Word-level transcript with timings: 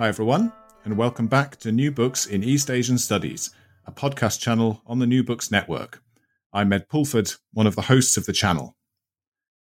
Hi, 0.00 0.08
everyone, 0.08 0.50
and 0.86 0.96
welcome 0.96 1.26
back 1.26 1.58
to 1.58 1.70
New 1.70 1.92
Books 1.92 2.24
in 2.24 2.42
East 2.42 2.70
Asian 2.70 2.96
Studies, 2.96 3.50
a 3.84 3.92
podcast 3.92 4.40
channel 4.40 4.80
on 4.86 4.98
the 4.98 5.06
New 5.06 5.22
Books 5.22 5.50
Network. 5.50 6.02
I'm 6.54 6.72
Ed 6.72 6.88
Pulford, 6.88 7.34
one 7.52 7.66
of 7.66 7.76
the 7.76 7.82
hosts 7.82 8.16
of 8.16 8.24
the 8.24 8.32
channel. 8.32 8.78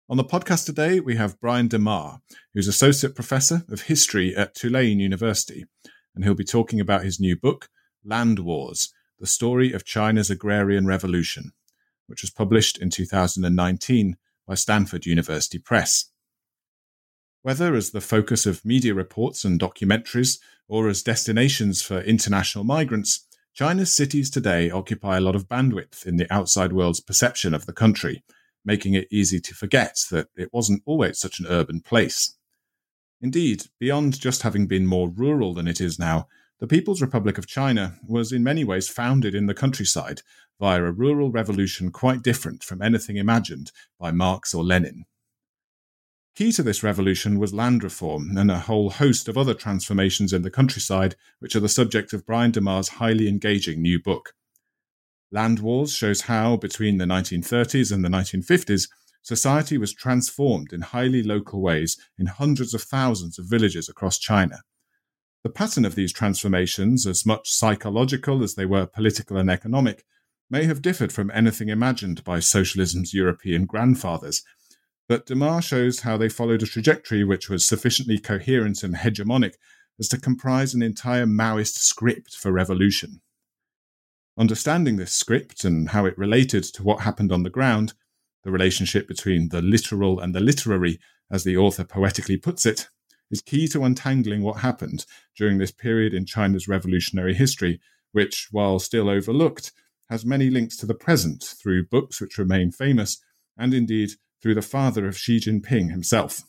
On 0.07 0.15
the 0.15 0.23
podcast 0.23 0.67
today, 0.67 0.99
we 0.99 1.15
have 1.15 1.39
Brian 1.39 1.67
DeMare, 1.67 2.19
who's 2.53 2.67
Associate 2.67 3.15
Professor 3.15 3.65
of 3.67 3.81
History 3.81 4.35
at 4.35 4.53
Tulane 4.53 4.99
University, 4.99 5.65
and 6.13 6.23
he'll 6.23 6.35
be 6.35 6.43
talking 6.43 6.79
about 6.79 7.03
his 7.03 7.19
new 7.19 7.35
book, 7.35 7.69
Land 8.05 8.37
Wars 8.37 8.93
The 9.19 9.25
Story 9.25 9.73
of 9.73 9.85
China's 9.85 10.29
Agrarian 10.29 10.85
Revolution, 10.85 11.53
which 12.05 12.21
was 12.21 12.29
published 12.29 12.77
in 12.77 12.91
2019 12.91 14.17
by 14.45 14.53
Stanford 14.53 15.07
University 15.07 15.57
Press. 15.57 16.11
Whether 17.47 17.75
as 17.75 17.91
the 17.91 18.01
focus 18.01 18.45
of 18.45 18.65
media 18.65 18.93
reports 18.93 19.45
and 19.45 19.57
documentaries 19.57 20.37
or 20.67 20.89
as 20.89 21.01
destinations 21.01 21.81
for 21.81 22.01
international 22.01 22.65
migrants, 22.65 23.25
China's 23.53 23.93
cities 23.93 24.29
today 24.29 24.69
occupy 24.69 25.15
a 25.15 25.21
lot 25.21 25.33
of 25.33 25.47
bandwidth 25.47 26.05
in 26.05 26.17
the 26.17 26.27
outside 26.29 26.73
world's 26.73 26.99
perception 26.99 27.53
of 27.53 27.65
the 27.65 27.71
country 27.71 28.21
making 28.65 28.95
it 28.95 29.07
easy 29.09 29.39
to 29.39 29.55
forget 29.55 29.97
that 30.11 30.27
it 30.35 30.51
wasn't 30.51 30.83
always 30.85 31.19
such 31.19 31.39
an 31.39 31.45
urban 31.47 31.79
place. 31.79 32.35
Indeed, 33.21 33.67
beyond 33.79 34.19
just 34.19 34.41
having 34.41 34.67
been 34.67 34.85
more 34.85 35.09
rural 35.09 35.53
than 35.53 35.69
it 35.69 35.79
is 35.79 35.97
now, 35.97 36.27
the 36.59 36.67
People's 36.67 37.01
Republic 37.01 37.37
of 37.37 37.47
China 37.47 37.97
was 38.05 38.33
in 38.33 38.43
many 38.43 38.65
ways 38.65 38.89
founded 38.89 39.33
in 39.33 39.45
the 39.45 39.53
countryside 39.53 40.21
via 40.59 40.83
a 40.83 40.91
rural 40.91 41.31
revolution 41.31 41.91
quite 41.91 42.23
different 42.23 42.61
from 42.61 42.81
anything 42.81 43.15
imagined 43.15 43.71
by 43.97 44.11
Marx 44.11 44.53
or 44.53 44.65
Lenin. 44.65 45.05
Key 46.37 46.51
to 46.51 46.61
this 46.61 46.83
revolution 46.83 47.39
was 47.39 47.51
land 47.51 47.83
reform 47.83 48.37
and 48.37 48.51
a 48.51 48.59
whole 48.59 48.91
host 48.91 49.27
of 49.27 49.39
other 49.39 49.55
transformations 49.55 50.31
in 50.31 50.43
the 50.43 50.51
countryside, 50.51 51.15
which 51.39 51.55
are 51.55 51.59
the 51.59 51.67
subject 51.67 52.13
of 52.13 52.27
Brian 52.27 52.51
DeMare's 52.51 52.89
highly 52.89 53.27
engaging 53.27 53.81
new 53.81 53.99
book. 53.99 54.35
Land 55.31 55.61
Wars 55.61 55.95
shows 55.95 56.21
how, 56.21 56.55
between 56.55 56.99
the 56.99 57.05
1930s 57.05 57.91
and 57.91 58.05
the 58.05 58.09
1950s, 58.09 58.87
society 59.23 59.79
was 59.79 59.95
transformed 59.95 60.73
in 60.73 60.81
highly 60.81 61.23
local 61.23 61.59
ways 61.59 61.97
in 62.19 62.27
hundreds 62.27 62.75
of 62.75 62.83
thousands 62.83 63.39
of 63.39 63.49
villages 63.49 63.89
across 63.89 64.19
China. 64.19 64.59
The 65.43 65.49
pattern 65.49 65.85
of 65.85 65.95
these 65.95 66.13
transformations, 66.13 67.07
as 67.07 67.25
much 67.25 67.49
psychological 67.51 68.43
as 68.43 68.53
they 68.53 68.67
were 68.67 68.85
political 68.85 69.37
and 69.37 69.49
economic, 69.49 70.05
may 70.51 70.65
have 70.65 70.83
differed 70.83 71.11
from 71.11 71.31
anything 71.31 71.69
imagined 71.69 72.23
by 72.23 72.39
socialism's 72.39 73.11
European 73.11 73.65
grandfathers, 73.65 74.43
but 75.07 75.25
DeMare 75.25 75.63
shows 75.63 76.01
how 76.01 76.17
they 76.17 76.29
followed 76.29 76.63
a 76.63 76.67
trajectory 76.67 77.23
which 77.23 77.49
was 77.49 77.65
sufficiently 77.65 78.19
coherent 78.19 78.83
and 78.83 78.95
hegemonic 78.95 79.53
as 79.99 80.07
to 80.09 80.19
comprise 80.19 80.73
an 80.73 80.81
entire 80.81 81.25
Maoist 81.25 81.75
script 81.75 82.35
for 82.35 82.51
revolution. 82.51 83.21
Understanding 84.37 84.97
this 84.97 85.13
script 85.13 85.63
and 85.63 85.89
how 85.89 86.05
it 86.05 86.17
related 86.17 86.63
to 86.63 86.83
what 86.83 87.01
happened 87.01 87.31
on 87.31 87.43
the 87.43 87.49
ground, 87.49 87.93
the 88.43 88.51
relationship 88.51 89.07
between 89.07 89.49
the 89.49 89.61
literal 89.61 90.19
and 90.19 90.35
the 90.35 90.39
literary, 90.39 90.99
as 91.31 91.43
the 91.43 91.57
author 91.57 91.83
poetically 91.83 92.37
puts 92.37 92.65
it, 92.65 92.87
is 93.31 93.41
key 93.41 93.67
to 93.67 93.83
untangling 93.83 94.43
what 94.43 94.59
happened 94.59 95.05
during 95.35 95.57
this 95.57 95.71
period 95.71 96.13
in 96.13 96.25
China's 96.25 96.67
revolutionary 96.67 97.33
history, 97.33 97.79
which, 98.11 98.47
while 98.51 98.79
still 98.79 99.09
overlooked, 99.09 99.71
has 100.09 100.25
many 100.25 100.49
links 100.49 100.77
to 100.77 100.85
the 100.85 100.93
present 100.93 101.43
through 101.43 101.87
books 101.87 102.21
which 102.21 102.37
remain 102.37 102.71
famous, 102.71 103.21
and 103.57 103.73
indeed 103.73 104.11
through 104.41 104.55
the 104.55 104.61
father 104.61 105.07
of 105.07 105.17
Xi 105.17 105.39
Jinping 105.39 105.91
himself. 105.91 106.43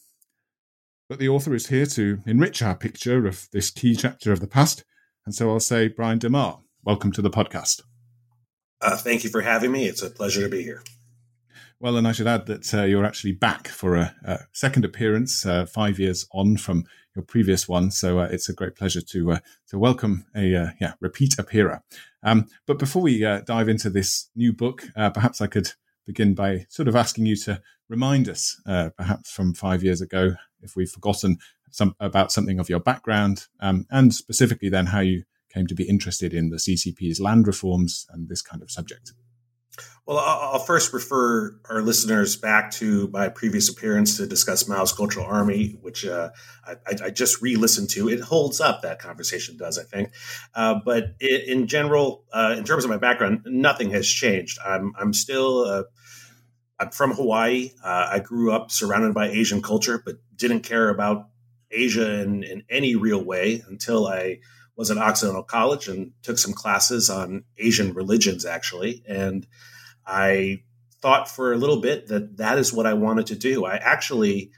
But 1.09 1.19
the 1.19 1.28
author 1.28 1.54
is 1.54 1.69
here 1.69 1.87
to 1.87 2.21
enrich 2.26 2.60
our 2.62 2.75
picture 2.75 3.26
of 3.26 3.49
this 3.53 3.71
key 3.71 3.97
chapter 3.97 4.32
of 4.32 4.41
the 4.41 4.47
past, 4.47 4.84
and 5.25 5.34
so 5.34 5.50
I'll 5.50 5.60
say, 5.60 5.88
Brian 5.88 6.19
DeMare, 6.19 6.60
welcome 6.84 7.12
to 7.12 7.22
the 7.22 7.31
podcast. 7.31 7.82
Uh, 8.81 8.97
thank 8.97 9.25
you 9.25 9.31
for 9.31 9.41
having 9.41 9.72
me. 9.72 9.87
It's 9.87 10.03
a 10.03 10.10
pleasure 10.10 10.43
to 10.43 10.49
be 10.49 10.62
here. 10.62 10.82
Well, 11.81 11.97
and 11.97 12.09
I 12.09 12.12
should 12.12 12.26
add 12.26 12.47
that 12.47 12.75
uh, 12.75 12.82
you're 12.82 13.04
actually 13.04 13.32
back 13.32 13.69
for 13.69 13.94
a, 13.94 14.15
a 14.25 14.38
second 14.53 14.84
appearance, 14.84 15.47
uh, 15.47 15.65
five 15.65 15.99
years 15.99 16.26
on 16.32 16.56
from 16.56 16.84
your 17.15 17.25
previous 17.25 17.69
one. 17.69 17.91
So 17.93 18.19
uh, 18.19 18.28
it's 18.31 18.49
a 18.49 18.53
great 18.53 18.75
pleasure 18.75 19.00
to 19.00 19.32
uh, 19.32 19.38
to 19.69 19.78
welcome 19.78 20.26
a 20.34 20.55
uh, 20.56 20.70
yeah 20.81 20.94
repeat 21.00 21.38
appearer. 21.38 21.82
Um, 22.22 22.47
but 22.66 22.78
before 22.78 23.03
we 23.03 23.20
dive 23.20 23.69
into 23.69 23.91
this 23.91 24.28
new 24.34 24.53
book, 24.53 24.88
perhaps 24.94 25.41
I 25.41 25.47
could 25.47 25.72
begin 26.09 26.35
by 26.35 26.65
sort 26.71 26.89
of 26.89 26.97
asking 26.97 27.27
you 27.27 27.37
to 27.37 27.61
remind 27.89 28.29
us, 28.29 28.61
perhaps 28.65 29.31
from 29.31 29.55
five 29.55 29.85
years 29.85 30.01
ago, 30.01 30.33
if 30.63 30.75
we've 30.75 30.91
forgotten 30.91 31.37
some 31.71 31.95
about 32.01 32.33
something 32.33 32.59
of 32.59 32.71
your 32.71 32.81
background, 32.81 33.47
um, 33.61 33.87
and 33.91 34.15
specifically 34.15 34.71
then 34.71 34.87
how 34.87 35.01
you 35.01 35.25
came 35.53 35.67
to 35.67 35.75
be 35.75 35.89
interested 35.89 36.33
in 36.33 36.49
the 36.49 36.57
CCP's 36.57 37.21
land 37.21 37.47
reforms 37.47 38.07
and 38.11 38.29
this 38.29 38.43
kind 38.43 38.63
of 38.63 38.71
subject? 38.71 39.13
Well, 40.09 40.21
I'll 40.21 40.59
first 40.59 40.95
refer 40.95 41.55
our 41.69 41.83
listeners 41.83 42.35
back 42.35 42.71
to 42.77 43.11
my 43.13 43.29
previous 43.29 43.69
appearance 43.69 44.17
to 44.17 44.27
discuss 44.27 44.67
Mao's 44.67 44.91
Cultural 44.91 45.27
Army, 45.27 45.77
which 45.83 46.07
uh, 46.07 46.31
I, 46.67 46.77
I, 47.05 47.11
just 47.11 47.43
re-listened 47.43 47.91
to. 47.91 48.09
It 48.09 48.21
holds 48.21 48.59
up. 48.59 48.81
That 48.81 49.01
conversation 49.01 49.59
does, 49.59 49.79
I 49.79 49.83
think. 49.83 50.15
Uh, 50.55 50.77
but 50.83 51.09
in 51.21 51.67
general, 51.67 52.25
uh, 52.33 52.55
in 52.57 52.65
terms 52.65 52.85
of 52.85 52.91
my 52.91 52.97
background, 52.97 53.43
nothing 53.45 53.91
has 53.91 54.09
changed. 54.09 54.59
I'm 54.65 54.95
I'm 54.99 55.13
still 55.13 55.67
uh, 55.67 55.83
I'm 56.81 56.89
from 56.89 57.13
Hawaii. 57.13 57.73
Uh, 57.85 58.09
I 58.13 58.21
grew 58.21 58.51
up 58.51 58.71
surrounded 58.71 59.13
by 59.13 59.29
Asian 59.29 59.61
culture, 59.61 60.01
but 60.03 60.15
didn't 60.35 60.61
care 60.61 60.89
about 60.89 61.29
Asia 61.71 62.23
in, 62.23 62.45
in 62.45 62.63
any 62.71 62.97
real 62.97 63.23
way 63.23 63.63
until 63.69 64.07
I 64.07 64.39
was 64.75 64.91
at 64.91 64.97
Occidental 64.97 65.43
College 65.43 65.87
and 65.87 66.13
took 66.23 66.39
some 66.39 66.55
classes 66.55 67.11
on 67.11 67.45
Asian 67.59 67.93
religions, 67.93 68.47
actually. 68.47 69.05
And 69.07 69.47
I 70.09 70.63
thought 71.01 71.31
for 71.31 71.53
a 71.53 71.57
little 71.57 71.81
bit 71.81 72.09
that 72.09 72.39
that 72.39 72.59
is 72.59 72.73
what 72.73 72.87
I 72.87 72.95
wanted 72.95 73.27
to 73.27 73.37
do. 73.37 73.65
I 73.65 73.77
actually, 73.77 74.51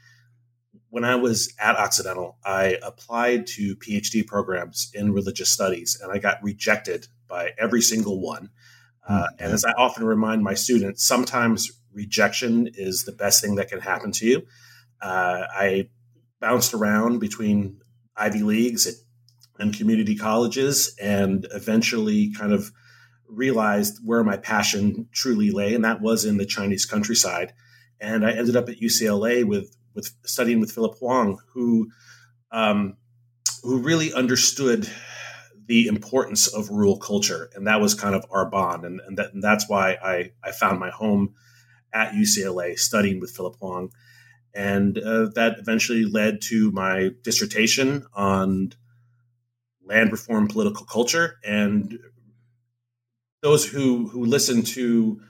when 0.89 1.03
I 1.03 1.15
was 1.15 1.53
at 1.59 1.75
Occidental, 1.75 2.37
I 2.43 2.77
applied 2.81 3.45
to 3.47 3.75
PhD 3.75 4.25
programs 4.25 4.89
in 4.93 5.13
religious 5.13 5.51
studies 5.51 5.99
and 6.01 6.11
I 6.11 6.17
got 6.17 6.41
rejected 6.41 7.07
by 7.27 7.51
every 7.59 7.81
single 7.81 8.21
one. 8.21 8.49
Uh, 9.07 9.23
mm-hmm. 9.23 9.43
and 9.43 9.53
as 9.53 9.65
I 9.65 9.71
often 9.73 10.05
remind 10.05 10.43
my 10.43 10.53
students, 10.53 11.05
sometimes 11.05 11.71
rejection 11.93 12.69
is 12.73 13.03
the 13.03 13.11
best 13.11 13.43
thing 13.43 13.55
that 13.55 13.69
can 13.69 13.81
happen 13.81 14.11
to 14.13 14.25
you. 14.25 14.47
Uh, 15.01 15.43
I 15.53 15.89
bounced 16.39 16.73
around 16.73 17.19
between 17.19 17.81
Ivy 18.15 18.43
Leagues 18.43 18.87
at 18.87 18.95
and 19.61 19.77
community 19.77 20.15
colleges 20.15 20.95
and 20.99 21.47
eventually 21.53 22.33
kind 22.33 22.51
of 22.51 22.71
realized 23.31 23.99
where 24.03 24.23
my 24.23 24.37
passion 24.37 25.07
truly 25.11 25.51
lay 25.51 25.73
and 25.73 25.85
that 25.85 26.01
was 26.01 26.25
in 26.25 26.37
the 26.37 26.45
chinese 26.45 26.85
countryside. 26.85 27.53
And 27.99 28.25
i 28.25 28.31
ended 28.31 28.55
up 28.55 28.69
at 28.69 28.79
ucla 28.79 29.43
with 29.45 29.75
with 29.93 30.13
studying 30.25 30.59
with 30.59 30.71
philip 30.71 30.97
huang 30.99 31.37
who 31.53 31.89
um, 32.51 32.97
who 33.63 33.79
really 33.79 34.13
understood 34.13 34.89
the 35.67 35.87
importance 35.87 36.47
of 36.47 36.69
rural 36.69 36.97
culture. 36.97 37.49
And 37.55 37.67
that 37.67 37.79
was 37.79 37.93
kind 37.93 38.15
of 38.15 38.25
our 38.29 38.45
bond. 38.45 38.83
And, 38.83 38.99
and, 39.07 39.17
that, 39.17 39.33
and 39.33 39.41
that's 39.41 39.69
why 39.69 39.97
I, 40.03 40.31
I 40.43 40.51
found 40.51 40.79
my 40.79 40.89
home 40.89 41.35
at 41.93 42.13
ucla 42.13 42.77
studying 42.77 43.19
with 43.19 43.31
philip 43.31 43.55
huang. 43.57 43.91
And 44.53 44.97
uh, 44.97 45.27
that 45.35 45.59
eventually 45.59 46.03
led 46.03 46.41
to 46.49 46.71
my 46.71 47.11
dissertation 47.23 48.05
on 48.13 48.73
land 49.85 50.11
reform 50.11 50.47
political 50.47 50.85
culture. 50.85 51.37
And 51.45 51.97
those 53.41 53.65
who 53.65 54.07
who 54.07 54.25
listen 54.25 54.63
to 54.63 55.21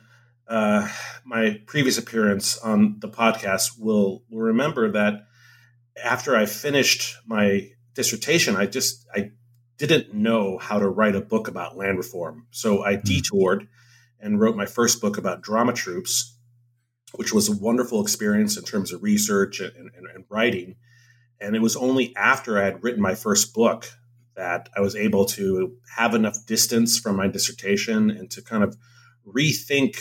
uh, 0.48 0.88
my 1.24 1.62
previous 1.66 1.98
appearance 1.98 2.58
on 2.58 3.00
the 3.00 3.10
podcast 3.10 3.80
will 3.80 4.24
will 4.30 4.42
remember 4.42 4.92
that 4.92 5.28
after 6.02 6.36
I 6.36 6.46
finished 6.46 7.16
my 7.26 7.70
dissertation, 7.94 8.56
I 8.56 8.66
just 8.66 9.08
I 9.14 9.32
didn't 9.78 10.14
know 10.14 10.58
how 10.58 10.80
to 10.80 10.88
write 10.88 11.16
a 11.16 11.22
book 11.22 11.48
about 11.48 11.78
land 11.78 11.98
reform, 11.98 12.48
so 12.52 12.84
I 12.84 12.96
hmm. 12.96 13.02
detoured 13.04 13.68
and 14.20 14.40
wrote 14.40 14.56
my 14.56 14.66
first 14.66 15.02
book 15.02 15.18
about 15.18 15.42
drama 15.42 15.74
troupes, 15.74 16.38
which 17.16 17.34
was 17.34 17.50
a 17.50 17.58
wonderful 17.58 18.02
experience 18.02 18.56
in 18.56 18.64
terms 18.64 18.92
of 18.92 19.02
research 19.02 19.60
and, 19.60 19.74
and, 19.76 20.06
and 20.14 20.26
writing. 20.30 20.76
And 21.40 21.56
it 21.56 21.62
was 21.62 21.76
only 21.76 22.16
after 22.16 22.60
I 22.60 22.66
had 22.66 22.84
written 22.84 23.02
my 23.02 23.16
first 23.16 23.56
book 23.56 23.90
that 24.42 24.70
I 24.76 24.82
was 24.82 24.96
able 24.96 25.26
to 25.38 25.78
have 25.98 26.16
enough 26.16 26.48
distance 26.48 26.98
from 26.98 27.16
my 27.16 27.28
dissertation 27.28 28.10
and 28.10 28.32
to 28.32 28.42
kind 28.42 28.64
of 28.64 28.76
rethink 29.24 29.98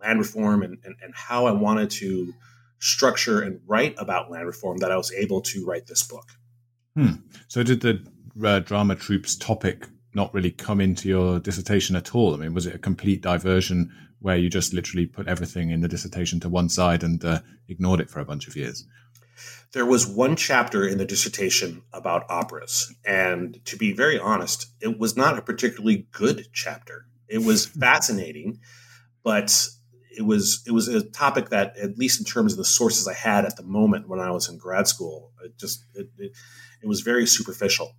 land 0.00 0.20
reform 0.20 0.62
and, 0.62 0.78
and, 0.84 0.94
and 1.02 1.12
how 1.12 1.46
I 1.46 1.50
wanted 1.50 1.90
to 2.02 2.32
structure 2.78 3.40
and 3.40 3.58
write 3.66 3.96
about 3.98 4.30
land 4.30 4.46
reform 4.46 4.76
that 4.78 4.92
I 4.92 4.96
was 4.96 5.10
able 5.12 5.40
to 5.50 5.66
write 5.66 5.88
this 5.88 6.04
book. 6.04 6.28
Hmm. 6.94 7.14
So, 7.48 7.64
did 7.64 7.80
the 7.80 8.06
uh, 8.44 8.60
drama 8.60 8.94
troupe's 8.94 9.34
topic 9.34 9.88
not 10.14 10.32
really 10.32 10.52
come 10.52 10.80
into 10.80 11.08
your 11.08 11.40
dissertation 11.40 11.96
at 11.96 12.14
all? 12.14 12.34
I 12.34 12.36
mean, 12.36 12.54
was 12.54 12.66
it 12.66 12.74
a 12.76 12.78
complete 12.78 13.20
diversion 13.20 13.90
where 14.20 14.36
you 14.36 14.48
just 14.48 14.74
literally 14.74 15.06
put 15.06 15.26
everything 15.26 15.70
in 15.70 15.80
the 15.80 15.88
dissertation 15.88 16.38
to 16.40 16.48
one 16.48 16.68
side 16.68 17.02
and 17.02 17.24
uh, 17.24 17.40
ignored 17.68 17.98
it 18.00 18.10
for 18.10 18.20
a 18.20 18.24
bunch 18.24 18.46
of 18.46 18.54
years? 18.54 18.86
There 19.72 19.86
was 19.86 20.06
one 20.06 20.36
chapter 20.36 20.86
in 20.86 20.98
the 20.98 21.04
dissertation 21.04 21.82
about 21.92 22.24
operas. 22.28 22.94
And 23.04 23.64
to 23.66 23.76
be 23.76 23.92
very 23.92 24.18
honest, 24.18 24.66
it 24.80 24.98
was 24.98 25.16
not 25.16 25.38
a 25.38 25.42
particularly 25.42 26.06
good 26.12 26.48
chapter. 26.52 27.06
It 27.28 27.42
was 27.42 27.66
fascinating, 27.80 28.60
but 29.22 29.68
it 30.16 30.22
was 30.22 30.62
it 30.66 30.72
was 30.72 30.88
a 30.88 31.02
topic 31.02 31.50
that, 31.50 31.76
at 31.76 31.98
least 31.98 32.18
in 32.18 32.24
terms 32.24 32.52
of 32.52 32.58
the 32.58 32.64
sources 32.64 33.06
I 33.06 33.12
had 33.12 33.44
at 33.44 33.56
the 33.56 33.62
moment 33.62 34.08
when 34.08 34.20
I 34.20 34.30
was 34.30 34.48
in 34.48 34.56
grad 34.56 34.88
school, 34.88 35.32
it 35.44 35.58
just 35.58 35.84
it, 35.94 36.08
it, 36.18 36.32
it 36.82 36.86
was 36.86 37.00
very 37.00 37.26
superficial. 37.26 37.94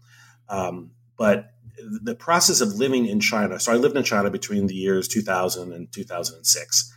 Um, 0.49 0.91
but 1.17 1.51
the 1.77 2.15
process 2.15 2.61
of 2.61 2.73
living 2.73 3.05
in 3.05 3.19
China. 3.19 3.59
So 3.59 3.71
I 3.71 3.75
lived 3.75 3.95
in 3.95 4.03
China 4.03 4.29
between 4.29 4.67
the 4.67 4.73
years 4.73 5.07
2000 5.07 5.73
and 5.73 5.91
2006, 5.91 6.93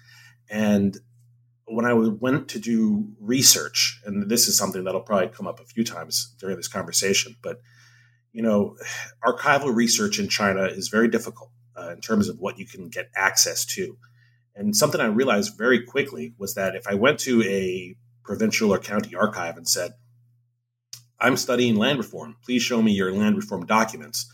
and 0.49 0.97
when 1.71 1.85
I 1.85 1.95
went 1.95 2.49
to 2.49 2.59
do 2.59 3.07
research, 3.21 4.01
and 4.05 4.29
this 4.31 4.49
is 4.49 4.57
something 4.57 4.85
that'll 4.85 5.01
probably 5.01 5.29
come 5.29 5.47
up 5.47 5.61
a 5.61 5.65
few 5.65 5.85
times 5.85 6.35
during 6.39 6.57
this 6.57 6.69
conversation, 6.69 7.37
but 7.43 7.61
you 8.33 8.43
know, 8.43 8.77
archival 9.25 9.75
research 9.75 10.19
in 10.19 10.29
China 10.29 10.65
is 10.65 10.89
very 10.89 11.09
difficult 11.09 11.51
uh, 11.77 11.91
in 11.91 12.01
terms 12.01 12.29
of 12.29 12.39
what 12.39 12.59
you 12.59 12.67
can 12.67 12.89
get 12.89 13.11
access 13.17 13.65
to. 13.65 13.97
And 14.55 14.77
something 14.77 15.01
I 15.01 15.07
realized 15.07 15.57
very 15.59 15.83
quickly 15.83 16.35
was 16.39 16.55
that 16.55 16.77
if 16.77 16.87
I 16.87 16.95
went 16.95 17.19
to 17.21 17.43
a 17.43 17.97
provincial 18.25 18.73
or 18.73 18.79
county 18.79 19.15
archive 19.15 19.57
and 19.57 19.69
said, 19.69 19.93
I'm 21.19 21.37
studying 21.37 21.77
land 21.77 21.99
reform, 21.99 22.37
please 22.45 22.63
show 22.63 22.83
me 22.83 22.93
your 22.93 23.13
land 23.13 23.37
reform 23.37 23.67
documents, 23.67 24.31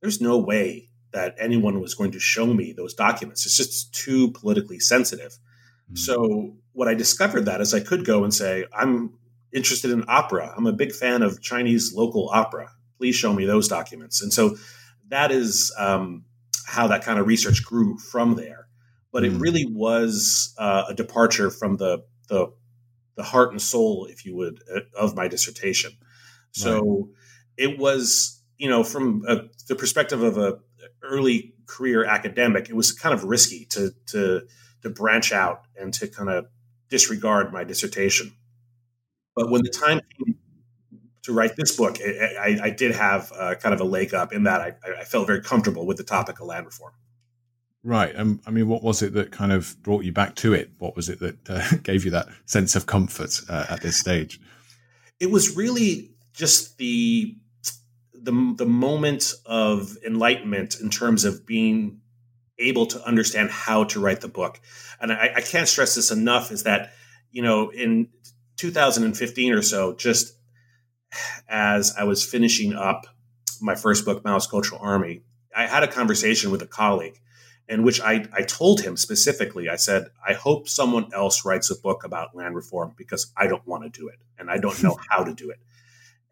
there's 0.00 0.20
no 0.20 0.38
way 0.38 0.88
that 1.12 1.34
anyone 1.38 1.80
was 1.80 1.94
going 1.94 2.12
to 2.12 2.20
show 2.20 2.46
me 2.46 2.72
those 2.72 2.94
documents. 2.94 3.44
It's 3.44 3.56
just 3.56 3.92
too 3.92 4.30
politically 4.30 4.78
sensitive. 4.78 5.38
Mm-hmm. 5.90 5.96
So 5.96 6.54
what 6.72 6.88
I 6.88 6.94
discovered 6.94 7.46
that 7.46 7.60
is 7.60 7.74
I 7.74 7.80
could 7.80 8.04
go 8.04 8.24
and 8.24 8.32
say, 8.32 8.64
I'm 8.72 9.18
interested 9.52 9.90
in 9.90 10.04
opera. 10.06 10.54
I'm 10.56 10.66
a 10.66 10.72
big 10.72 10.92
fan 10.92 11.22
of 11.22 11.42
Chinese 11.42 11.92
local 11.92 12.30
opera. 12.32 12.70
Please 12.98 13.16
show 13.16 13.32
me 13.32 13.44
those 13.44 13.68
documents. 13.68 14.22
And 14.22 14.32
so 14.32 14.56
that 15.08 15.32
is 15.32 15.74
um, 15.76 16.24
how 16.66 16.86
that 16.86 17.02
kind 17.02 17.18
of 17.18 17.26
research 17.26 17.64
grew 17.64 17.98
from 17.98 18.36
there. 18.36 18.68
But 19.12 19.24
it 19.24 19.32
really 19.32 19.66
was 19.66 20.54
uh, 20.56 20.84
a 20.88 20.94
departure 20.94 21.50
from 21.50 21.76
the, 21.76 22.04
the 22.28 22.52
the 23.16 23.24
heart 23.24 23.50
and 23.50 23.60
soul, 23.60 24.06
if 24.08 24.24
you 24.24 24.36
would, 24.36 24.62
uh, 24.74 24.80
of 24.96 25.16
my 25.16 25.28
dissertation. 25.28 25.92
So 26.52 26.80
right. 26.80 27.70
it 27.70 27.78
was, 27.78 28.40
you 28.56 28.68
know, 28.68 28.84
from 28.84 29.24
a, 29.28 29.42
the 29.68 29.74
perspective 29.74 30.22
of 30.22 30.38
a 30.38 30.60
early 31.02 31.54
career 31.66 32.04
academic, 32.04 32.70
it 32.70 32.76
was 32.76 32.92
kind 32.92 33.12
of 33.12 33.24
risky 33.24 33.66
to 33.70 33.90
to 34.06 34.42
to 34.82 34.90
branch 34.90 35.32
out 35.32 35.64
and 35.78 35.92
to 35.94 36.06
kind 36.06 36.28
of 36.28 36.46
disregard 36.88 37.52
my 37.52 37.64
dissertation. 37.64 38.34
But 39.34 39.50
when 39.50 39.62
the 39.62 39.70
time 39.70 40.00
came 40.18 40.36
to 41.22 41.32
write 41.32 41.56
this 41.56 41.76
book, 41.76 41.98
I, 42.00 42.58
I 42.62 42.70
did 42.70 42.94
have 42.94 43.32
uh, 43.32 43.54
kind 43.54 43.74
of 43.74 43.80
a 43.80 43.84
leg 43.84 44.14
up 44.14 44.32
in 44.32 44.44
that 44.44 44.60
I, 44.60 44.74
I, 45.00 45.04
felt 45.04 45.26
very 45.26 45.42
comfortable 45.42 45.86
with 45.86 45.98
the 45.98 46.02
topic 46.02 46.40
of 46.40 46.46
land 46.46 46.66
reform. 46.66 46.92
Right. 47.82 48.14
Um, 48.16 48.40
I 48.46 48.50
mean, 48.50 48.68
what 48.68 48.82
was 48.82 49.02
it 49.02 49.14
that 49.14 49.30
kind 49.30 49.52
of 49.52 49.80
brought 49.82 50.04
you 50.04 50.12
back 50.12 50.34
to 50.36 50.52
it? 50.52 50.70
What 50.78 50.96
was 50.96 51.08
it 51.08 51.20
that 51.20 51.50
uh, 51.50 51.76
gave 51.82 52.04
you 52.04 52.10
that 52.10 52.28
sense 52.46 52.74
of 52.74 52.86
comfort 52.86 53.40
uh, 53.48 53.66
at 53.70 53.82
this 53.82 53.98
stage? 53.98 54.40
It 55.18 55.30
was 55.30 55.56
really 55.56 56.10
just 56.32 56.78
the 56.78 57.36
the 58.12 58.54
the 58.56 58.66
moment 58.66 59.32
of 59.46 59.96
enlightenment 60.04 60.78
in 60.80 60.90
terms 60.90 61.24
of 61.24 61.46
being 61.46 61.99
able 62.60 62.86
to 62.86 63.04
understand 63.06 63.50
how 63.50 63.84
to 63.84 64.00
write 64.00 64.20
the 64.20 64.28
book. 64.28 64.60
And 65.00 65.12
I, 65.12 65.32
I 65.36 65.40
can't 65.40 65.68
stress 65.68 65.94
this 65.94 66.10
enough 66.10 66.50
is 66.50 66.64
that, 66.64 66.92
you 67.30 67.42
know, 67.42 67.70
in 67.70 68.08
2015 68.56 69.52
or 69.52 69.62
so, 69.62 69.94
just 69.94 70.34
as 71.48 71.94
I 71.96 72.04
was 72.04 72.24
finishing 72.24 72.74
up 72.74 73.06
my 73.60 73.74
first 73.74 74.04
book, 74.04 74.24
Mao's 74.24 74.46
Cultural 74.46 74.80
Army, 74.82 75.22
I 75.54 75.66
had 75.66 75.82
a 75.82 75.88
conversation 75.88 76.50
with 76.50 76.62
a 76.62 76.66
colleague 76.66 77.20
in 77.70 77.84
which 77.84 78.00
I, 78.00 78.26
I 78.32 78.42
told 78.42 78.80
him 78.80 78.96
specifically, 78.96 79.68
I 79.68 79.76
said, 79.76 80.10
I 80.26 80.32
hope 80.32 80.68
someone 80.68 81.14
else 81.14 81.44
writes 81.44 81.70
a 81.70 81.76
book 81.76 82.02
about 82.04 82.34
land 82.34 82.56
reform 82.56 82.94
because 82.96 83.32
I 83.36 83.46
don't 83.46 83.64
want 83.64 83.84
to 83.84 84.00
do 84.00 84.08
it 84.08 84.18
and 84.38 84.50
I 84.50 84.58
don't 84.58 84.82
know 84.82 84.98
how 85.08 85.22
to 85.22 85.32
do 85.32 85.50
it. 85.50 85.60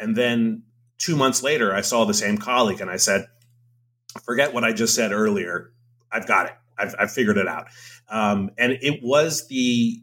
And 0.00 0.16
then 0.16 0.64
two 0.98 1.14
months 1.14 1.42
later, 1.42 1.72
I 1.72 1.80
saw 1.80 2.04
the 2.04 2.12
same 2.14 2.38
colleague 2.38 2.80
and 2.80 2.90
I 2.90 2.96
said, 2.96 3.28
forget 4.24 4.52
what 4.52 4.64
I 4.64 4.72
just 4.72 4.96
said 4.96 5.12
earlier. 5.12 5.70
I've 6.10 6.26
got 6.26 6.46
it. 6.46 6.52
I've, 6.78 6.94
I've 6.98 7.12
figured 7.12 7.38
it 7.38 7.48
out. 7.48 7.66
Um, 8.08 8.50
and 8.56 8.72
it 8.80 9.00
was 9.02 9.48
the 9.48 10.00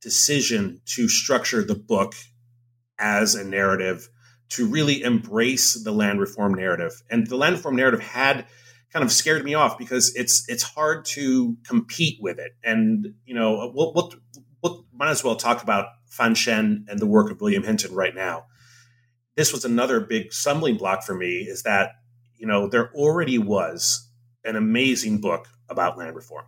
decision 0.00 0.80
to 0.86 1.08
structure 1.08 1.64
the 1.64 1.74
book 1.74 2.14
as 2.98 3.34
a 3.34 3.44
narrative 3.44 4.08
to 4.50 4.66
really 4.66 5.02
embrace 5.02 5.82
the 5.82 5.90
land 5.90 6.20
reform 6.20 6.54
narrative. 6.54 7.02
And 7.10 7.26
the 7.26 7.36
land 7.36 7.56
reform 7.56 7.76
narrative 7.76 8.00
had 8.00 8.46
kind 8.92 9.04
of 9.04 9.10
scared 9.10 9.44
me 9.44 9.54
off 9.54 9.76
because 9.76 10.14
it's 10.14 10.48
it's 10.48 10.62
hard 10.62 11.04
to 11.06 11.56
compete 11.66 12.18
with 12.20 12.38
it. 12.38 12.52
And 12.62 13.14
you 13.26 13.34
know, 13.34 13.72
we'll, 13.74 13.92
we'll, 13.92 14.12
we'll 14.62 14.86
might 14.92 15.10
as 15.10 15.24
well 15.24 15.36
talk 15.36 15.62
about 15.62 15.86
Fan 16.06 16.34
Shen 16.34 16.86
and 16.88 17.00
the 17.00 17.06
work 17.06 17.30
of 17.30 17.40
William 17.40 17.64
Hinton 17.64 17.94
right 17.94 18.14
now. 18.14 18.44
This 19.36 19.52
was 19.52 19.64
another 19.64 19.98
big 19.98 20.32
stumbling 20.32 20.76
block 20.76 21.02
for 21.02 21.14
me. 21.14 21.38
Is 21.38 21.64
that 21.64 21.92
you 22.36 22.46
know 22.46 22.68
there 22.68 22.92
already 22.94 23.38
was 23.38 24.08
an 24.44 24.56
amazing 24.56 25.20
book 25.20 25.48
about 25.68 25.98
land 25.98 26.14
reform. 26.14 26.44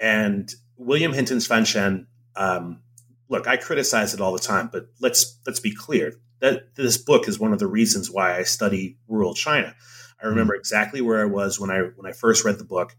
And 0.00 0.52
William 0.76 1.12
Hinton's 1.12 1.46
Fan 1.46 1.64
Shen, 1.64 2.06
um, 2.34 2.80
look, 3.28 3.46
I 3.46 3.56
criticize 3.56 4.14
it 4.14 4.20
all 4.20 4.32
the 4.32 4.38
time, 4.38 4.68
but 4.72 4.86
let's 5.00 5.38
let's 5.46 5.60
be 5.60 5.74
clear 5.74 6.14
that 6.40 6.74
this 6.74 6.98
book 6.98 7.28
is 7.28 7.38
one 7.38 7.52
of 7.52 7.60
the 7.60 7.68
reasons 7.68 8.10
why 8.10 8.36
I 8.36 8.42
study 8.42 8.98
rural 9.06 9.34
China. 9.34 9.74
I 10.22 10.26
remember 10.26 10.54
mm-hmm. 10.54 10.60
exactly 10.60 11.00
where 11.00 11.20
I 11.20 11.24
was 11.24 11.58
when 11.58 11.70
I 11.70 11.80
when 11.96 12.10
I 12.10 12.12
first 12.12 12.44
read 12.44 12.58
the 12.58 12.64
book. 12.64 12.96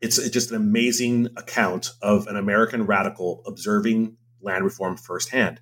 It's 0.00 0.16
just 0.28 0.50
an 0.50 0.56
amazing 0.56 1.28
account 1.36 1.90
of 2.02 2.26
an 2.26 2.36
American 2.36 2.86
radical 2.86 3.42
observing 3.46 4.16
land 4.40 4.64
reform 4.64 4.96
firsthand, 4.96 5.60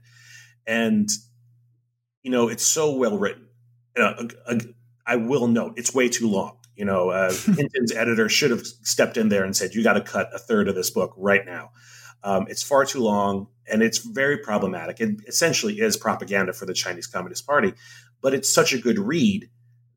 and 0.66 1.08
you 2.22 2.30
know 2.30 2.48
it's 2.48 2.64
so 2.64 2.96
well 2.96 3.18
written. 3.18 3.48
Uh, 3.96 4.28
I 5.06 5.16
will 5.16 5.46
note 5.46 5.74
it's 5.76 5.94
way 5.94 6.08
too 6.08 6.28
long. 6.28 6.58
You 6.76 6.84
know, 6.84 7.10
uh, 7.10 7.32
Hinton's 7.56 7.92
editor 7.92 8.28
should 8.28 8.50
have 8.50 8.66
stepped 8.66 9.16
in 9.16 9.28
there 9.28 9.44
and 9.44 9.56
said, 9.56 9.74
"You 9.74 9.82
got 9.82 9.94
to 9.94 10.00
cut 10.00 10.30
a 10.34 10.38
third 10.38 10.68
of 10.68 10.74
this 10.74 10.90
book 10.90 11.14
right 11.16 11.44
now." 11.44 11.70
Um, 12.22 12.46
it's 12.48 12.62
far 12.62 12.84
too 12.84 13.00
long, 13.00 13.48
and 13.70 13.82
it's 13.82 13.98
very 13.98 14.38
problematic. 14.38 15.00
It 15.00 15.16
essentially 15.26 15.80
is 15.80 15.96
propaganda 15.96 16.52
for 16.52 16.66
the 16.66 16.74
Chinese 16.74 17.06
Communist 17.06 17.46
Party, 17.46 17.74
but 18.22 18.34
it's 18.34 18.52
such 18.52 18.72
a 18.72 18.78
good 18.78 18.98
read 18.98 19.50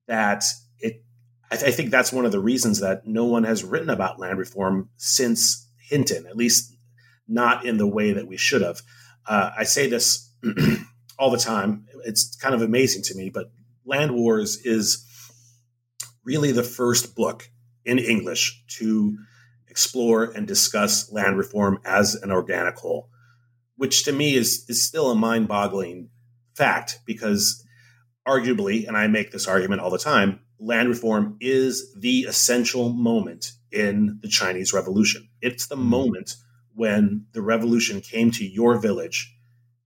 that 0.08 0.44
it. 0.80 1.04
I, 1.50 1.56
th- 1.56 1.72
I 1.72 1.72
think 1.74 1.92
that's 1.92 2.12
one 2.12 2.26
of 2.26 2.34
the 2.34 2.42
reasons 2.42 2.82
that 2.82 3.08
no 3.08 3.26
one 3.26 3.46
has 3.46 3.64
written 3.64 3.90
about 3.90 4.20
land 4.20 4.38
reform 4.38 4.90
since 4.98 5.70
Hinton, 5.78 6.26
at 6.28 6.36
least 6.36 6.76
not 7.28 7.66
in 7.66 7.78
the 7.78 7.88
way 7.88 8.14
that 8.14 8.28
we 8.28 8.38
should 8.38 8.62
have. 8.62 8.82
Uh, 9.26 9.52
I 9.58 9.64
say 9.64 9.88
this 9.88 10.30
all 11.20 11.30
the 11.32 11.38
time. 11.38 11.86
It's 12.06 12.36
kind 12.36 12.56
of 12.56 12.62
amazing 12.62 13.04
to 13.04 13.16
me, 13.16 13.30
but 13.30 13.52
Land 13.86 14.12
Wars 14.12 14.58
is 14.66 15.06
really 16.28 16.52
the 16.52 16.62
first 16.62 17.16
book 17.16 17.50
in 17.86 17.98
English 17.98 18.62
to 18.68 19.18
explore 19.70 20.26
and 20.26 20.46
discuss 20.46 21.10
land 21.10 21.38
reform 21.38 21.80
as 21.86 22.16
an 22.16 22.32
organic 22.32 22.76
whole, 22.76 23.10
which 23.78 24.04
to 24.04 24.12
me 24.12 24.36
is, 24.36 24.66
is 24.68 24.86
still 24.86 25.10
a 25.10 25.16
mind 25.16 25.48
boggling 25.48 26.10
fact 26.54 27.00
because 27.06 27.66
arguably, 28.28 28.86
and 28.86 28.98
I 28.98 29.08
make 29.08 29.32
this 29.32 29.48
argument 29.48 29.80
all 29.80 29.90
the 29.90 29.98
time, 29.98 30.42
land 30.60 30.90
reform 30.90 31.38
is 31.40 31.96
the 31.98 32.24
essential 32.24 32.90
moment 32.90 33.54
in 33.72 34.20
the 34.22 34.28
Chinese 34.28 34.74
Revolution. 34.74 35.30
It's 35.42 35.68
the 35.68 35.76
mm-hmm. 35.76 35.90
moment 35.90 36.36
when 36.76 37.26
the 37.32 37.42
revolution 37.42 38.02
came 38.02 38.32
to 38.32 38.46
your 38.46 38.80
village 38.80 39.34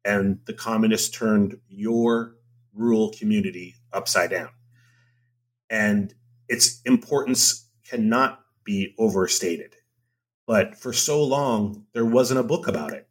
and 0.03 0.39
the 0.45 0.53
communists 0.53 1.15
turned 1.15 1.57
your 1.67 2.36
rural 2.74 3.12
community 3.12 3.75
upside 3.93 4.31
down. 4.31 4.50
And 5.69 6.15
its 6.51 6.81
importance 6.86 7.67
cannot 7.89 8.31
be 8.63 8.93
overstated. 8.98 9.75
but 10.48 10.75
for 10.75 10.91
so 10.93 11.24
long 11.24 11.86
there 11.93 12.05
wasn't 12.05 12.39
a 12.39 12.43
book 12.53 12.67
about 12.67 12.91
it. 12.93 13.08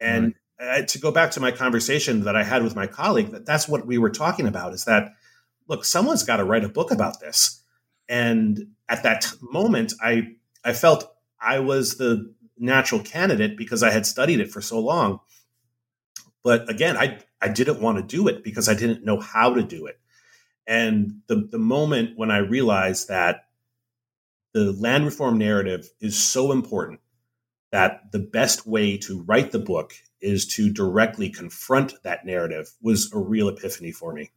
And 0.00 0.34
right. 0.60 0.88
to 0.88 0.98
go 0.98 1.10
back 1.10 1.30
to 1.32 1.40
my 1.40 1.50
conversation 1.52 2.24
that 2.24 2.36
I 2.36 2.44
had 2.44 2.62
with 2.62 2.74
my 2.76 2.86
colleague, 2.86 3.30
that 3.32 3.44
that's 3.44 3.68
what 3.68 3.86
we 3.86 3.98
were 3.98 4.10
talking 4.10 4.46
about 4.46 4.72
is 4.72 4.84
that 4.86 5.12
look, 5.68 5.84
someone's 5.84 6.24
got 6.24 6.38
to 6.38 6.44
write 6.44 6.64
a 6.64 6.68
book 6.78 6.90
about 6.90 7.20
this. 7.20 7.62
And 8.08 8.68
at 8.88 9.02
that 9.02 9.30
moment, 9.42 9.92
I 10.00 10.36
I 10.64 10.72
felt 10.72 11.00
I 11.40 11.58
was 11.60 11.96
the 11.96 12.34
natural 12.56 13.02
candidate 13.02 13.56
because 13.56 13.82
I 13.82 13.90
had 13.90 14.06
studied 14.06 14.40
it 14.40 14.50
for 14.50 14.62
so 14.62 14.78
long. 14.80 15.20
But 16.42 16.70
again, 16.70 16.96
I 16.96 17.18
I 17.40 17.48
didn't 17.48 17.80
want 17.82 17.98
to 17.98 18.16
do 18.16 18.28
it 18.28 18.42
because 18.42 18.68
I 18.68 18.74
didn't 18.74 19.04
know 19.04 19.20
how 19.20 19.54
to 19.54 19.62
do 19.62 19.86
it. 19.86 20.00
And 20.68 21.22
the 21.26 21.48
the 21.50 21.58
moment 21.58 22.16
when 22.16 22.30
I 22.30 22.38
realized 22.38 23.08
that 23.08 23.46
the 24.52 24.72
land 24.72 25.06
reform 25.06 25.38
narrative 25.38 25.88
is 26.00 26.16
so 26.16 26.52
important 26.52 27.00
that 27.72 28.12
the 28.12 28.18
best 28.18 28.66
way 28.66 28.96
to 28.98 29.22
write 29.22 29.50
the 29.52 29.58
book 29.58 29.94
is 30.20 30.46
to 30.46 30.70
directly 30.70 31.30
confront 31.30 32.02
that 32.02 32.26
narrative 32.26 32.70
was 32.82 33.12
a 33.12 33.18
real 33.18 33.48
epiphany 33.48 33.92
for 33.92 34.12
me. 34.12 34.30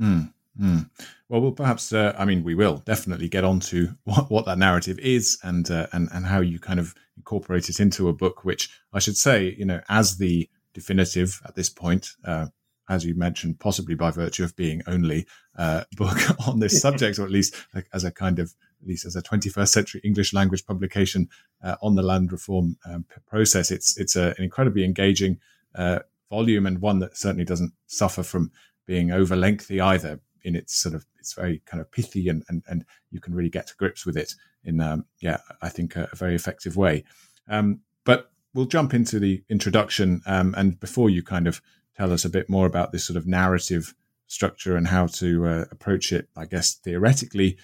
Mm, 0.00 0.32
mm. 0.60 0.90
Well, 1.28 1.40
we'll 1.40 1.52
perhaps, 1.52 1.92
uh, 1.92 2.14
I 2.18 2.24
mean, 2.24 2.42
we 2.42 2.54
will 2.54 2.78
definitely 2.78 3.28
get 3.28 3.44
on 3.44 3.60
to 3.60 3.96
what, 4.04 4.30
what 4.30 4.46
that 4.46 4.58
narrative 4.58 4.98
is 4.98 5.38
and, 5.42 5.70
uh, 5.70 5.86
and, 5.92 6.08
and 6.12 6.26
how 6.26 6.40
you 6.40 6.58
kind 6.58 6.80
of 6.80 6.94
incorporate 7.16 7.68
it 7.68 7.80
into 7.80 8.08
a 8.08 8.14
book, 8.14 8.44
which 8.44 8.70
I 8.92 8.98
should 8.98 9.16
say, 9.16 9.54
you 9.58 9.64
know, 9.64 9.80
as 9.88 10.16
the 10.16 10.48
definitive 10.72 11.40
at 11.44 11.54
this 11.54 11.68
point, 11.68 12.12
uh, 12.24 12.46
as 12.90 13.04
you 13.04 13.14
mentioned, 13.14 13.60
possibly 13.60 13.94
by 13.94 14.10
virtue 14.10 14.42
of 14.42 14.56
being 14.56 14.82
only 14.86 15.24
uh, 15.56 15.84
book 15.96 16.18
on 16.46 16.58
this 16.58 16.80
subject, 16.82 17.18
or 17.18 17.24
at 17.24 17.30
least 17.30 17.54
as 17.94 18.04
a 18.04 18.10
kind 18.10 18.38
of 18.38 18.52
at 18.82 18.88
least 18.88 19.06
as 19.06 19.14
a 19.14 19.22
21st 19.22 19.68
century 19.68 20.00
English 20.02 20.34
language 20.34 20.66
publication 20.66 21.28
uh, 21.62 21.76
on 21.80 21.94
the 21.94 22.02
land 22.02 22.32
reform 22.32 22.76
um, 22.84 23.06
process. 23.26 23.70
It's 23.70 23.96
it's 23.96 24.16
a, 24.16 24.34
an 24.36 24.44
incredibly 24.44 24.84
engaging 24.84 25.38
uh, 25.74 26.00
volume 26.28 26.66
and 26.66 26.80
one 26.80 26.98
that 26.98 27.16
certainly 27.16 27.44
doesn't 27.44 27.72
suffer 27.86 28.24
from 28.24 28.50
being 28.86 29.12
over 29.12 29.36
lengthy 29.36 29.80
either. 29.80 30.20
In 30.42 30.56
its 30.56 30.74
sort 30.74 30.94
of, 30.94 31.06
it's 31.18 31.34
very 31.34 31.62
kind 31.66 31.80
of 31.80 31.92
pithy 31.92 32.28
and 32.28 32.42
and, 32.48 32.62
and 32.68 32.84
you 33.10 33.20
can 33.20 33.34
really 33.34 33.50
get 33.50 33.68
to 33.68 33.76
grips 33.76 34.04
with 34.04 34.16
it 34.16 34.34
in 34.64 34.80
um, 34.80 35.04
yeah, 35.20 35.38
I 35.62 35.68
think 35.68 35.94
a, 35.94 36.08
a 36.12 36.16
very 36.16 36.34
effective 36.34 36.76
way. 36.76 37.04
Um, 37.48 37.80
but 38.04 38.32
we'll 38.52 38.66
jump 38.66 38.94
into 38.94 39.20
the 39.20 39.44
introduction 39.48 40.22
um, 40.26 40.54
and 40.56 40.80
before 40.80 41.08
you 41.08 41.22
kind 41.22 41.46
of 41.46 41.62
tell 42.00 42.12
us 42.14 42.24
a 42.24 42.30
bit 42.30 42.48
more 42.48 42.66
about 42.66 42.92
this 42.92 43.04
sort 43.04 43.18
of 43.18 43.26
narrative 43.26 43.94
structure 44.26 44.74
and 44.74 44.86
how 44.86 45.06
to 45.06 45.46
uh, 45.46 45.64
approach 45.70 46.12
it, 46.12 46.28
I 46.34 46.46
guess 46.46 46.74
theoretically 46.74 47.58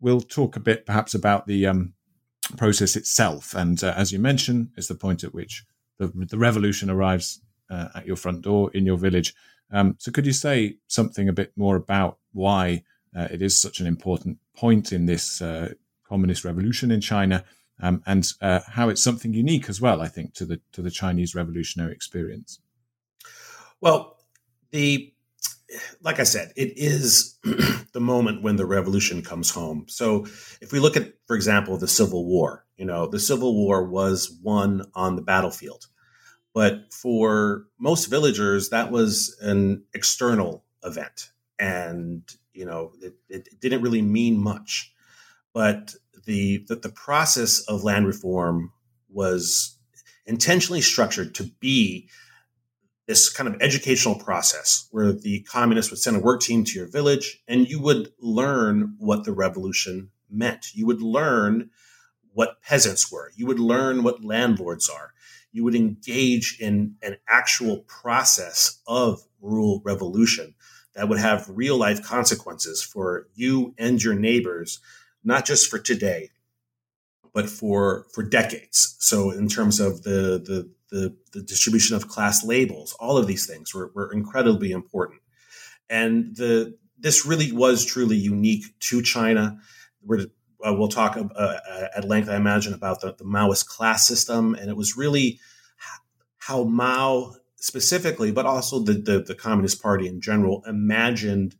we'll 0.00 0.22
talk 0.22 0.56
a 0.56 0.60
bit 0.60 0.86
perhaps 0.86 1.14
about 1.14 1.46
the 1.46 1.66
um, 1.66 1.92
process 2.56 2.96
itself. 2.96 3.54
And 3.54 3.84
uh, 3.84 3.92
as 3.94 4.10
you 4.10 4.18
mentioned, 4.18 4.70
it's 4.78 4.88
the 4.88 4.94
point 4.94 5.24
at 5.24 5.34
which 5.34 5.64
the, 5.98 6.08
the 6.08 6.38
revolution 6.38 6.88
arrives 6.88 7.42
uh, 7.68 7.88
at 7.94 8.06
your 8.06 8.16
front 8.16 8.40
door 8.40 8.70
in 8.72 8.86
your 8.86 8.96
village. 8.96 9.34
Um, 9.70 9.96
so, 9.98 10.10
could 10.10 10.26
you 10.26 10.32
say 10.32 10.76
something 10.86 11.28
a 11.28 11.32
bit 11.32 11.52
more 11.56 11.76
about 11.76 12.18
why 12.32 12.84
uh, 13.14 13.28
it 13.30 13.42
is 13.42 13.58
such 13.58 13.80
an 13.80 13.86
important 13.86 14.38
point 14.54 14.92
in 14.92 15.06
this 15.06 15.40
uh, 15.40 15.72
communist 16.06 16.44
revolution 16.44 16.90
in 16.90 17.00
China, 17.00 17.44
um, 17.80 18.02
and 18.06 18.30
uh, 18.40 18.60
how 18.68 18.90
it's 18.90 19.02
something 19.02 19.32
unique 19.32 19.70
as 19.70 19.80
well? 19.80 20.02
I 20.02 20.08
think 20.08 20.34
to 20.34 20.44
the 20.44 20.60
to 20.72 20.82
the 20.82 20.90
Chinese 20.90 21.34
revolutionary 21.34 21.92
experience. 21.92 22.58
Well, 23.82 24.16
the 24.70 25.12
like 26.02 26.20
I 26.20 26.24
said, 26.24 26.52
it 26.56 26.74
is 26.76 27.38
the 27.92 28.00
moment 28.00 28.42
when 28.42 28.56
the 28.56 28.66
revolution 28.66 29.22
comes 29.22 29.50
home. 29.50 29.86
So 29.88 30.26
if 30.60 30.70
we 30.70 30.78
look 30.78 30.96
at, 30.96 31.14
for 31.26 31.34
example, 31.34 31.76
the 31.76 31.88
Civil 31.88 32.26
War, 32.26 32.64
you 32.76 32.84
know, 32.84 33.06
the 33.06 33.18
Civil 33.18 33.54
War 33.54 33.84
was 33.84 34.38
won 34.42 34.84
on 34.94 35.16
the 35.16 35.22
battlefield. 35.22 35.86
But 36.54 36.92
for 36.92 37.64
most 37.78 38.06
villagers, 38.06 38.68
that 38.68 38.90
was 38.90 39.36
an 39.40 39.84
external 39.94 40.64
event. 40.84 41.30
And, 41.58 42.22
you 42.52 42.66
know, 42.66 42.92
it, 43.00 43.14
it 43.30 43.60
didn't 43.60 43.82
really 43.82 44.02
mean 44.02 44.36
much. 44.36 44.92
But 45.54 45.94
the, 46.26 46.64
the, 46.68 46.76
the 46.76 46.90
process 46.90 47.60
of 47.62 47.82
land 47.82 48.06
reform 48.06 48.72
was 49.08 49.78
intentionally 50.26 50.82
structured 50.82 51.34
to 51.36 51.44
be 51.60 52.10
this 53.06 53.28
kind 53.28 53.48
of 53.48 53.60
educational 53.60 54.14
process 54.14 54.86
where 54.90 55.12
the 55.12 55.40
communists 55.40 55.90
would 55.90 56.00
send 56.00 56.16
a 56.16 56.20
work 56.20 56.40
team 56.40 56.64
to 56.64 56.78
your 56.78 56.86
village 56.86 57.42
and 57.48 57.68
you 57.68 57.80
would 57.80 58.12
learn 58.20 58.94
what 58.98 59.24
the 59.24 59.32
revolution 59.32 60.10
meant. 60.30 60.74
You 60.74 60.86
would 60.86 61.02
learn 61.02 61.70
what 62.32 62.62
peasants 62.62 63.10
were. 63.10 63.32
You 63.36 63.46
would 63.46 63.58
learn 63.58 64.02
what 64.02 64.24
landlords 64.24 64.88
are. 64.88 65.12
You 65.52 65.64
would 65.64 65.74
engage 65.74 66.58
in 66.60 66.94
an 67.02 67.16
actual 67.28 67.78
process 67.80 68.80
of 68.86 69.22
rural 69.40 69.82
revolution 69.84 70.54
that 70.94 71.08
would 71.08 71.18
have 71.18 71.48
real 71.48 71.76
life 71.76 72.02
consequences 72.02 72.82
for 72.82 73.26
you 73.34 73.74
and 73.78 74.02
your 74.02 74.14
neighbors, 74.14 74.80
not 75.24 75.44
just 75.44 75.68
for 75.68 75.78
today, 75.78 76.30
but 77.34 77.48
for 77.48 78.06
for 78.12 78.22
decades. 78.22 78.96
So 78.98 79.30
in 79.30 79.48
terms 79.48 79.80
of 79.80 80.02
the 80.02 80.38
the 80.38 80.70
the, 80.92 81.16
the 81.32 81.42
distribution 81.42 81.96
of 81.96 82.06
class 82.06 82.44
labels, 82.44 82.94
all 83.00 83.16
of 83.16 83.26
these 83.26 83.46
things 83.46 83.74
were, 83.74 83.90
were 83.94 84.12
incredibly 84.12 84.70
important. 84.70 85.20
And 85.90 86.36
the 86.36 86.76
this 86.98 87.26
really 87.26 87.50
was 87.50 87.84
truly 87.84 88.16
unique 88.16 88.78
to 88.78 89.02
China. 89.02 89.58
We're, 90.04 90.26
uh, 90.64 90.74
we'll 90.74 90.88
talk 90.88 91.16
uh, 91.16 91.22
uh, 91.34 91.88
at 91.96 92.04
length, 92.04 92.28
I 92.28 92.36
imagine, 92.36 92.74
about 92.74 93.00
the, 93.00 93.12
the 93.12 93.24
Maoist 93.24 93.66
class 93.66 94.06
system, 94.06 94.54
and 94.54 94.70
it 94.70 94.76
was 94.76 94.96
really 94.96 95.40
how 96.38 96.62
Mao 96.62 97.34
specifically, 97.56 98.30
but 98.30 98.46
also 98.46 98.78
the, 98.78 98.92
the, 98.92 99.20
the 99.20 99.34
Communist 99.34 99.82
Party 99.82 100.06
in 100.06 100.20
general, 100.20 100.62
imagined 100.66 101.56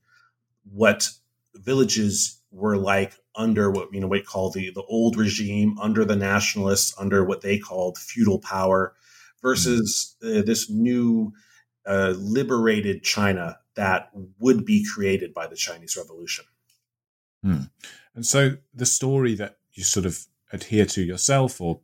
what 0.70 1.08
villages 1.54 2.40
were 2.52 2.76
like 2.76 3.14
under 3.34 3.70
what 3.70 3.92
you 3.92 4.00
know 4.00 4.06
we 4.06 4.20
call 4.20 4.50
the 4.50 4.70
the 4.74 4.82
old 4.82 5.16
regime, 5.16 5.78
under 5.80 6.04
the 6.04 6.16
nationalists, 6.16 6.94
under 6.98 7.24
what 7.24 7.40
they 7.40 7.58
called 7.58 7.98
feudal 7.98 8.38
power, 8.38 8.94
versus 9.42 10.16
uh, 10.22 10.42
this 10.42 10.70
new 10.70 11.32
uh, 11.86 12.14
liberated 12.16 13.02
China 13.02 13.58
that 13.74 14.10
would 14.38 14.64
be 14.64 14.84
created 14.84 15.34
by 15.34 15.46
the 15.46 15.56
Chinese 15.56 15.96
Revolution. 15.96 16.44
Hmm. 17.42 17.62
And 18.14 18.24
so 18.24 18.56
the 18.74 18.86
story 18.86 19.34
that 19.34 19.56
you 19.72 19.82
sort 19.84 20.06
of 20.06 20.26
adhere 20.52 20.86
to 20.86 21.02
yourself, 21.02 21.60
or 21.60 21.80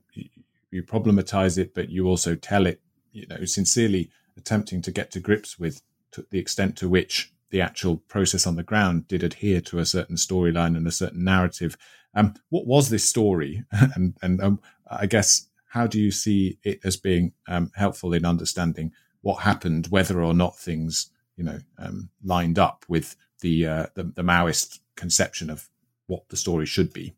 you, 0.70 0.82
problematize 0.82 1.56
it, 1.58 1.74
but 1.74 1.88
you 1.88 2.06
also 2.06 2.34
tell 2.34 2.66
it, 2.66 2.80
you 3.12 3.26
know, 3.26 3.44
sincerely 3.44 4.10
attempting 4.36 4.82
to 4.82 4.92
get 4.92 5.10
to 5.10 5.20
grips 5.20 5.58
with 5.58 5.82
to 6.12 6.26
the 6.30 6.38
extent 6.38 6.76
to 6.76 6.88
which 6.88 7.32
the 7.50 7.60
actual 7.60 7.96
process 7.96 8.46
on 8.46 8.56
the 8.56 8.62
ground 8.62 9.08
did 9.08 9.22
adhere 9.22 9.60
to 9.62 9.78
a 9.78 9.86
certain 9.86 10.16
storyline 10.16 10.76
and 10.76 10.86
a 10.86 10.92
certain 10.92 11.24
narrative. 11.24 11.76
Um, 12.14 12.34
what 12.50 12.66
was 12.66 12.90
this 12.90 13.08
story? 13.08 13.64
and 13.72 14.14
and 14.22 14.40
um, 14.42 14.60
I 14.90 15.06
guess 15.06 15.47
how 15.68 15.86
do 15.86 16.00
you 16.00 16.10
see 16.10 16.58
it 16.62 16.80
as 16.84 16.96
being 16.96 17.32
um, 17.46 17.70
helpful 17.74 18.12
in 18.12 18.24
understanding 18.24 18.92
what 19.20 19.42
happened, 19.42 19.86
whether 19.88 20.22
or 20.22 20.34
not 20.34 20.58
things, 20.58 21.10
you 21.36 21.44
know, 21.44 21.60
um, 21.78 22.08
lined 22.24 22.58
up 22.58 22.84
with 22.88 23.16
the, 23.40 23.66
uh, 23.66 23.86
the, 23.94 24.04
the 24.04 24.22
Maoist 24.22 24.80
conception 24.96 25.50
of 25.50 25.68
what 26.06 26.28
the 26.28 26.36
story 26.36 26.66
should 26.66 26.92
be? 26.92 27.14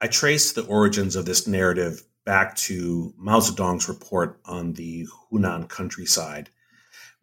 I 0.00 0.08
trace 0.08 0.52
the 0.52 0.66
origins 0.66 1.14
of 1.14 1.26
this 1.26 1.46
narrative 1.46 2.02
back 2.24 2.56
to 2.56 3.14
Mao 3.16 3.38
Zedong's 3.38 3.88
report 3.88 4.40
on 4.44 4.72
the 4.72 5.06
Hunan 5.30 5.68
countryside 5.68 6.50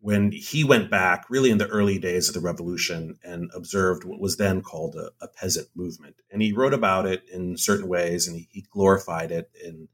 when 0.02 0.32
he 0.32 0.64
went 0.64 0.90
back 0.90 1.30
really 1.30 1.50
in 1.50 1.58
the 1.58 1.68
early 1.68 2.00
days 2.00 2.28
of 2.28 2.34
the 2.34 2.40
revolution 2.40 3.18
and 3.24 3.50
observed 3.54 4.06
what 4.06 4.20
was 4.20 4.38
then 4.38 4.62
called 4.62 4.96
a, 4.96 5.12
a 5.22 5.28
peasant 5.28 5.68
movement. 5.76 6.16
And 6.32 6.42
he 6.42 6.54
wrote 6.54 6.74
about 6.74 7.06
it 7.06 7.24
in 7.32 7.58
certain 7.58 7.88
ways 7.88 8.28
and 8.28 8.38
he, 8.38 8.66
glorified 8.72 9.32
it 9.32 9.50
in, 9.64 9.90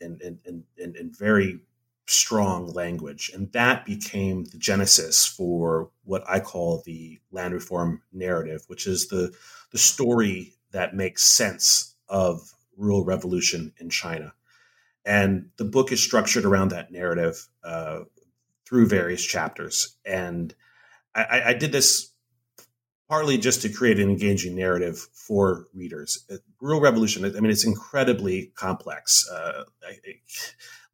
in, 0.00 0.18
in, 0.22 0.64
in, 0.76 0.96
in 0.96 1.12
very 1.12 1.60
strong 2.06 2.66
language. 2.72 3.30
And 3.32 3.50
that 3.52 3.86
became 3.86 4.44
the 4.44 4.58
genesis 4.58 5.26
for 5.26 5.90
what 6.04 6.24
I 6.28 6.40
call 6.40 6.82
the 6.84 7.20
land 7.30 7.54
reform 7.54 8.02
narrative, 8.12 8.64
which 8.66 8.86
is 8.86 9.08
the, 9.08 9.32
the 9.70 9.78
story 9.78 10.54
that 10.72 10.94
makes 10.94 11.22
sense 11.22 11.94
of 12.08 12.52
rural 12.76 13.04
revolution 13.04 13.72
in 13.78 13.90
China. 13.90 14.34
And 15.04 15.50
the 15.56 15.64
book 15.64 15.92
is 15.92 16.02
structured 16.02 16.44
around 16.44 16.70
that 16.70 16.92
narrative. 16.92 17.48
Uh, 17.64 18.00
through 18.70 18.86
various 18.86 19.22
chapters. 19.22 19.96
And 20.06 20.54
I, 21.14 21.42
I 21.46 21.54
did 21.54 21.72
this 21.72 22.12
partly 23.08 23.36
just 23.36 23.62
to 23.62 23.68
create 23.68 23.98
an 23.98 24.08
engaging 24.08 24.54
narrative 24.54 25.08
for 25.12 25.66
readers. 25.74 26.24
Uh, 26.32 26.36
Rural 26.60 26.80
Revolution, 26.80 27.24
I 27.24 27.40
mean, 27.40 27.50
it's 27.50 27.64
incredibly 27.64 28.52
complex. 28.54 29.28
Uh, 29.28 29.64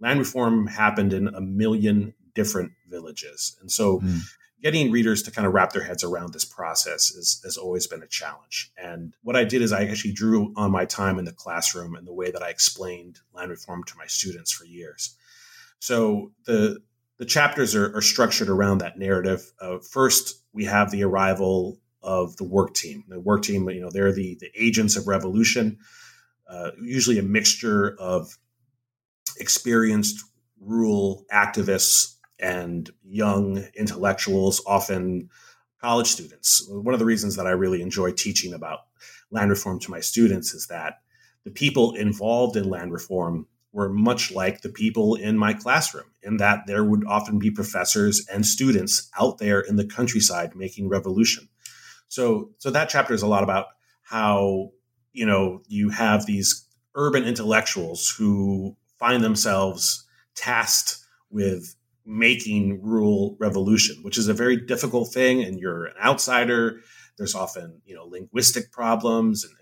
land 0.01 0.19
reform 0.19 0.67
happened 0.67 1.13
in 1.13 1.29
a 1.29 1.41
million 1.43 2.15
different 2.35 2.73
villages. 2.89 3.59
And 3.61 3.71
so 3.71 4.01
mm. 4.01 4.21
getting 4.63 4.91
readers 4.91 5.23
to 5.25 5.31
kind 5.31 5.47
of 5.47 5.53
wrap 5.53 5.73
their 5.73 5.85
heads 5.85 6.03
around 6.03 6.33
this 6.33 6.47
process 6.47 7.11
is, 7.11 7.43
has 7.45 7.59
always 7.59 7.87
been 7.87 8.03
a 8.03 8.09
challenge. 8.09 8.73
And 8.79 9.15
what 9.23 9.37
I 9.37 9.45
did 9.45 9.61
is 9.61 9.71
I 9.71 9.85
actually 9.85 10.13
drew 10.13 10.55
on 10.57 10.71
my 10.71 10.87
time 10.87 11.19
in 11.19 11.27
the 11.27 11.33
classroom 11.33 11.95
and 11.95 12.07
the 12.07 12.15
way 12.15 12.31
that 12.31 12.43
I 12.43 12.49
explained 12.49 13.19
land 13.35 13.51
reform 13.51 13.85
to 13.85 13.99
my 13.99 14.07
students 14.07 14.51
for 14.51 14.65
years. 14.65 15.15
So 15.79 16.33
the 16.47 16.79
the 17.19 17.25
chapters 17.25 17.75
are, 17.75 17.97
are 17.97 18.03
structured 18.03 18.49
around 18.49 18.79
that 18.79 18.99
narrative. 18.99 19.51
Uh, 19.61 19.79
first, 19.79 20.43
we 20.53 20.65
have 20.65 20.91
the 20.91 21.05
arrival 21.05 21.79
of 22.03 22.37
the 22.37 22.45
work 22.45 22.75
team. 22.75 23.05
The 23.09 23.21
work 23.21 23.43
team, 23.43 23.69
you 23.71 23.81
know, 23.81 23.91
they're 23.91 24.13
the 24.13 24.37
the 24.41 24.51
agents 24.57 24.97
of 24.97 25.09
revolution. 25.09 25.79
Uh, 26.49 26.71
usually, 26.81 27.19
a 27.19 27.23
mixture 27.23 27.97
of 27.99 28.37
experienced 29.39 30.25
rural 30.61 31.25
activists 31.33 32.15
and 32.39 32.91
young 33.03 33.65
intellectuals, 33.75 34.63
often 34.67 35.29
college 35.81 36.07
students. 36.07 36.67
One 36.71 36.95
of 36.95 37.01
the 37.01 37.07
reasons 37.07 37.37
that 37.37 37.47
I 37.47 37.51
really 37.51 37.83
enjoy 37.83 38.13
teaching 38.13 38.53
about 38.53 38.81
land 39.31 39.51
reform 39.51 39.81
to 39.81 39.91
my 39.91 40.01
students 40.01 40.55
is 40.55 40.67
that 40.69 41.01
the 41.45 41.51
people 41.51 41.95
involved 41.95 42.57
in 42.57 42.69
land 42.69 42.93
reform 42.93 43.47
were 43.77 43.91
much 43.91 44.33
like 44.33 44.63
the 44.63 44.71
people 44.71 45.15
in 45.17 45.37
my 45.37 45.53
classroom, 45.53 46.07
in 46.23 46.39
that 46.39 46.67
there 46.67 46.83
would 46.83 47.05
often 47.07 47.39
be 47.39 47.51
professors 47.51 48.27
and 48.33 48.47
students 48.47 49.11
out 49.21 49.37
there 49.37 49.61
in 49.61 49.77
the 49.77 49.87
countryside 49.87 50.57
making 50.57 50.89
revolution. 50.89 51.47
So, 52.09 52.53
so 52.57 52.71
that 52.71 52.89
chapter 52.89 53.13
is 53.13 53.21
a 53.21 53.27
lot 53.27 53.43
about 53.43 53.67
how 54.03 54.71
you 55.13 55.27
know 55.27 55.61
you 55.69 55.91
have 55.91 56.25
these 56.25 56.67
urban 56.95 57.25
intellectuals 57.25 58.15
who 58.17 58.77
find 58.99 59.23
themselves 59.23 60.07
tasked 60.35 60.97
with 61.31 61.77
making 62.07 62.81
rural 62.83 63.37
revolution, 63.39 63.97
which 64.03 64.17
is 64.17 64.29
a 64.29 64.33
very 64.33 64.57
difficult 64.57 65.13
thing. 65.13 65.43
And 65.43 65.61
you're 65.61 65.85
an 65.85 65.97
outsider. 66.03 66.81
There's 67.19 67.35
often, 67.35 67.83
you 67.85 67.95
know, 67.95 68.05
linguistic 68.05 68.73
problems 68.73 69.45
and, 69.45 69.53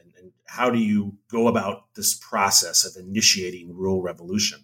how 0.47 0.71
do 0.71 0.79
you 0.79 1.17
go 1.31 1.49
about 1.49 1.85
this 1.95 2.15
process 2.15 2.85
of 2.85 3.03
initiating 3.03 3.75
rural 3.75 4.03
revolution, 4.03 4.59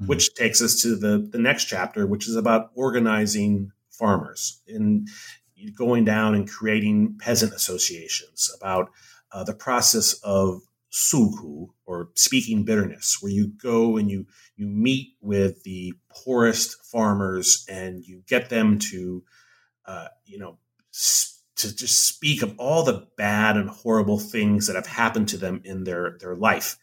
mm-hmm. 0.00 0.06
which 0.06 0.34
takes 0.34 0.62
us 0.62 0.80
to 0.82 0.96
the, 0.96 1.28
the 1.30 1.38
next 1.38 1.64
chapter, 1.64 2.06
which 2.06 2.28
is 2.28 2.36
about 2.36 2.70
organizing 2.74 3.72
farmers 3.90 4.60
and 4.68 5.08
going 5.76 6.04
down 6.04 6.34
and 6.34 6.48
creating 6.48 7.16
peasant 7.18 7.52
associations 7.52 8.50
about 8.56 8.90
uh, 9.32 9.44
the 9.44 9.54
process 9.54 10.14
of 10.22 10.60
suku 10.92 11.68
or 11.86 12.10
speaking 12.14 12.64
bitterness, 12.64 13.18
where 13.20 13.32
you 13.32 13.48
go 13.60 13.96
and 13.96 14.10
you 14.10 14.26
you 14.56 14.66
meet 14.66 15.14
with 15.20 15.62
the 15.64 15.92
poorest 16.08 16.84
farmers 16.84 17.66
and 17.68 18.04
you 18.04 18.22
get 18.28 18.48
them 18.48 18.78
to, 18.78 19.24
uh, 19.86 20.06
you 20.24 20.38
know, 20.38 20.58
to 21.64 21.74
just 21.74 22.06
speak 22.06 22.42
of 22.42 22.54
all 22.58 22.82
the 22.82 23.06
bad 23.16 23.56
and 23.56 23.68
horrible 23.68 24.18
things 24.18 24.66
that 24.66 24.76
have 24.76 24.86
happened 24.86 25.28
to 25.28 25.36
them 25.36 25.60
in 25.64 25.84
their 25.84 26.16
their 26.20 26.36
life. 26.36 26.76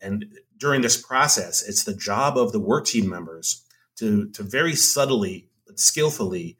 And 0.00 0.26
during 0.56 0.82
this 0.82 1.00
process, 1.00 1.66
it's 1.66 1.84
the 1.84 1.94
job 1.94 2.38
of 2.38 2.52
the 2.52 2.60
work 2.60 2.86
team 2.86 3.08
members 3.08 3.64
to 3.96 4.30
to 4.30 4.42
very 4.42 4.74
subtly 4.74 5.48
but 5.66 5.78
skillfully 5.78 6.56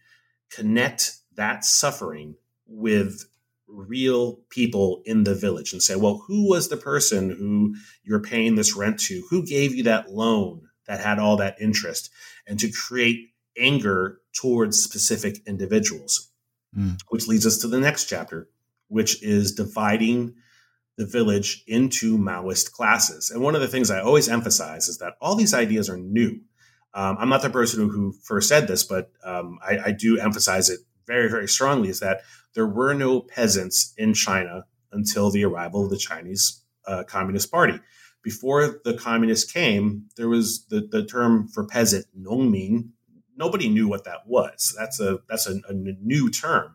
connect 0.51 1.19
that 1.37 1.65
suffering 1.65 2.35
with 2.67 3.29
real 3.69 4.41
people 4.49 5.03
in 5.05 5.25
the 5.25 5.35
village 5.35 5.73
and 5.73 5.83
say, 5.83 5.95
well, 5.95 6.25
who 6.27 6.49
was 6.49 6.69
the 6.69 6.77
person 6.77 7.31
who 7.31 7.75
you're 8.03 8.21
paying 8.21 8.55
this 8.55 8.75
rent 8.75 8.99
to? 8.99 9.23
Who 9.31 9.45
gave 9.45 9.75
you 9.75 9.83
that 9.85 10.11
loan 10.11 10.63
that 10.87 11.01
had 11.01 11.19
all 11.19 11.37
that 11.37 11.61
interest? 11.61 12.11
And 12.47 12.59
to 12.61 12.71
create 12.71 13.31
anger 13.59 14.21
towards 14.33 14.83
specific 14.83 15.41
individuals, 15.47 16.31
mm. 16.79 16.99
which 17.09 17.27
leads 17.27 17.47
us 17.47 17.59
to 17.59 17.69
the 17.69 17.81
next 17.81 18.07
chapter, 18.07 18.49
which 18.89 19.23
is 19.23 19.55
dividing 19.55 20.35
the 20.97 21.07
village 21.07 21.63
into 21.67 22.19
Maoist 22.19 22.73
classes. 22.73 23.31
And 23.31 23.43
one 23.43 23.55
of 23.55 23.61
the 23.61 23.69
things 23.69 23.91
I 23.91 24.01
always 24.01 24.29
emphasize 24.29 24.89
is 24.89 24.99
that 24.99 25.15
all 25.21 25.37
these 25.37 25.55
ideas 25.55 25.89
are 25.89 25.97
new. 25.97 26.41
Um, 26.95 27.17
I'm 27.21 27.29
not 27.29 27.43
the 27.43 27.51
person 27.51 27.89
who, 27.89 28.13
first 28.25 28.49
said 28.49 28.67
this, 28.67 28.83
but 28.83 29.13
um, 29.25 29.59
I, 29.63 29.79
I 29.87 29.93
do 29.93 30.19
emphasize 30.19 30.69
it 30.69 30.81
very, 31.07 31.29
very 31.29 31.49
strongly 31.49 31.89
is 31.89 32.01
that 32.01 32.23
there 32.55 32.67
were 32.67 32.95
no 32.95 33.21
peasants 33.21 33.95
in 33.97 34.15
China 34.15 34.65
until 34.93 35.31
the 35.31 35.45
arrival 35.45 35.85
of 35.85 35.91
the 35.91 35.97
Chinese 35.97 36.63
uh, 36.87 37.05
Communist 37.05 37.51
Party. 37.51 37.79
Before 38.23 38.81
the 38.85 38.95
communists 38.95 39.51
came, 39.51 40.07
there 40.17 40.29
was 40.29 40.67
the, 40.67 40.81
the 40.81 41.05
term 41.05 41.49
for 41.49 41.65
peasant, 41.65 42.07
nongmin. 42.19 42.91
Nobody 43.39 43.69
knew 43.69 43.89
what 43.89 44.05
that 44.05 44.27
was. 44.27 44.75
That's 44.77 45.01
a 45.01 45.21
that's 45.29 45.49
a, 45.49 45.61
a 45.69 45.73
new 45.73 46.29
term. 46.31 46.75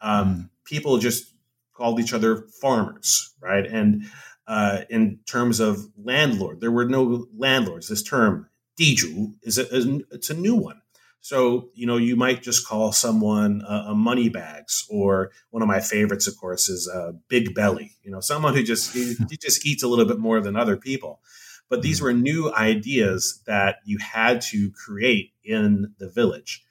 Um, 0.00 0.34
mm. 0.34 0.50
People 0.64 0.98
just 0.98 1.34
called 1.74 2.00
each 2.00 2.12
other 2.12 2.46
farmers, 2.60 3.34
right? 3.40 3.66
And 3.66 4.04
uh, 4.46 4.80
in 4.90 5.20
terms 5.26 5.60
of 5.60 5.86
landlord, 6.02 6.60
there 6.60 6.72
were 6.72 6.86
no 6.86 7.26
landlords. 7.36 7.88
This 7.88 8.02
term, 8.02 8.48
dizhu, 8.80 9.34
is 9.42 9.58
a, 9.58 9.68
is, 9.74 9.86
it's 10.10 10.30
a 10.30 10.34
new 10.34 10.56
one. 10.56 10.80
So, 11.20 11.68
you 11.74 11.86
know, 11.86 11.96
you 11.96 12.16
might 12.16 12.42
just 12.42 12.66
call 12.66 12.92
someone 12.92 13.62
a, 13.68 13.88
a 13.88 13.94
money 13.94 14.28
bags, 14.28 14.86
or 14.88 15.30
one 15.50 15.62
of 15.62 15.68
my 15.68 15.80
favorites, 15.80 16.26
of 16.26 16.36
course, 16.38 16.68
is 16.68 16.88
a 16.88 17.12
big 17.28 17.54
belly. 17.54 17.92
You 18.02 18.10
know, 18.10 18.20
someone 18.20 18.54
who 18.54 18.62
just 18.62 18.94
he, 18.94 19.14
he 19.28 19.36
just 19.36 19.66
eats 19.66 19.82
a 19.82 19.88
little 19.88 20.06
bit 20.06 20.18
more 20.18 20.40
than 20.40 20.56
other 20.56 20.76
people. 20.76 21.20
But 21.68 21.82
these 21.82 22.00
mm. 22.00 22.04
were 22.04 22.12
new 22.12 22.52
ideas 22.52 23.42
that 23.46 23.76
you 23.84 23.98
had 23.98 24.40
to 24.42 24.70
create 24.70 25.32
in 25.44 25.94
the 25.98 26.08
village 26.08 26.64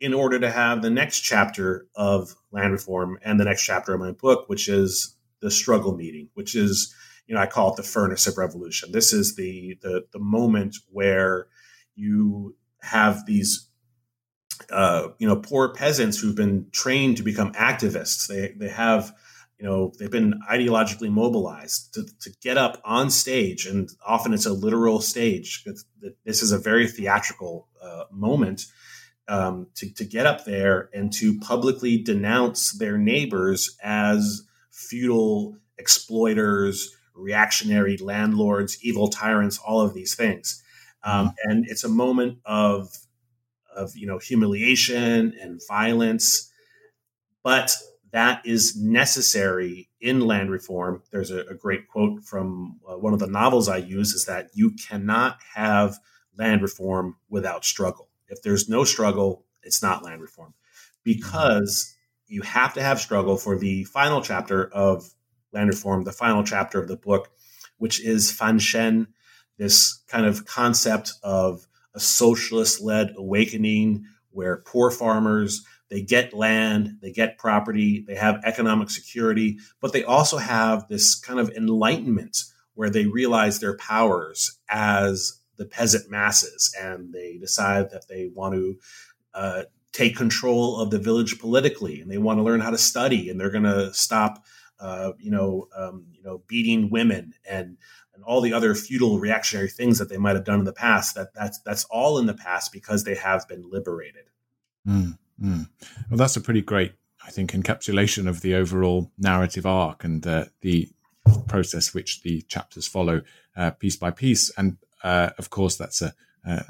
in 0.00 0.14
order 0.14 0.38
to 0.38 0.50
have 0.50 0.80
the 0.80 0.90
next 0.90 1.20
chapter 1.20 1.86
of 1.94 2.34
land 2.52 2.72
reform 2.72 3.18
and 3.22 3.38
the 3.38 3.44
next 3.44 3.64
chapter 3.64 3.94
of 3.94 4.00
my 4.00 4.12
book, 4.12 4.48
which 4.48 4.68
is 4.68 5.16
the 5.40 5.50
struggle 5.50 5.96
meeting, 5.96 6.28
which 6.34 6.54
is, 6.54 6.94
you 7.26 7.34
know, 7.34 7.40
I 7.40 7.46
call 7.46 7.72
it 7.72 7.76
the 7.76 7.82
furnace 7.82 8.26
of 8.26 8.38
revolution. 8.38 8.92
This 8.92 9.12
is 9.12 9.34
the 9.36 9.78
the, 9.82 10.06
the 10.12 10.18
moment 10.18 10.76
where 10.90 11.48
you 11.94 12.56
have 12.80 13.26
these 13.26 13.68
uh, 14.70 15.08
you 15.18 15.26
know, 15.26 15.36
poor 15.36 15.72
peasants 15.72 16.18
who've 16.18 16.34
been 16.34 16.66
trained 16.72 17.16
to 17.16 17.22
become 17.22 17.52
activists. 17.52 18.26
They 18.26 18.54
they 18.56 18.68
have, 18.68 19.12
you 19.58 19.66
know, 19.66 19.92
they've 19.98 20.10
been 20.10 20.40
ideologically 20.48 21.10
mobilized 21.10 21.94
to, 21.94 22.06
to 22.20 22.30
get 22.40 22.56
up 22.56 22.80
on 22.84 23.10
stage, 23.10 23.66
and 23.66 23.90
often 24.06 24.32
it's 24.32 24.46
a 24.46 24.52
literal 24.52 25.00
stage. 25.00 25.64
This 26.24 26.42
is 26.42 26.52
a 26.52 26.58
very 26.58 26.86
theatrical 26.86 27.66
uh, 27.82 28.04
moment 28.12 28.66
um, 29.26 29.66
to 29.74 29.92
to 29.94 30.04
get 30.04 30.26
up 30.26 30.44
there 30.44 30.88
and 30.92 31.12
to 31.14 31.38
publicly 31.40 31.98
denounce 31.98 32.72
their 32.78 32.96
neighbors 32.96 33.76
as 33.82 34.46
feudal 34.70 35.56
exploiters, 35.76 36.94
reactionary 37.14 37.96
landlords, 37.96 38.78
evil 38.82 39.08
tyrants, 39.08 39.58
all 39.58 39.80
of 39.80 39.92
these 39.92 40.14
things. 40.14 40.62
Um, 41.02 41.28
mm-hmm. 41.28 41.50
and 41.50 41.66
it's 41.68 41.84
a 41.84 41.88
moment 41.88 42.38
of 42.44 42.96
of 43.74 43.96
you 43.96 44.06
know 44.06 44.18
humiliation 44.18 45.34
and 45.40 45.60
violence, 45.66 46.48
but 47.42 47.76
that 48.12 48.44
is 48.46 48.76
necessary 48.76 49.88
in 50.00 50.20
land 50.20 50.50
reform. 50.50 51.02
There's 51.10 51.30
a, 51.30 51.40
a 51.40 51.54
great 51.54 51.88
quote 51.88 52.24
from 52.24 52.80
uh, 52.88 52.96
one 52.96 53.12
of 53.12 53.18
the 53.18 53.26
novels 53.26 53.68
I 53.68 53.78
use 53.78 54.12
is 54.12 54.24
that 54.26 54.48
you 54.54 54.72
cannot 54.72 55.38
have 55.54 55.98
land 56.36 56.62
reform 56.62 57.16
without 57.28 57.64
struggle. 57.64 58.08
If 58.28 58.42
there's 58.42 58.68
no 58.68 58.84
struggle, 58.84 59.44
it's 59.62 59.82
not 59.82 60.04
land 60.04 60.22
reform 60.22 60.54
because 61.04 61.96
you 62.26 62.42
have 62.42 62.74
to 62.74 62.82
have 62.82 63.00
struggle 63.00 63.36
for 63.36 63.58
the 63.58 63.84
final 63.84 64.20
chapter 64.20 64.68
of 64.72 65.10
land 65.52 65.68
reform, 65.68 66.04
the 66.04 66.12
final 66.12 66.44
chapter 66.44 66.80
of 66.80 66.88
the 66.88 66.96
book, 66.96 67.30
which 67.78 68.00
is 68.00 68.30
Fan 68.30 68.58
Shen, 68.58 69.08
this 69.56 70.02
kind 70.08 70.26
of 70.26 70.46
concept 70.46 71.14
of 71.22 71.66
a 71.94 72.00
socialist 72.00 72.80
led 72.80 73.14
awakening 73.16 74.04
where 74.30 74.58
poor 74.58 74.90
farmers 74.90 75.64
they 75.90 76.02
get 76.02 76.34
land, 76.34 76.98
they 77.00 77.12
get 77.12 77.38
property, 77.38 78.04
they 78.06 78.14
have 78.14 78.40
economic 78.44 78.90
security, 78.90 79.58
but 79.80 79.92
they 79.92 80.04
also 80.04 80.36
have 80.36 80.86
this 80.88 81.14
kind 81.14 81.40
of 81.40 81.50
enlightenment 81.50 82.44
where 82.74 82.90
they 82.90 83.06
realize 83.06 83.58
their 83.58 83.76
powers 83.76 84.58
as 84.68 85.40
the 85.56 85.66
peasant 85.66 86.10
masses 86.10 86.74
and 86.80 87.12
they 87.12 87.36
decide 87.38 87.90
that 87.90 88.06
they 88.08 88.30
want 88.34 88.54
to 88.54 88.78
uh, 89.34 89.62
take 89.92 90.16
control 90.16 90.80
of 90.80 90.90
the 90.90 90.98
village 90.98 91.38
politically 91.38 92.00
and 92.00 92.10
they 92.10 92.18
want 92.18 92.38
to 92.38 92.42
learn 92.42 92.60
how 92.60 92.70
to 92.70 92.78
study 92.78 93.28
and 93.28 93.40
they're 93.40 93.50
going 93.50 93.64
to 93.64 93.92
stop 93.92 94.44
uh, 94.80 95.12
you 95.18 95.30
know 95.30 95.66
um, 95.76 96.06
you 96.12 96.22
know 96.22 96.42
beating 96.46 96.88
women 96.88 97.34
and 97.48 97.76
and 98.14 98.22
all 98.24 98.40
the 98.40 98.52
other 98.52 98.74
feudal 98.74 99.18
reactionary 99.18 99.68
things 99.68 99.98
that 99.98 100.08
they 100.08 100.16
might 100.16 100.36
have 100.36 100.44
done 100.44 100.60
in 100.60 100.64
the 100.64 100.72
past 100.72 101.14
that 101.14 101.34
that's 101.34 101.58
that's 101.60 101.84
all 101.84 102.18
in 102.18 102.26
the 102.26 102.34
past 102.34 102.72
because 102.72 103.04
they 103.04 103.14
have 103.14 103.46
been 103.48 103.68
liberated. 103.68 104.24
Mm, 104.86 105.18
mm. 105.40 105.68
well 106.10 106.18
that's 106.18 106.36
a 106.36 106.40
pretty 106.40 106.62
great 106.62 106.92
i 107.26 107.30
think 107.30 107.52
encapsulation 107.52 108.28
of 108.28 108.40
the 108.40 108.54
overall 108.54 109.10
narrative 109.18 109.66
arc 109.66 110.04
and 110.04 110.26
uh, 110.26 110.44
the 110.60 110.88
process 111.46 111.92
which 111.92 112.22
the 112.22 112.42
chapters 112.42 112.86
follow 112.86 113.20
uh, 113.56 113.70
piece 113.72 113.96
by 113.96 114.10
piece 114.10 114.50
and 114.56 114.78
uh, 115.04 115.30
of 115.38 115.50
course 115.50 115.76
that's 115.76 116.02
a, 116.02 116.12
a, 116.44 116.64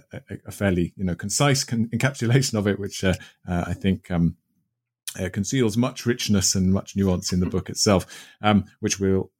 a, 0.46 0.50
fairly 0.50 0.92
you 0.96 1.04
know 1.04 1.14
concise 1.14 1.64
con- 1.64 1.88
encapsulation 1.88 2.54
of 2.54 2.66
it 2.66 2.78
which 2.78 3.04
uh, 3.04 3.14
uh, 3.48 3.64
i 3.66 3.74
think 3.74 4.10
um, 4.10 4.36
uh, 5.18 5.28
conceals 5.30 5.76
much 5.76 6.04
richness 6.04 6.54
and 6.54 6.72
much 6.72 6.94
nuance 6.94 7.32
in 7.32 7.40
the 7.40 7.46
book 7.46 7.70
itself, 7.70 8.04
um, 8.42 8.66
which 8.80 9.00
we'll 9.00 9.30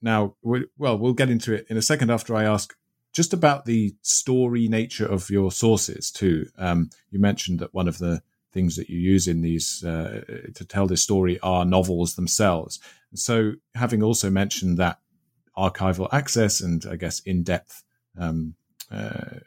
now, 0.00 0.34
we, 0.42 0.64
well, 0.78 0.98
we'll 0.98 1.12
get 1.12 1.28
into 1.28 1.52
it 1.52 1.66
in 1.68 1.76
a 1.76 1.82
second 1.82 2.10
after 2.10 2.34
I 2.34 2.44
ask 2.44 2.74
just 3.12 3.32
about 3.32 3.64
the 3.64 3.94
story 4.02 4.68
nature 4.68 5.06
of 5.06 5.28
your 5.30 5.50
sources 5.50 6.10
too. 6.10 6.46
Um, 6.56 6.90
you 7.10 7.18
mentioned 7.18 7.58
that 7.60 7.74
one 7.74 7.88
of 7.88 7.98
the 7.98 8.22
things 8.58 8.74
that 8.74 8.90
you 8.90 8.98
use 8.98 9.28
in 9.28 9.40
these 9.40 9.84
uh, 9.84 10.22
to 10.54 10.64
tell 10.64 10.88
this 10.88 11.02
story 11.02 11.38
are 11.40 11.64
novels 11.64 12.16
themselves. 12.16 12.80
So, 13.14 13.52
having 13.74 14.02
also 14.02 14.30
mentioned 14.30 14.78
that 14.78 14.98
archival 15.56 16.08
access 16.12 16.60
and 16.60 16.84
I 16.90 16.96
guess 16.96 17.20
in 17.20 17.44
depth 17.44 17.84
um, 18.18 18.54
uh, 18.90 19.38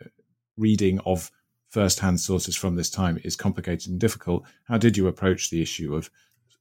reading 0.55 0.99
of 1.05 1.29
first-hand 1.67 2.19
sources 2.19 2.55
from 2.55 2.75
this 2.75 2.89
time 2.89 3.19
is 3.23 3.35
complicated 3.35 3.89
and 3.91 3.99
difficult. 3.99 4.43
How 4.69 4.77
did 4.77 4.95
you 4.95 5.07
approach 5.07 5.49
the 5.49 5.61
issue 5.61 5.93
of 5.93 6.09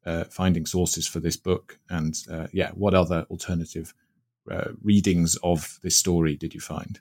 uh, 0.04 0.24
finding 0.24 0.66
sources 0.66 1.06
for 1.06 1.20
this 1.20 1.36
book? 1.36 1.78
And 1.88 2.14
uh, 2.28 2.48
yeah, 2.52 2.70
what 2.82 2.94
other 2.94 3.26
alternative 3.30 3.94
uh, 4.50 4.72
readings 4.82 5.36
of 5.42 5.78
this 5.82 5.96
story 5.96 6.34
did 6.36 6.52
you 6.54 6.60
find? 6.60 6.98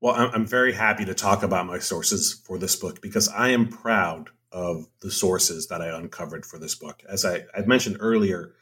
Well, 0.00 0.14
I'm 0.34 0.46
very 0.46 0.72
happy 0.72 1.04
to 1.04 1.14
talk 1.14 1.44
about 1.44 1.66
my 1.66 1.78
sources 1.78 2.42
for 2.44 2.58
this 2.58 2.74
book 2.74 3.00
because 3.00 3.28
I 3.28 3.50
am 3.50 3.68
proud 3.68 4.30
of 4.52 4.86
the 5.00 5.10
sources 5.10 5.68
that 5.68 5.80
I 5.80 5.88
uncovered 5.88 6.46
for 6.46 6.58
this 6.58 6.74
book. 6.74 7.02
As 7.08 7.24
I, 7.24 7.44
I 7.56 7.62
mentioned 7.62 7.96
earlier, 7.98 8.52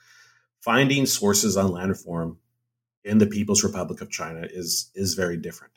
finding 0.61 1.05
sources 1.05 1.57
on 1.57 1.73
land 1.73 1.91
reform 1.91 2.39
in 3.05 3.19
the 3.19 3.27
People's 3.27 3.65
Republic 3.65 4.01
of 4.01 4.11
China 4.11 4.47
is 4.51 4.91
is 4.95 5.15
very 5.15 5.37
different 5.37 5.73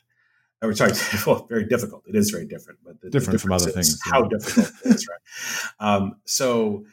or 0.64 0.74
sorry, 0.74 0.92
well, 1.26 1.46
very 1.48 1.64
difficult. 1.64 2.04
It 2.06 2.16
is 2.16 2.30
very 2.30 2.46
different, 2.46 2.80
but 2.84 3.00
the, 3.00 3.10
different 3.10 3.38
the 3.38 3.42
from 3.42 3.52
other 3.52 3.70
things. 3.70 3.98
How 4.04 4.22
yeah. 4.22 4.28
difficult 4.30 4.72
it 4.84 4.94
is, 4.94 5.08
right? 5.08 5.18
Um, 5.80 6.16
so 6.24 6.84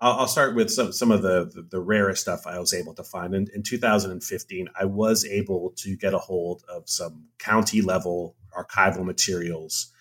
I'll, 0.00 0.20
I'll, 0.20 0.26
start 0.26 0.54
with 0.54 0.70
some 0.70 0.92
some 0.92 1.10
of 1.10 1.22
the, 1.22 1.50
the, 1.54 1.62
the 1.62 1.80
rarest 1.80 2.22
stuff 2.22 2.46
I 2.46 2.58
was 2.58 2.72
able 2.72 2.94
to 2.94 3.04
find. 3.04 3.34
In, 3.34 3.46
in 3.54 3.62
2015, 3.62 4.68
I 4.78 4.84
was 4.86 5.24
able 5.26 5.72
to 5.76 5.96
get 5.96 6.14
a 6.14 6.18
hold 6.18 6.64
of 6.68 6.88
some 6.88 7.26
county 7.38 7.82
level 7.82 8.36
archival 8.56 9.04
materials, 9.04 9.92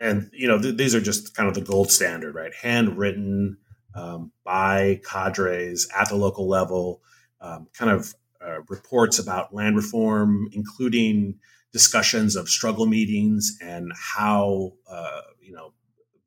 and 0.00 0.30
you 0.32 0.48
know 0.48 0.60
th- 0.60 0.76
these 0.76 0.94
are 0.94 1.00
just 1.00 1.34
kind 1.34 1.48
of 1.48 1.54
the 1.54 1.60
gold 1.60 1.90
standard, 1.90 2.34
right? 2.34 2.52
Handwritten 2.54 3.58
um, 3.94 4.32
by 4.44 5.00
cadres 5.10 5.88
at 5.96 6.08
the 6.08 6.16
local 6.16 6.48
level, 6.48 7.02
um, 7.40 7.68
kind 7.72 7.90
of 7.90 8.14
uh, 8.44 8.60
reports 8.68 9.18
about 9.18 9.54
land 9.54 9.76
reform, 9.76 10.48
including 10.52 11.38
discussions 11.72 12.36
of 12.36 12.48
struggle 12.48 12.86
meetings 12.86 13.58
and 13.62 13.92
how 13.94 14.72
uh, 14.90 15.20
you 15.40 15.52
know 15.52 15.72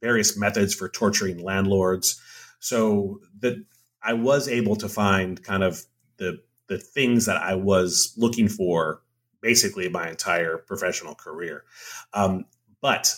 various 0.01 0.37
methods 0.37 0.73
for 0.73 0.89
torturing 0.89 1.43
landlords. 1.43 2.21
So 2.59 3.21
that 3.39 3.63
I 4.01 4.13
was 4.13 4.47
able 4.47 4.75
to 4.77 4.89
find 4.89 5.41
kind 5.43 5.63
of 5.63 5.83
the 6.17 6.39
the 6.67 6.77
things 6.77 7.25
that 7.25 7.37
I 7.37 7.55
was 7.55 8.13
looking 8.17 8.47
for 8.47 9.01
basically 9.41 9.89
my 9.89 10.09
entire 10.09 10.57
professional 10.57 11.15
career. 11.15 11.63
Um, 12.13 12.45
but 12.81 13.13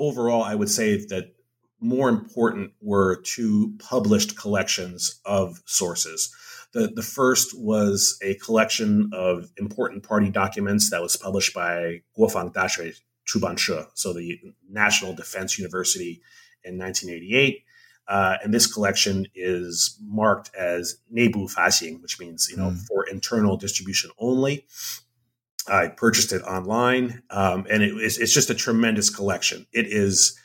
overall, 0.00 0.42
I 0.42 0.56
would 0.56 0.70
say 0.70 0.96
that 0.96 1.34
more 1.80 2.08
important 2.08 2.72
were 2.80 3.20
two 3.22 3.74
published 3.78 4.36
collections 4.36 5.20
of 5.24 5.62
sources. 5.66 6.34
The, 6.72 6.88
the 6.88 7.02
first 7.02 7.58
was 7.58 8.18
a 8.22 8.34
collection 8.34 9.10
of 9.12 9.50
important 9.56 10.02
party 10.02 10.30
documents 10.30 10.90
that 10.90 11.02
was 11.02 11.16
published 11.16 11.54
by 11.54 12.02
Guofang 12.16 12.52
Daxue 12.52 12.94
Chubanshe, 13.26 13.86
so 13.94 14.12
the 14.12 14.38
National 14.68 15.14
Defense 15.14 15.58
University 15.58 16.20
in 16.64 16.78
1988. 16.78 17.64
Uh, 18.08 18.36
and 18.42 18.52
this 18.52 18.72
collection 18.72 19.26
is 19.34 19.98
marked 20.02 20.50
as 20.56 20.96
Neibu 21.14 21.52
Faxing, 21.52 22.02
which 22.02 22.18
means 22.18 22.48
you 22.50 22.56
know 22.56 22.70
mm. 22.70 22.86
for 22.86 23.06
internal 23.08 23.56
distribution 23.56 24.10
only. 24.18 24.66
I 25.70 25.88
purchased 25.88 26.32
it 26.32 26.42
online, 26.42 27.22
um, 27.30 27.66
and 27.70 27.82
it 27.82 27.92
is, 27.92 28.18
it's 28.18 28.34
just 28.34 28.50
a 28.50 28.54
tremendous 28.54 29.08
collection. 29.08 29.66
It 29.72 29.86
is. 29.86 30.38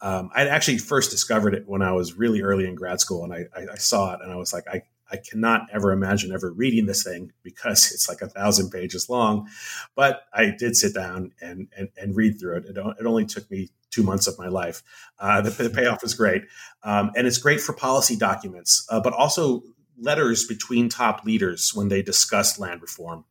Um, 0.00 0.30
I 0.34 0.48
actually 0.48 0.78
first 0.78 1.12
discovered 1.12 1.54
it 1.54 1.68
when 1.68 1.80
I 1.80 1.92
was 1.92 2.18
really 2.18 2.42
early 2.42 2.66
in 2.66 2.74
grad 2.74 3.00
school, 3.00 3.22
and 3.22 3.32
I, 3.32 3.44
I, 3.56 3.72
I 3.72 3.76
saw 3.76 4.12
it, 4.14 4.20
and 4.20 4.32
I 4.32 4.36
was 4.36 4.52
like, 4.52 4.66
I, 4.66 4.82
I 5.12 5.18
cannot 5.18 5.68
ever 5.72 5.92
imagine 5.92 6.32
ever 6.32 6.50
reading 6.50 6.86
this 6.86 7.04
thing 7.04 7.32
because 7.44 7.92
it's 7.92 8.08
like 8.08 8.20
a 8.20 8.28
thousand 8.28 8.70
pages 8.70 9.08
long. 9.08 9.48
But 9.94 10.22
I 10.32 10.52
did 10.58 10.76
sit 10.76 10.94
down 10.94 11.32
and 11.40 11.68
and, 11.76 11.88
and 11.96 12.16
read 12.16 12.40
through 12.40 12.56
it. 12.58 12.64
it. 12.66 12.76
It 12.76 13.06
only 13.06 13.26
took 13.26 13.48
me 13.50 13.68
two 13.90 14.02
months 14.02 14.26
of 14.26 14.38
my 14.38 14.48
life. 14.48 14.82
Uh, 15.18 15.42
the, 15.42 15.50
the, 15.50 15.70
payoff 15.70 16.02
is 16.02 16.14
great, 16.14 16.42
um, 16.82 17.12
and 17.14 17.26
it's 17.26 17.38
great 17.38 17.60
for 17.60 17.72
policy 17.72 18.16
documents, 18.16 18.84
uh, 18.90 19.00
but 19.00 19.12
also 19.12 19.62
letters 20.00 20.46
between 20.46 20.88
top 20.88 21.24
leaders 21.24 21.72
when 21.74 21.88
they 21.88 22.02
discuss 22.02 22.58
land 22.58 22.82
reform. 22.82 23.24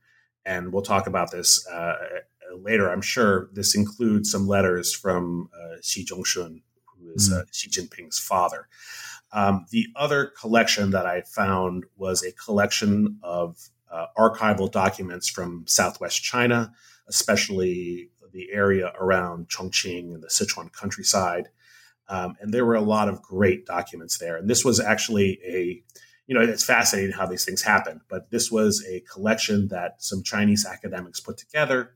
And 0.45 0.73
we'll 0.73 0.81
talk 0.81 1.07
about 1.07 1.31
this 1.31 1.65
uh, 1.67 1.95
later. 2.57 2.89
I'm 2.89 3.01
sure 3.01 3.49
this 3.53 3.75
includes 3.75 4.31
some 4.31 4.47
letters 4.47 4.93
from 4.93 5.49
uh, 5.53 5.77
Xi 5.81 6.05
Zhongxun, 6.05 6.61
who 6.97 7.11
is 7.13 7.31
mm. 7.31 7.43
Xi 7.51 7.69
Jinping's 7.69 8.19
father. 8.19 8.67
Um, 9.33 9.65
the 9.71 9.87
other 9.95 10.25
collection 10.39 10.91
that 10.91 11.05
I 11.05 11.21
found 11.21 11.85
was 11.95 12.23
a 12.23 12.31
collection 12.33 13.19
of 13.23 13.69
uh, 13.89 14.07
archival 14.17 14.71
documents 14.71 15.29
from 15.29 15.65
Southwest 15.67 16.21
China, 16.21 16.73
especially 17.07 18.09
the 18.31 18.51
area 18.51 18.91
around 18.99 19.49
Chongqing 19.49 20.13
and 20.13 20.23
the 20.23 20.27
Sichuan 20.27 20.71
countryside. 20.71 21.49
Um, 22.07 22.35
and 22.41 22.53
there 22.53 22.65
were 22.65 22.75
a 22.75 22.81
lot 22.81 23.07
of 23.07 23.21
great 23.21 23.65
documents 23.65 24.17
there. 24.17 24.37
And 24.37 24.49
this 24.49 24.65
was 24.65 24.79
actually 24.79 25.39
a, 25.45 25.81
you 26.31 26.39
know, 26.39 26.45
it's 26.45 26.63
fascinating 26.63 27.11
how 27.11 27.25
these 27.25 27.43
things 27.43 27.61
happen, 27.61 27.99
but 28.07 28.31
this 28.31 28.49
was 28.49 28.85
a 28.87 29.01
collection 29.01 29.67
that 29.67 30.01
some 30.01 30.23
Chinese 30.23 30.65
academics 30.65 31.19
put 31.19 31.37
together. 31.37 31.91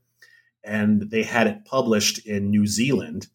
And 0.61 1.09
they 1.09 1.23
had 1.23 1.47
it 1.47 1.63
published 1.63 2.27
in 2.27 2.49
New 2.49 2.67
Zealand 2.67 3.27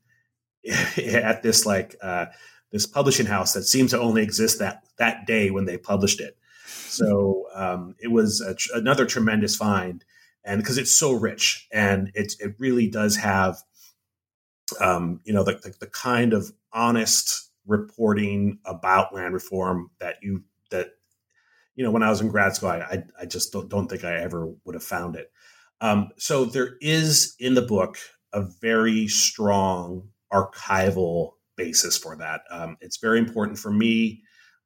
at 1.03 1.43
this 1.43 1.65
like 1.65 1.97
uh, 2.03 2.27
this 2.71 2.85
publishing 2.85 3.25
house 3.25 3.55
that 3.55 3.63
seemed 3.63 3.89
to 3.91 3.99
only 3.99 4.23
exist 4.23 4.59
that 4.59 4.85
that 4.99 5.27
day 5.27 5.51
when 5.51 5.65
they 5.65 5.79
published 5.79 6.21
it. 6.21 6.37
So 6.67 7.47
um, 7.55 7.95
it 7.99 8.09
was 8.09 8.45
tr- 8.59 8.75
another 8.75 9.07
tremendous 9.07 9.57
find, 9.57 10.05
and 10.45 10.61
because 10.61 10.77
it's 10.77 10.93
so 10.93 11.13
rich 11.13 11.67
and 11.73 12.11
it 12.15 12.35
it 12.41 12.57
really 12.59 12.89
does 12.89 13.17
have, 13.17 13.57
um, 14.79 15.23
you 15.25 15.33
know, 15.33 15.45
the, 15.45 15.53
the, 15.53 15.75
the 15.81 15.87
kind 15.87 16.35
of 16.35 16.53
honest 16.75 17.51
reporting 17.67 18.59
about 18.67 19.15
land 19.15 19.33
reform 19.33 19.91
that 19.99 20.17
you 20.21 20.43
that 20.71 20.95
you 21.75 21.85
know 21.85 21.91
when 21.91 22.03
I 22.03 22.11
was 22.11 22.21
in 22.21 22.29
grad 22.29 22.57
school, 22.57 22.71
I 22.71 22.79
I, 22.81 23.05
I 23.23 23.27
just 23.27 23.53
don't, 23.53 23.69
don't 23.69 23.89
think 23.89 24.05
I 24.05 24.17
ever 24.17 24.53
would 24.65 24.75
have 24.75 24.85
found 24.85 25.17
it. 25.17 25.31
Um, 25.81 26.11
so 26.19 26.45
there 26.45 26.77
is 26.81 27.35
in 27.39 27.55
the 27.55 27.63
book 27.63 27.99
a 28.33 28.43
very 28.43 29.09
strong 29.09 30.09
archival 30.33 31.33
basis 31.57 31.97
for 31.97 32.17
that. 32.17 32.43
Um, 32.51 32.77
it's 32.81 32.99
very 32.99 33.19
important 33.19 33.59
for 33.59 33.71
me. 33.71 34.23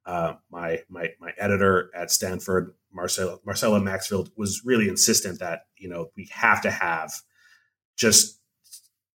Uh, 0.07 0.35
my 0.51 0.83
my 0.88 1.11
my 1.21 1.33
editor 1.38 1.90
at 1.95 2.11
Stanford, 2.11 2.75
Marcela 2.93 3.38
Marcela 3.45 3.81
Maxfield, 3.81 4.31
was 4.37 4.62
really 4.64 4.88
insistent 4.88 5.38
that 5.40 5.62
you 5.77 5.88
know 5.88 6.11
we 6.17 6.29
have 6.33 6.61
to 6.62 6.71
have 6.71 7.12
just 7.97 8.40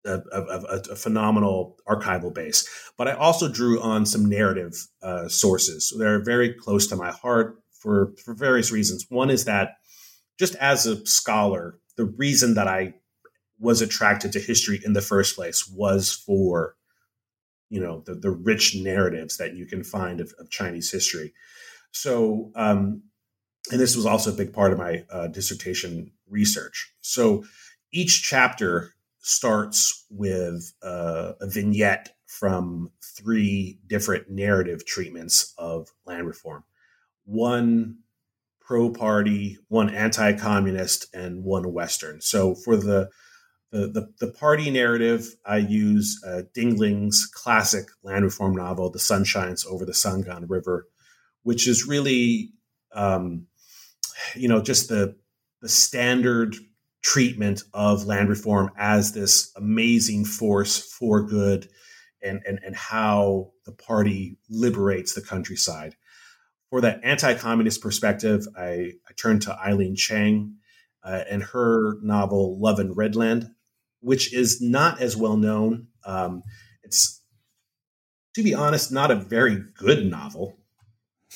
a, 0.08 0.42
a, 0.42 0.82
a, 0.92 0.96
phenomenal 0.96 1.78
archival 1.88 2.34
base. 2.34 2.68
But 2.98 3.08
I 3.08 3.14
also 3.14 3.50
drew 3.50 3.82
on 3.82 4.06
some 4.06 4.26
narrative 4.26 4.88
uh, 5.02 5.28
sources. 5.28 5.90
So 5.90 5.98
they're 5.98 6.24
very 6.24 6.54
close 6.54 6.88
to 6.88 6.96
my 6.96 7.12
heart 7.12 7.60
for 7.72 8.14
for 8.24 8.34
various 8.34 8.72
reasons. 8.72 9.06
One 9.10 9.30
is 9.30 9.46
that 9.46 9.78
just 10.40 10.56
as 10.56 10.86
a 10.86 11.06
scholar, 11.06 11.80
the 11.96 12.06
reason 12.06 12.54
that 12.56 12.68
I 12.68 12.94
was 13.60 13.82
attracted 13.82 14.32
to 14.34 14.40
history 14.40 14.80
in 14.84 14.94
the 14.94 15.02
first 15.02 15.36
place 15.36 15.68
was 15.68 16.12
for 16.12 16.76
you 17.70 17.82
know 17.82 18.02
the, 18.06 18.16
the 18.16 18.32
rich 18.32 18.76
narratives 18.76 19.38
that 19.38 19.56
you 19.56 19.66
can 19.66 19.84
find 19.84 20.22
of, 20.22 20.34
of 20.40 20.50
Chinese 20.50 20.92
history. 20.92 21.34
So, 21.92 22.52
um, 22.56 23.04
and 23.72 23.80
this 23.80 23.96
was 23.96 24.06
also 24.06 24.32
a 24.32 24.38
big 24.38 24.54
part 24.54 24.72
of 24.72 24.78
my 24.78 25.04
uh, 25.10 25.28
dissertation 25.28 26.12
research. 26.30 26.94
So, 27.02 27.44
each 27.92 28.22
chapter 28.24 28.94
starts 29.20 30.06
with 30.10 30.74
uh, 30.82 31.34
a 31.42 31.48
vignette 31.48 32.16
from 32.26 32.92
three 33.04 33.80
different 33.88 34.30
narrative 34.30 34.86
treatments 34.86 35.54
of 35.58 35.90
land 36.06 36.28
reform. 36.28 36.64
One 37.26 38.00
pro 38.62 38.90
party, 38.90 39.58
one 39.70 39.90
anti 39.90 40.34
communist, 40.34 41.14
and 41.14 41.44
one 41.44 41.72
Western. 41.74 42.22
So, 42.22 42.54
for 42.54 42.76
the 42.76 43.10
the, 43.72 43.88
the, 43.88 44.14
the 44.26 44.32
party 44.32 44.72
narrative, 44.72 45.36
I 45.46 45.58
use 45.58 46.22
uh, 46.26 46.44
Ding 46.54 46.78
Ling's 46.78 47.26
classic 47.26 47.88
land 48.02 48.24
reform 48.24 48.56
novel, 48.56 48.90
The 48.90 49.00
Sun 49.00 49.26
Shines 49.26 49.66
Over 49.66 49.86
the 49.86 49.94
Sanggan 49.94 50.48
River, 50.48 50.88
which 51.44 51.68
is 51.68 51.86
really, 51.86 52.54
um, 52.94 53.48
you 54.36 54.48
know, 54.48 54.62
just 54.62 54.88
the, 54.88 55.18
the 55.62 55.68
standard 55.68 56.56
treatment 57.08 57.64
of 57.74 58.06
land 58.06 58.28
reform 58.28 58.70
as 58.78 59.14
this 59.14 59.54
amazing 59.56 60.26
force 60.26 60.78
for 60.78 61.24
good 61.24 61.70
and, 62.22 62.42
and, 62.46 62.60
and 62.66 62.76
how 62.76 63.50
the 63.66 63.72
party 63.72 64.38
liberates 64.50 65.14
the 65.14 65.22
countryside. 65.22 65.96
For 66.70 66.82
that 66.82 67.00
anti 67.04 67.34
communist 67.36 67.82
perspective, 67.82 68.46
I, 68.58 68.92
I 69.08 69.14
turned 69.16 69.44
to 69.44 69.58
Eileen 69.58 69.96
Chang 69.96 70.58
uh, 71.02 71.24
and 71.30 71.42
her 71.44 71.94
novel 72.02 72.60
Love 72.60 72.78
in 72.78 72.94
Redland, 72.94 73.52
which 74.02 74.34
is 74.34 74.62
not 74.62 75.00
as 75.02 75.16
well 75.16 75.38
known. 75.38 75.88
Um, 76.04 76.44
it's, 76.84 77.22
to 78.36 78.44
be 78.44 78.54
honest, 78.54 78.92
not 78.92 79.12
a 79.12 79.16
very 79.16 79.64
good 79.78 80.06
novel. 80.06 80.58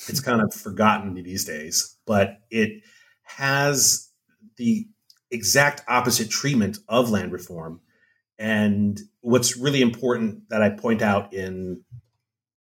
It's 0.06 0.20
kind 0.20 0.42
of 0.42 0.52
forgotten 0.52 1.14
these 1.14 1.46
days, 1.46 1.96
but 2.06 2.40
it 2.50 2.82
has 3.22 4.10
the 4.58 4.86
exact 5.32 5.82
opposite 5.88 6.30
treatment 6.30 6.78
of 6.88 7.10
land 7.10 7.32
reform. 7.32 7.80
And 8.38 9.00
what's 9.20 9.56
really 9.56 9.80
important 9.80 10.48
that 10.50 10.62
I 10.62 10.70
point 10.70 11.02
out 11.02 11.32
in 11.32 11.82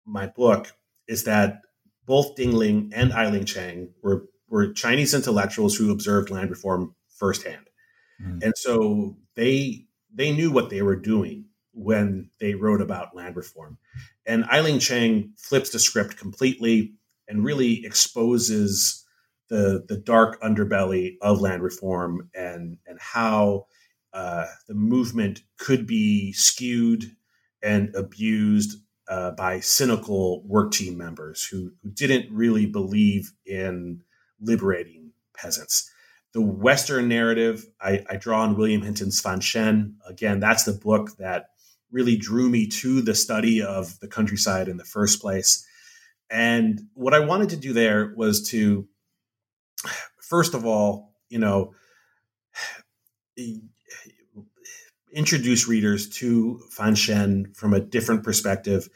my 0.06 0.28
book 0.28 0.71
is 1.08 1.26
that 1.26 1.62
both 2.06 2.36
Ding 2.36 2.54
Ling 2.54 2.91
and 2.95 3.13
Eileen 3.13 3.45
Chang 3.45 3.89
were, 4.02 4.26
were 4.49 4.73
Chinese 4.73 5.13
intellectuals 5.13 5.76
who 5.76 5.91
observed 5.91 6.30
land 6.30 6.49
reform 6.49 6.95
firsthand. 7.17 7.65
Mm. 8.21 8.43
And 8.43 8.54
so 8.56 9.17
they 9.36 9.86
they 10.15 10.32
knew 10.32 10.52
what 10.52 10.69
they 10.69 10.84
were 10.84 10.95
doing 10.95 11.45
when 11.73 12.30
they 12.39 12.54
wrote 12.54 12.82
about 12.82 13.15
land 13.15 13.36
reform. 13.36 13.78
And 14.26 14.45
Eileen 14.45 14.80
Chang 14.80 15.34
flips 15.38 15.71
the 15.71 15.80
script 15.80 16.17
completely 16.17 16.93
and 17.28 17.43
really 17.43 17.84
exposes 17.84 19.03
the 19.49 19.84
the 19.88 19.97
dark 19.97 20.41
underbelly 20.41 21.15
of 21.21 21.41
land 21.41 21.62
reform 21.63 22.29
and 22.34 22.77
and 22.88 22.99
how 22.99 23.65
uh, 24.13 24.45
the 24.67 24.73
movement 24.73 25.41
could 25.58 25.88
be 25.88 26.32
skewed 26.34 27.15
and 27.63 27.93
abused 27.95 28.79
uh, 29.08 29.32
by 29.32 29.60
cynical 29.60 30.43
work 30.45 30.71
team 30.71 30.97
members 30.97 31.43
who, 31.43 31.71
who 31.82 31.89
didn't 31.89 32.32
really 32.32 32.65
believe 32.65 33.32
in 33.45 34.01
liberating 34.39 35.12
peasants. 35.36 35.89
The 36.34 36.41
Western 36.41 37.08
narrative, 37.08 37.65
I, 37.82 38.03
I 38.10 38.17
draw 38.17 38.41
on 38.41 38.56
William 38.56 38.82
Hinton's 38.82 39.19
Fan 39.19 39.39
Shen. 39.39 39.97
Again, 40.08 40.39
that's 40.39 40.63
the 40.63 40.73
book 40.73 41.17
that 41.17 41.47
really 41.91 42.15
drew 42.15 42.49
me 42.49 42.67
to 42.67 43.01
the 43.01 43.13
study 43.13 43.62
of 43.62 43.99
the 43.99 44.08
countryside 44.08 44.67
in 44.67 44.77
the 44.77 44.84
first 44.84 45.21
place. 45.21 45.65
And 46.29 46.82
what 46.93 47.13
I 47.13 47.19
wanted 47.19 47.49
to 47.49 47.58
do 47.58 47.73
there 47.73 48.13
was 48.15 48.49
to, 48.49 48.88
first 50.34 50.56
of 50.56 50.65
all, 50.65 51.13
you 51.30 51.38
know, 51.38 51.76
introduce 55.13 55.67
readers 55.67 56.10
to 56.10 56.60
Fan 56.72 56.96
Shen 56.96 57.54
from 57.54 57.76
a 57.76 57.80
different 57.80 58.24
perspective 58.24 58.89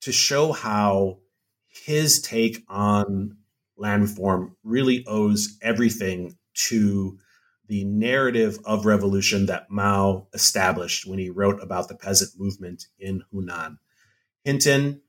to 0.00 0.12
show 0.12 0.50
how 0.52 1.18
his 1.66 2.22
take 2.22 2.64
on 2.68 3.36
land 3.76 4.00
reform 4.00 4.56
really 4.64 5.04
owes 5.06 5.58
everything 5.60 6.38
to 6.54 7.18
the 7.66 7.84
narrative 7.84 8.58
of 8.64 8.86
revolution 8.86 9.44
that 9.44 9.70
Mao 9.70 10.26
established 10.32 11.06
when 11.06 11.18
he 11.18 11.28
wrote 11.28 11.62
about 11.62 11.88
the 11.88 11.96
peasant 11.96 12.30
movement 12.38 12.86
in 12.98 13.22
Hunan. 13.30 13.76
Hinton, 14.42 15.02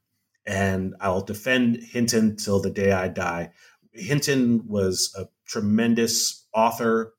and 0.45 0.93
I'll 0.99 1.21
defend 1.21 1.77
Hinton 1.77 2.35
till 2.35 2.59
the 2.61 2.69
day 2.69 2.91
I 2.91 3.07
die. 3.07 3.53
Hinton 3.93 4.67
was 4.67 5.15
a 5.17 5.27
tremendous 5.49 6.47
author. 6.53 7.13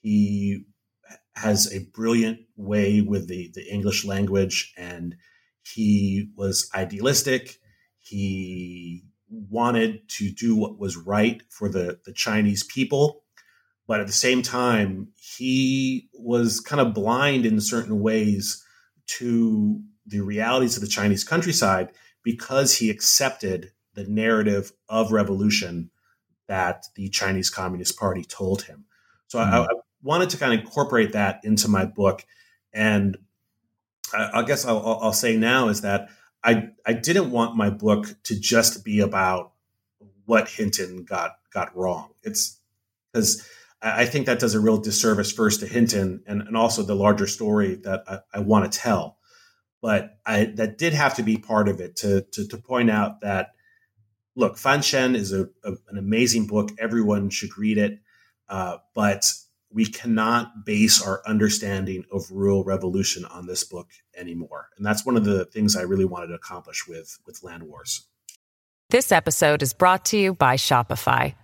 He 0.00 0.64
has 1.36 1.72
a 1.72 1.86
brilliant 1.94 2.40
way 2.56 3.00
with 3.00 3.28
the, 3.28 3.50
the 3.54 3.66
English 3.72 4.04
language, 4.04 4.74
and 4.76 5.14
he 5.62 6.30
was 6.36 6.68
idealistic. 6.74 7.58
He 7.98 9.04
wanted 9.28 10.08
to 10.08 10.30
do 10.30 10.56
what 10.56 10.78
was 10.78 10.96
right 10.96 11.42
for 11.48 11.68
the, 11.68 12.00
the 12.04 12.12
Chinese 12.12 12.64
people. 12.64 13.22
But 13.86 14.00
at 14.00 14.06
the 14.06 14.12
same 14.12 14.42
time, 14.42 15.08
he 15.16 16.08
was 16.14 16.60
kind 16.60 16.80
of 16.80 16.94
blind 16.94 17.46
in 17.46 17.60
certain 17.60 18.00
ways 18.00 18.64
to 19.18 19.80
the 20.06 20.20
realities 20.20 20.76
of 20.76 20.82
the 20.82 20.88
Chinese 20.88 21.24
countryside 21.24 21.90
because 22.22 22.76
he 22.76 22.90
accepted 22.90 23.72
the 23.94 24.04
narrative 24.04 24.72
of 24.88 25.12
revolution 25.12 25.90
that 26.50 26.86
the 26.96 27.08
Chinese 27.08 27.48
Communist 27.48 27.96
Party 27.96 28.24
told 28.24 28.62
him. 28.62 28.84
So 29.28 29.38
mm-hmm. 29.38 29.54
I, 29.54 29.62
I, 29.62 29.68
wanted 30.02 30.30
to 30.30 30.36
kind 30.36 30.52
of 30.52 30.60
incorporate 30.60 31.12
that 31.12 31.40
into 31.44 31.68
my 31.68 31.84
book. 31.84 32.24
And 32.72 33.18
I, 34.12 34.40
I 34.40 34.42
guess 34.42 34.64
I'll, 34.64 34.98
I'll, 35.00 35.12
say 35.12 35.36
now 35.36 35.68
is 35.68 35.82
that 35.82 36.08
I 36.42 36.70
I 36.84 36.94
didn't 36.94 37.30
want 37.30 37.54
my 37.54 37.70
book 37.70 38.06
to 38.24 38.40
just 38.40 38.84
be 38.84 38.98
about 39.00 39.52
what 40.24 40.48
Hinton 40.48 41.04
got 41.04 41.36
got 41.52 41.76
wrong. 41.76 42.10
It's 42.24 42.58
because 43.12 43.46
I 43.80 44.04
think 44.06 44.26
that 44.26 44.40
does 44.40 44.54
a 44.54 44.60
real 44.60 44.78
disservice 44.78 45.30
first 45.30 45.60
to 45.60 45.66
Hinton 45.66 46.24
and, 46.26 46.42
and 46.42 46.56
also 46.56 46.82
the 46.82 46.96
larger 46.96 47.28
story 47.28 47.76
that 47.76 48.02
I, 48.08 48.18
I 48.34 48.38
want 48.40 48.70
to 48.70 48.76
tell. 48.76 49.18
But 49.80 50.18
I, 50.26 50.46
that 50.56 50.78
did 50.78 50.94
have 50.94 51.14
to 51.14 51.22
be 51.22 51.36
part 51.38 51.68
of 51.68 51.80
it 51.80 51.96
to, 51.96 52.22
to, 52.32 52.48
to 52.48 52.56
point 52.58 52.90
out 52.90 53.20
that, 53.20 53.52
look, 54.40 54.58
Fan 54.58 54.82
Shen 54.82 55.14
is 55.14 55.32
a, 55.32 55.42
a, 55.62 55.72
an 55.88 55.98
amazing 55.98 56.46
book. 56.46 56.70
Everyone 56.78 57.30
should 57.30 57.56
read 57.56 57.78
it. 57.78 58.00
Uh, 58.48 58.78
but 58.94 59.32
we 59.72 59.86
cannot 59.86 60.64
base 60.64 61.00
our 61.00 61.22
understanding 61.26 62.04
of 62.10 62.24
rural 62.32 62.64
revolution 62.64 63.24
on 63.26 63.46
this 63.46 63.62
book 63.62 63.88
anymore. 64.16 64.68
And 64.76 64.84
that's 64.84 65.06
one 65.06 65.16
of 65.16 65.24
the 65.24 65.44
things 65.44 65.76
I 65.76 65.82
really 65.82 66.04
wanted 66.04 66.28
to 66.28 66.34
accomplish 66.34 66.88
with, 66.88 67.18
with 67.24 67.44
Land 67.44 67.62
Wars. 67.62 68.06
This 68.88 69.12
episode 69.12 69.62
is 69.62 69.72
brought 69.72 70.06
to 70.06 70.18
you 70.18 70.34
by 70.34 70.56
Shopify. 70.56 71.34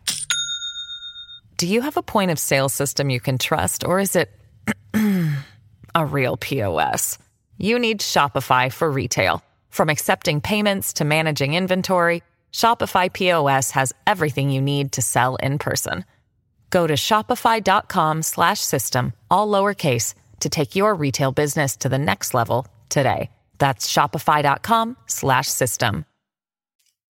Do 1.59 1.69
you 1.69 1.83
have 1.83 1.97
a 1.97 2.03
point 2.03 2.33
of 2.33 2.39
sale 2.41 2.69
system 2.69 3.09
you 3.09 3.21
can 3.21 3.39
trust, 3.39 3.85
or 3.85 4.01
is 4.01 4.17
it 4.17 4.31
a 5.95 6.05
real 6.05 6.37
POS? 6.37 7.19
You 7.59 7.79
need 7.79 8.01
Shopify 8.01 8.73
for 8.73 8.91
retail. 8.91 9.43
From 9.71 9.89
accepting 9.89 10.41
payments 10.41 10.95
to 10.95 11.05
managing 11.05 11.55
inventory, 11.55 12.23
Shopify 12.57 13.12
POS 13.12 13.73
has 13.73 13.92
everything 14.07 14.49
you 14.49 14.62
need 14.62 14.92
to 14.92 15.03
sell 15.03 15.37
in 15.37 15.59
person. 15.59 16.07
Go 16.71 16.87
to 16.87 16.95
shopify.com 16.95 18.23
slash 18.23 18.61
system, 18.61 19.12
all 19.31 19.47
lowercase, 19.47 20.14
to 20.40 20.49
take 20.49 20.75
your 20.75 20.95
retail 20.95 21.33
business 21.33 21.77
to 21.77 21.90
the 21.90 21.99
next 21.99 22.33
level 22.33 22.66
today. 22.88 23.29
That's 23.59 23.92
shopify.com 23.92 24.97
slash 25.07 25.49
system. 25.49 26.07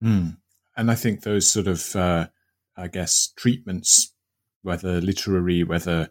Mm. 0.04 0.38
And 0.76 0.90
I 0.90 0.96
think 0.96 1.22
those 1.22 1.48
sort 1.48 1.68
of, 1.68 1.96
uh, 1.96 2.28
I 2.76 2.88
guess, 2.88 3.32
treatments, 3.38 4.16
whether 4.64 5.00
literary, 5.00 5.64
whether 5.64 6.10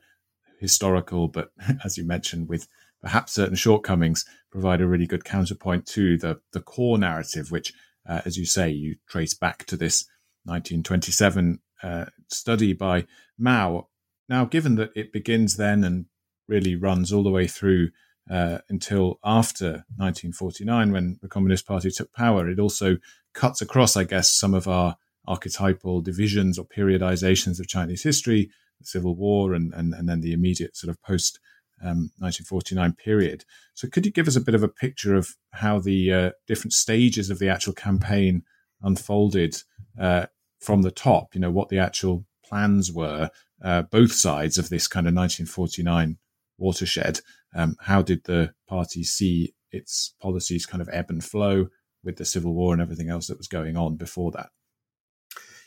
historical, 0.61 1.27
but 1.27 1.51
as 1.85 1.99
you 1.99 2.07
mentioned, 2.07 2.49
with 2.49 2.69
perhaps 3.03 3.33
certain 3.33 3.57
shortcomings, 3.57 4.25
provide 4.53 4.81
a 4.81 4.87
really 4.87 5.09
good 5.09 5.25
counterpoint 5.25 5.87
to 5.87 6.17
the, 6.19 6.41
the 6.53 6.61
core 6.61 6.99
narrative, 6.99 7.51
which, 7.51 7.73
uh, 8.09 8.23
as 8.25 8.37
you 8.37 8.45
say, 8.45 8.71
you 8.71 8.97
trace 9.09 9.35
back 9.35 9.65
to 9.67 9.77
this 9.77 10.07
1927 10.45 11.61
uh, 11.83 12.07
study 12.29 12.73
by 12.73 13.07
Mao. 13.39 13.89
Now, 14.29 14.45
given 14.45 14.77
that 14.77 14.91
it 14.95 15.13
begins 15.13 15.57
then 15.57 15.85
and 15.85 16.07
really 16.49 16.77
runs 16.77 17.13
all 17.13 17.23
the 17.23 17.31
way 17.31 17.47
through 17.47 17.91
uh, 18.31 18.59
until 18.69 19.19
after 19.25 19.85
1949, 19.97 20.93
when 20.93 21.19
the 21.21 21.29
Communist 21.29 21.67
Party 21.67 21.91
took 21.91 22.13
power, 22.13 22.49
it 22.49 22.59
also 22.59 22.97
cuts 23.35 23.61
across, 23.61 23.97
I 23.97 24.05
guess, 24.05 24.33
some 24.33 24.55
of 24.55 24.67
our 24.67 24.97
archetypal 25.27 26.01
divisions 26.01 26.59
or 26.59 26.65
periodizations 26.65 27.61
of 27.61 27.69
Chinese 27.69 28.03
history, 28.03 28.51
the 28.81 28.87
Civil 28.87 29.15
War, 29.15 29.55
and, 29.55 29.73
and, 29.75 29.95
and 29.95 30.09
then 30.09 30.21
the 30.21 30.33
immediate 30.33 30.77
sort 30.77 30.91
of 30.91 31.03
post 31.03 31.39
um, 31.85 32.11
1949 32.19 32.95
period. 32.95 33.45
So, 33.75 33.89
could 33.89 34.07
you 34.07 34.13
give 34.13 34.27
us 34.27 34.37
a 34.37 34.41
bit 34.41 34.55
of 34.55 34.63
a 34.63 34.69
picture 34.69 35.15
of 35.15 35.37
how 35.53 35.79
the 35.79 36.13
uh, 36.13 36.31
different 36.47 36.73
stages 36.73 37.31
of 37.31 37.39
the 37.39 37.49
actual 37.49 37.75
campaign 37.75 38.43
unfolded 38.83 39.63
uh, 40.01 40.27
from 40.61 40.83
the 40.83 40.91
top, 40.91 41.35
you 41.35 41.41
know, 41.41 41.51
what 41.51 41.69
the 41.69 41.79
actual 41.79 42.25
plans 42.45 42.91
were, 42.91 43.31
uh, 43.63 43.83
both 43.83 44.13
sides 44.13 44.59
of 44.59 44.69
this 44.69 44.87
kind 44.87 45.07
of 45.07 45.15
1949 45.15 46.19
watershed. 46.59 47.21
Um, 47.55 47.77
how 47.81 48.03
did 48.03 48.25
the 48.25 48.55
party 48.69 49.05
see 49.05 49.55
its 49.71 50.15
policies 50.21 50.67
kind 50.67 50.81
of 50.81 50.89
ebb 50.93 51.11
and 51.11 51.23
flow 51.23 51.69
with 52.03 52.17
the 52.17 52.25
Civil 52.25 52.55
War 52.55 52.73
and 52.73 52.83
everything 52.83 53.11
else 53.11 53.27
that 53.27 53.39
was 53.39 53.49
going 53.49 53.77
on 53.77 53.97
before 53.97 54.31
that? 54.33 54.51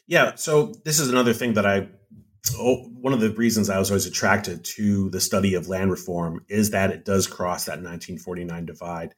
Yeah, 0.07 0.35
so 0.35 0.73
this 0.85 0.99
is 0.99 1.09
another 1.09 1.33
thing 1.33 1.53
that 1.53 1.65
I, 1.65 1.89
oh, 2.57 2.89
one 3.01 3.13
of 3.13 3.19
the 3.19 3.31
reasons 3.31 3.69
I 3.69 3.79
was 3.79 3.89
always 3.89 4.05
attracted 4.05 4.63
to 4.75 5.09
the 5.09 5.21
study 5.21 5.53
of 5.55 5.67
land 5.67 5.91
reform 5.91 6.45
is 6.49 6.71
that 6.71 6.91
it 6.91 7.05
does 7.05 7.27
cross 7.27 7.65
that 7.65 7.81
1949 7.81 8.65
divide. 8.65 9.15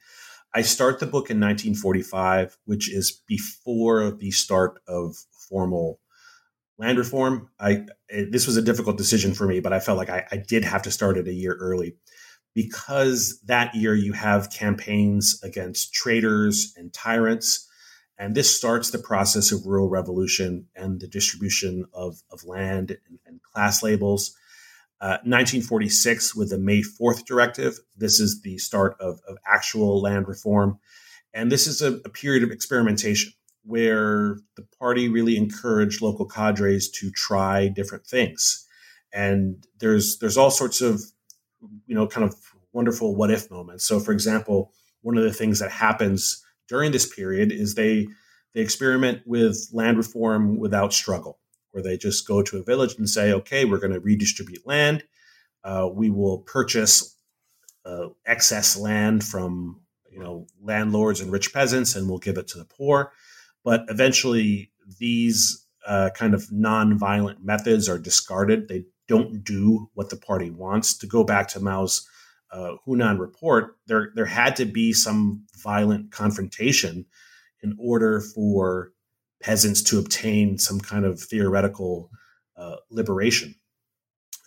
I 0.53 0.61
start 0.61 0.99
the 0.99 1.05
book 1.05 1.29
in 1.29 1.39
1945, 1.39 2.57
which 2.65 2.91
is 2.91 3.21
before 3.27 4.11
the 4.11 4.31
start 4.31 4.81
of 4.87 5.15
formal 5.49 5.99
land 6.79 6.97
reform. 6.97 7.49
I 7.59 7.85
it, 8.07 8.31
this 8.31 8.47
was 8.47 8.57
a 8.57 8.61
difficult 8.61 8.97
decision 8.97 9.33
for 9.33 9.45
me, 9.45 9.59
but 9.59 9.73
I 9.73 9.79
felt 9.79 9.97
like 9.97 10.09
I, 10.09 10.25
I, 10.31 10.37
did 10.37 10.63
have 10.63 10.81
to 10.83 10.91
start 10.91 11.17
it 11.17 11.27
a 11.27 11.33
year 11.33 11.55
early. 11.59 11.97
because 12.55 13.39
that 13.45 13.75
year 13.75 13.93
you 13.93 14.13
have 14.13 14.51
campaigns 14.51 15.39
against 15.43 15.93
traitors 15.93 16.73
and 16.75 16.91
tyrants. 16.91 17.68
And 18.19 18.36
this 18.36 18.53
starts 18.53 18.91
the 18.91 18.99
process 18.99 19.53
of 19.53 19.65
rural 19.65 19.89
revolution 19.89 20.67
and 20.75 20.99
the 20.99 21.08
distribution 21.08 21.86
of, 21.93 22.21
of 22.29 22.43
land 22.43 22.97
and, 23.08 23.19
and 23.25 23.41
class 23.41 23.82
labels. 23.82 24.36
Uh, 25.01 25.15
1946 25.23 26.36
with 26.36 26.49
the 26.49 26.58
May 26.58 26.82
4th 26.82 27.23
directive. 27.25 27.79
This 27.95 28.19
is 28.19 28.41
the 28.41 28.58
start 28.58 28.97
of, 28.99 29.21
of 29.29 29.38
actual 29.47 30.01
land 30.01 30.27
reform. 30.27 30.77
And 31.34 31.49
this 31.49 31.67
is 31.67 31.82
a, 31.82 31.93
a, 32.03 32.10
period 32.10 32.43
of 32.43 32.51
experimentation 32.51 33.32
where 33.63 34.39
the 34.58 34.65
party 34.77 35.08
really 35.08 35.38
encouraged 35.38 36.01
local 36.01 36.25
cadres 36.25 36.89
to 36.89 37.12
try 37.12 37.69
different 37.69 38.05
things. 38.05 38.67
And 39.13 39.65
there's 39.79 40.17
there's 40.19 40.38
all 40.38 40.51
sorts 40.51 40.82
of 40.82 41.01
you 41.88 41.95
know 41.95 42.05
kind 42.05 42.27
of 42.27 42.36
wonderful 42.73 43.15
what 43.15 43.32
if 43.32 43.49
moments. 43.49 43.86
So 43.86 44.01
for 44.01 44.12
example, 44.12 44.73
one 45.01 45.17
of 45.17 45.23
the 45.23 45.34
things 45.34 45.60
that 45.60 45.71
happens 45.71 46.43
during 46.69 46.91
this 46.91 47.13
period 47.13 47.51
is 47.51 47.75
they 47.75 48.08
they 48.53 48.62
experiment 48.62 49.21
with 49.25 49.69
land 49.73 49.97
reform 49.97 50.58
without 50.58 50.93
struggle 50.93 51.39
where 51.71 51.84
they 51.84 51.97
just 51.97 52.27
go 52.27 52.41
to 52.41 52.58
a 52.58 52.63
village 52.63 52.95
and 52.97 53.10
say, 53.10 53.32
okay, 53.32 53.65
we're 53.65 53.79
going 53.79 53.93
to 53.93 53.99
redistribute 53.99 54.65
land. 54.65 55.03
Uh, 55.63 55.89
we 55.91 56.10
will 56.10 56.39
purchase 56.39 57.15
uh, 57.86 58.08
excess 58.25 58.77
land 58.77 59.23
from 59.23 59.82
you 60.12 60.19
know 60.19 60.47
landlords 60.62 61.21
and 61.21 61.32
rich 61.32 61.53
peasants, 61.53 61.95
and 61.95 62.10
we'll 62.10 62.17
give 62.17 62.38
it 62.38 62.47
to 62.47 62.58
the 62.58 62.65
poor. 62.65 63.12
But 63.63 63.86
eventually, 63.89 64.71
these 64.99 65.65
uh, 65.86 66.10
kind 66.15 66.34
of 66.34 66.51
non-violent 66.51 67.43
methods 67.43 67.89
are 67.89 67.99
discarded. 67.99 68.67
They 68.67 68.86
don't 69.08 69.43
do 69.43 69.89
what 69.93 70.10
the 70.10 70.17
party 70.17 70.49
wants. 70.49 70.97
To 70.99 71.08
go 71.08 71.23
back 71.23 71.47
to 71.49 71.60
Mao's 71.60 72.08
uh, 72.51 72.73
Hunan 72.85 73.19
report, 73.19 73.75
there 73.88 74.12
there 74.15 74.25
had 74.25 74.55
to 74.57 74.65
be 74.65 74.93
some 74.93 75.45
violent 75.63 76.12
confrontation 76.12 77.05
in 77.62 77.75
order 77.79 78.21
for 78.21 78.91
peasants 79.41 79.81
to 79.83 79.99
obtain 79.99 80.57
some 80.57 80.79
kind 80.79 81.05
of 81.05 81.19
theoretical 81.19 82.09
uh, 82.57 82.77
liberation. 82.89 83.55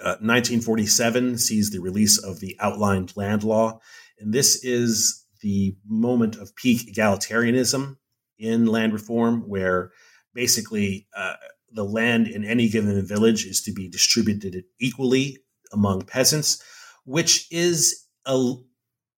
Uh, 0.01 0.19
1947 0.21 1.39
sees 1.39 1.71
the 1.71 1.79
release 1.79 2.19
of 2.19 2.41
the 2.41 2.57
outlined 2.61 3.17
land 3.17 3.45
law, 3.45 3.79
and 4.19 4.33
this 4.33 4.65
is 4.65 5.25
the 5.41 5.77
moment 5.87 6.37
of 6.37 6.55
peak 6.57 6.93
egalitarianism 6.93 7.97
in 8.39 8.67
land 8.67 8.93
reform, 8.93 9.49
where 9.49 9.93
basically 10.35 11.07
uh, 11.17 11.35
the 11.73 11.85
land 11.85 12.27
in 12.27 12.45
any 12.45 12.69
given 12.69 13.05
village 13.07 13.45
is 13.47 13.63
to 13.63 13.73
be 13.73 13.89
distributed 13.89 14.65
equally 14.81 15.39
among 15.73 16.03
peasants, 16.03 16.63
which 17.05 17.47
is 17.51 18.07
a, 18.27 18.55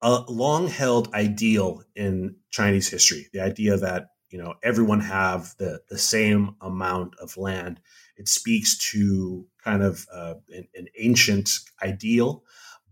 a 0.03 0.25
long 0.29 0.69
held 0.69 1.13
ideal 1.15 1.83
in 1.95 2.37
Chinese 2.51 2.89
history. 2.89 3.29
The 3.33 3.41
idea 3.41 3.77
that 3.77 4.09
you 4.31 4.39
know 4.39 4.55
everyone 4.63 5.01
have 5.01 5.55
the 5.59 5.81
the 5.89 5.99
same 5.99 6.57
amount 6.61 7.15
of 7.21 7.37
land. 7.37 7.81
It 8.17 8.29
speaks 8.29 8.79
to 8.93 9.47
kind 9.63 9.83
of 9.83 10.07
uh, 10.13 10.35
an, 10.51 10.69
an, 10.75 10.87
ancient 10.99 11.51
ideal. 11.83 12.45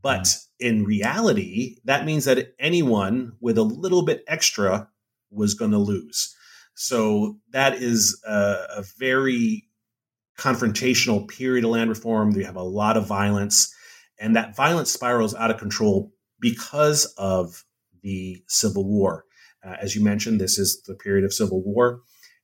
But 0.03 0.23
mm. 0.23 0.47
in 0.59 0.85
reality 0.85 1.79
that 1.85 2.05
means 2.05 2.25
that 2.25 2.55
anyone 2.59 3.33
with 3.41 3.59
a 3.59 3.63
little 3.63 4.03
bit 4.03 4.25
extra 4.27 4.89
was 5.31 5.55
going 5.55 5.71
to 5.71 5.79
lose. 5.79 6.35
So 6.75 7.39
that 7.51 7.75
is 7.75 8.21
a, 8.27 8.67
a 8.77 8.85
very 8.99 9.69
confrontational 10.39 11.29
period 11.29 11.65
of 11.65 11.71
land 11.71 11.91
reform. 11.91 12.33
You 12.33 12.45
have 12.45 12.57
a 12.57 12.63
lot 12.63 12.97
of 12.97 13.07
violence 13.07 13.75
and 14.23 14.37
that 14.37 14.57
violence 14.57 14.91
spirals 14.91 15.35
out 15.35 15.51
of 15.51 15.59
control 15.59 16.13
because 16.41 17.05
of 17.19 17.65
the 18.03 18.43
civil 18.49 18.89
war 18.89 19.25
uh, 19.65 19.77
as 19.81 19.95
you 19.95 20.03
mentioned, 20.03 20.41
this 20.41 20.59
is 20.59 20.83
the 20.83 20.95
period 20.95 21.25
of 21.25 21.33
civil 21.33 21.63
war. 21.63 22.01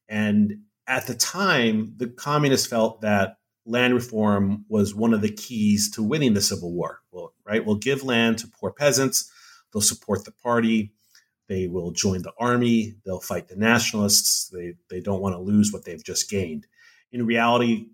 And 0.08 0.60
at 0.86 1.06
the 1.06 1.14
time, 1.14 1.94
the 1.96 2.08
communists 2.08 2.66
felt 2.66 3.00
that 3.00 3.38
land 3.66 3.94
reform 3.94 4.64
was 4.68 4.94
one 4.94 5.12
of 5.12 5.20
the 5.20 5.32
keys 5.32 5.90
to 5.92 6.02
winning 6.02 6.34
the 6.34 6.40
civil 6.40 6.72
war. 6.72 7.00
Well, 7.10 7.34
right? 7.44 7.64
We'll 7.64 7.76
give 7.76 8.02
land 8.02 8.38
to 8.38 8.48
poor 8.48 8.72
peasants, 8.72 9.30
they'll 9.72 9.82
support 9.82 10.24
the 10.24 10.32
party, 10.32 10.92
they 11.48 11.66
will 11.66 11.90
join 11.90 12.22
the 12.22 12.32
army, 12.38 12.94
they'll 13.04 13.20
fight 13.20 13.48
the 13.48 13.56
nationalists, 13.56 14.48
they, 14.48 14.74
they 14.88 15.00
don't 15.00 15.20
want 15.20 15.34
to 15.34 15.40
lose 15.40 15.72
what 15.72 15.84
they've 15.84 16.02
just 16.02 16.30
gained. 16.30 16.66
In 17.10 17.26
reality, 17.26 17.88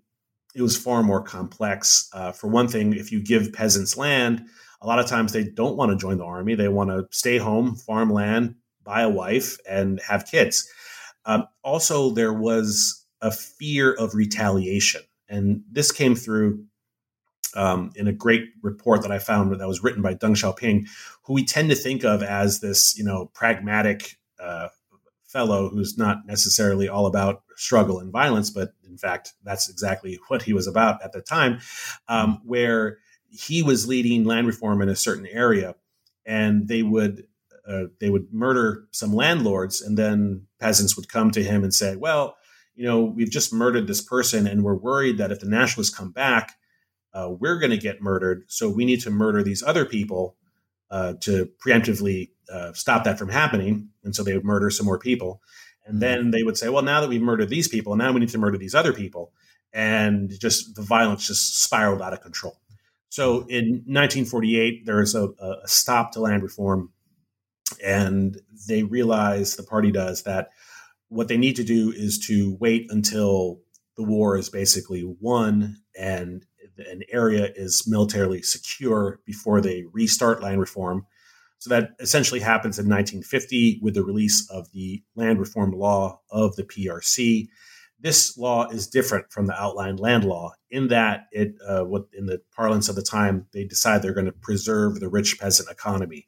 it 0.55 0.61
was 0.61 0.77
far 0.77 1.03
more 1.03 1.21
complex. 1.21 2.09
Uh, 2.13 2.31
for 2.31 2.47
one 2.47 2.67
thing, 2.67 2.93
if 2.93 3.11
you 3.11 3.21
give 3.21 3.53
peasants 3.53 3.97
land, 3.97 4.45
a 4.81 4.87
lot 4.87 4.99
of 4.99 5.07
times 5.07 5.33
they 5.33 5.43
don't 5.43 5.75
want 5.75 5.91
to 5.91 5.97
join 5.97 6.17
the 6.17 6.25
army. 6.25 6.55
They 6.55 6.69
want 6.69 6.89
to 6.89 7.07
stay 7.11 7.37
home, 7.37 7.75
farm 7.75 8.09
land, 8.09 8.55
buy 8.83 9.01
a 9.01 9.09
wife, 9.09 9.57
and 9.69 9.99
have 10.07 10.25
kids. 10.25 10.69
Um, 11.25 11.47
also, 11.63 12.11
there 12.11 12.33
was 12.33 13.05
a 13.21 13.31
fear 13.31 13.93
of 13.93 14.15
retaliation. 14.15 15.01
And 15.27 15.63
this 15.71 15.91
came 15.91 16.15
through 16.15 16.63
um, 17.55 17.91
in 17.95 18.07
a 18.07 18.13
great 18.13 18.49
report 18.61 19.01
that 19.01 19.11
I 19.11 19.19
found 19.19 19.51
that 19.51 19.67
was 19.67 19.83
written 19.83 20.01
by 20.01 20.13
Deng 20.13 20.35
Xiaoping, 20.35 20.87
who 21.23 21.33
we 21.33 21.45
tend 21.45 21.69
to 21.69 21.75
think 21.75 22.03
of 22.03 22.21
as 22.21 22.59
this, 22.59 22.97
you 22.97 23.03
know, 23.03 23.31
pragmatic 23.33 24.17
uh, 24.39 24.67
fellow 25.35 25.67
who's 25.67 25.97
not 25.97 26.25
necessarily 26.25 26.87
all 26.87 27.07
about 27.07 27.43
struggle 27.57 27.99
and 27.99 28.09
violence, 28.09 28.49
but 28.49 28.71
in 28.87 28.97
fact, 28.97 29.33
that's 29.43 29.69
exactly 29.69 30.17
what 30.29 30.43
he 30.43 30.53
was 30.53 30.65
about 30.65 31.03
at 31.03 31.11
the 31.11 31.19
time, 31.19 31.59
um, 32.07 32.39
where 32.45 32.99
he 33.29 33.61
was 33.61 33.85
leading 33.85 34.23
land 34.23 34.47
reform 34.47 34.81
in 34.81 34.87
a 34.87 34.95
certain 34.95 35.27
area, 35.27 35.75
and 36.25 36.69
they 36.69 36.83
would 36.83 37.27
uh, 37.67 37.85
they 37.99 38.09
would 38.09 38.31
murder 38.31 38.87
some 38.91 39.13
landlords, 39.13 39.81
and 39.81 39.97
then 39.97 40.47
peasants 40.61 40.95
would 40.95 41.09
come 41.09 41.31
to 41.31 41.43
him 41.43 41.63
and 41.63 41.73
say, 41.73 41.97
"Well, 41.97 42.37
you 42.75 42.85
know, 42.85 43.03
we've 43.03 43.29
just 43.29 43.51
murdered 43.51 43.87
this 43.87 44.01
person, 44.01 44.47
and 44.47 44.63
we're 44.63 44.75
worried 44.75 45.17
that 45.17 45.33
if 45.33 45.41
the 45.41 45.49
nationalists 45.49 45.93
come 45.93 46.11
back, 46.11 46.53
uh, 47.13 47.29
we're 47.29 47.59
going 47.59 47.71
to 47.71 47.77
get 47.77 48.01
murdered. 48.01 48.45
So 48.47 48.69
we 48.69 48.85
need 48.85 49.01
to 49.01 49.09
murder 49.09 49.43
these 49.43 49.63
other 49.63 49.83
people 49.83 50.37
uh, 50.91 51.13
to 51.21 51.49
preemptively 51.65 52.29
uh, 52.51 52.73
stop 52.73 53.03
that 53.03 53.19
from 53.19 53.29
happening." 53.29 53.89
And 54.03 54.15
so 54.15 54.23
they 54.23 54.33
would 54.33 54.45
murder 54.45 54.69
some 54.69 54.85
more 54.85 54.99
people, 54.99 55.41
and 55.85 56.01
then 56.01 56.31
they 56.31 56.43
would 56.43 56.57
say, 56.57 56.69
"Well, 56.69 56.83
now 56.83 57.01
that 57.01 57.09
we've 57.09 57.21
murdered 57.21 57.49
these 57.49 57.67
people, 57.67 57.95
now 57.95 58.11
we 58.11 58.19
need 58.19 58.29
to 58.29 58.37
murder 58.37 58.57
these 58.57 58.75
other 58.75 58.93
people," 58.93 59.33
and 59.73 60.31
just 60.39 60.75
the 60.75 60.81
violence 60.81 61.27
just 61.27 61.63
spiraled 61.63 62.01
out 62.01 62.13
of 62.13 62.21
control. 62.21 62.59
So 63.09 63.45
in 63.47 63.83
1948, 63.85 64.85
there 64.85 64.97
was 64.97 65.15
a, 65.15 65.29
a 65.39 65.67
stop 65.67 66.11
to 66.13 66.19
land 66.19 66.43
reform 66.43 66.91
and 67.83 68.39
they 68.67 68.83
realize 68.83 69.55
the 69.55 69.63
party 69.63 69.91
does 69.91 70.23
that 70.23 70.49
what 71.09 71.27
they 71.27 71.37
need 71.37 71.55
to 71.55 71.63
do 71.63 71.91
is 71.91 72.19
to 72.27 72.57
wait 72.59 72.87
until 72.89 73.59
the 73.95 74.03
war 74.03 74.37
is 74.37 74.49
basically 74.49 75.03
won 75.19 75.77
and 75.97 76.45
an 76.77 77.01
area 77.11 77.51
is 77.55 77.85
militarily 77.87 78.41
secure 78.41 79.19
before 79.25 79.61
they 79.61 79.85
restart 79.91 80.41
land 80.41 80.59
reform. 80.59 81.05
So 81.59 81.69
that 81.69 81.91
essentially 81.99 82.41
happens 82.41 82.77
in 82.77 82.85
1950 82.85 83.79
with 83.81 83.95
the 83.95 84.03
release 84.03 84.49
of 84.51 84.71
the 84.71 85.03
land 85.15 85.39
reform 85.39 85.71
law 85.71 86.21
of 86.29 86.55
the 86.55 86.63
PRC. 86.63 87.47
This 87.99 88.37
law 88.37 88.67
is 88.69 88.87
different 88.87 89.31
from 89.31 89.47
the 89.47 89.59
outlined 89.59 89.99
land 89.99 90.25
law 90.25 90.53
in 90.69 90.89
that 90.89 91.27
it, 91.31 91.55
uh, 91.65 91.83
what 91.83 92.05
in 92.13 92.25
the 92.25 92.41
parlance 92.55 92.89
of 92.89 92.95
the 92.95 93.01
time, 93.01 93.47
they 93.53 93.63
decide 93.63 94.01
they're 94.01 94.13
going 94.13 94.25
to 94.25 94.31
preserve 94.31 94.99
the 94.99 95.09
rich 95.09 95.39
peasant 95.39 95.69
economy. 95.69 96.27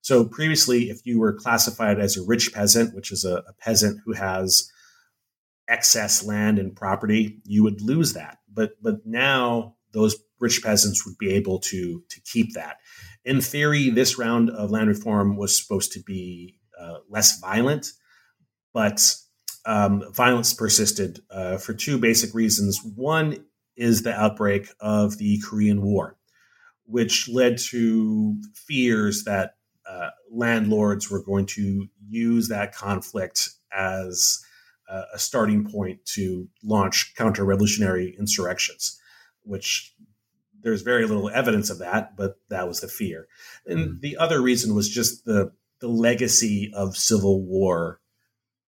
So 0.00 0.24
previously, 0.24 0.90
if 0.90 1.06
you 1.06 1.18
were 1.18 1.32
classified 1.32 1.98
as 1.98 2.18
a 2.18 2.22
rich 2.22 2.52
peasant, 2.52 2.94
which 2.94 3.10
is 3.10 3.24
a, 3.24 3.36
a 3.36 3.52
peasant 3.58 4.00
who 4.04 4.12
has 4.12 4.70
excess 5.68 6.24
land 6.24 6.58
and 6.58 6.76
property, 6.76 7.38
you 7.44 7.62
would 7.62 7.80
lose 7.80 8.12
that. 8.12 8.38
But 8.52 8.72
but 8.82 9.06
now 9.06 9.76
those 9.94 10.16
rich 10.40 10.62
peasants 10.62 11.06
would 11.06 11.16
be 11.18 11.30
able 11.30 11.58
to 11.60 12.02
to 12.10 12.20
keep 12.20 12.52
that. 12.54 12.76
In 13.24 13.40
theory, 13.40 13.88
this 13.88 14.18
round 14.18 14.50
of 14.50 14.70
land 14.70 14.88
reform 14.88 15.36
was 15.36 15.56
supposed 15.56 15.92
to 15.92 16.02
be 16.02 16.58
uh, 16.78 16.98
less 17.08 17.40
violent, 17.40 17.92
but 18.74 19.14
um, 19.64 20.04
violence 20.12 20.52
persisted 20.52 21.20
uh, 21.30 21.56
for 21.56 21.72
two 21.72 21.98
basic 21.98 22.34
reasons. 22.34 22.80
One 22.94 23.46
is 23.76 24.02
the 24.02 24.12
outbreak 24.14 24.68
of 24.80 25.16
the 25.18 25.40
Korean 25.40 25.82
War, 25.82 26.18
which 26.84 27.28
led 27.28 27.58
to 27.58 28.36
fears 28.54 29.24
that 29.24 29.56
uh, 29.88 30.10
landlords 30.30 31.10
were 31.10 31.22
going 31.22 31.46
to 31.46 31.86
use 32.08 32.48
that 32.48 32.74
conflict 32.74 33.50
as 33.72 34.44
uh, 34.88 35.02
a 35.12 35.18
starting 35.18 35.64
point 35.64 36.04
to 36.04 36.48
launch 36.62 37.14
counter 37.16 37.44
revolutionary 37.44 38.14
insurrections, 38.18 39.00
which 39.42 39.93
there's 40.64 40.82
very 40.82 41.06
little 41.06 41.30
evidence 41.30 41.70
of 41.70 41.78
that, 41.78 42.16
but 42.16 42.38
that 42.48 42.66
was 42.66 42.80
the 42.80 42.88
fear. 42.88 43.28
And 43.66 43.78
mm. 43.78 44.00
the 44.00 44.16
other 44.16 44.42
reason 44.42 44.74
was 44.74 44.88
just 44.88 45.24
the, 45.24 45.52
the 45.80 45.88
legacy 45.88 46.72
of 46.74 46.96
Civil 46.96 47.42
War 47.42 48.00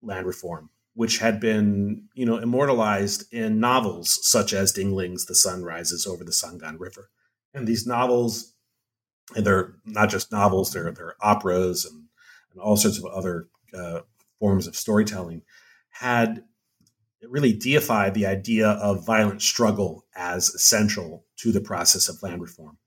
land 0.02 0.26
reform, 0.26 0.72
which 0.96 1.20
had 1.20 1.40
been, 1.40 2.06
you 2.16 2.26
know, 2.26 2.38
immortalized 2.38 3.32
in 3.32 3.60
novels 3.60 4.20
such 4.26 4.54
as 4.54 4.72
Ding 4.72 4.94
Ling's 4.94 5.26
The 5.26 5.36
Sun 5.36 5.64
Rises 5.64 6.08
Over 6.08 6.24
the 6.24 6.34
Sanggan 6.34 6.80
River. 6.80 7.10
And 7.54 7.68
these 7.68 7.86
novels 7.86 8.56
and 9.36 9.46
they're 9.46 9.76
not 9.86 10.10
just 10.10 10.32
novels; 10.32 10.72
they're 10.72 10.92
they're 10.92 11.16
operas 11.22 11.86
and, 11.86 12.06
and 12.52 12.62
all 12.62 12.76
sorts 12.76 12.98
of 12.98 13.06
other 13.06 13.48
uh, 13.74 14.02
forms 14.40 14.68
of 14.68 14.76
storytelling. 14.76 15.44
Had 15.90 16.44
really 17.30 17.54
deified 17.54 18.14
the 18.14 18.26
idea 18.26 18.68
of 18.70 19.06
violent 19.06 19.42
struggle 19.42 20.06
as 20.16 20.50
essential 20.50 21.26
to 21.38 21.52
the 21.52 21.62
process 21.62 22.10
of 22.10 22.22
land 22.24 22.42
reform. 22.42 22.78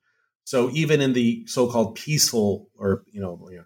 So 0.45 0.71
even 0.73 1.01
in 1.01 1.13
the 1.13 1.47
so-called 1.47 1.95
peaceful, 1.95 2.69
or 2.77 3.05
you 3.11 3.21
know, 3.21 3.49
you 3.51 3.59
know, 3.59 3.65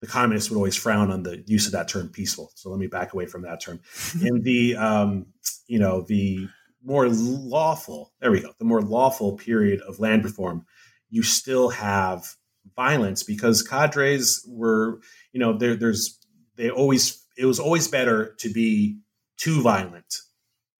the 0.00 0.06
communists 0.06 0.48
would 0.50 0.56
always 0.56 0.76
frown 0.76 1.10
on 1.10 1.24
the 1.24 1.42
use 1.46 1.66
of 1.66 1.72
that 1.72 1.88
term 1.88 2.08
"peaceful." 2.08 2.52
So 2.54 2.70
let 2.70 2.78
me 2.78 2.86
back 2.86 3.12
away 3.12 3.26
from 3.26 3.42
that 3.42 3.60
term. 3.60 3.80
in 4.22 4.42
the 4.42 4.76
um, 4.76 5.26
you 5.66 5.78
know 5.78 6.02
the 6.02 6.48
more 6.84 7.08
lawful, 7.08 8.12
there 8.20 8.30
we 8.30 8.40
go, 8.40 8.52
the 8.58 8.64
more 8.64 8.80
lawful 8.80 9.36
period 9.36 9.80
of 9.80 9.98
land 9.98 10.24
reform, 10.24 10.64
you 11.10 11.22
still 11.22 11.70
have 11.70 12.36
violence 12.76 13.22
because 13.22 13.62
cadres 13.62 14.44
were, 14.48 15.00
you 15.32 15.40
know, 15.40 15.56
there, 15.56 15.74
there's 15.74 16.18
they 16.56 16.70
always 16.70 17.24
it 17.38 17.46
was 17.46 17.60
always 17.60 17.88
better 17.88 18.34
to 18.38 18.52
be 18.52 18.98
too 19.36 19.62
violent 19.62 20.16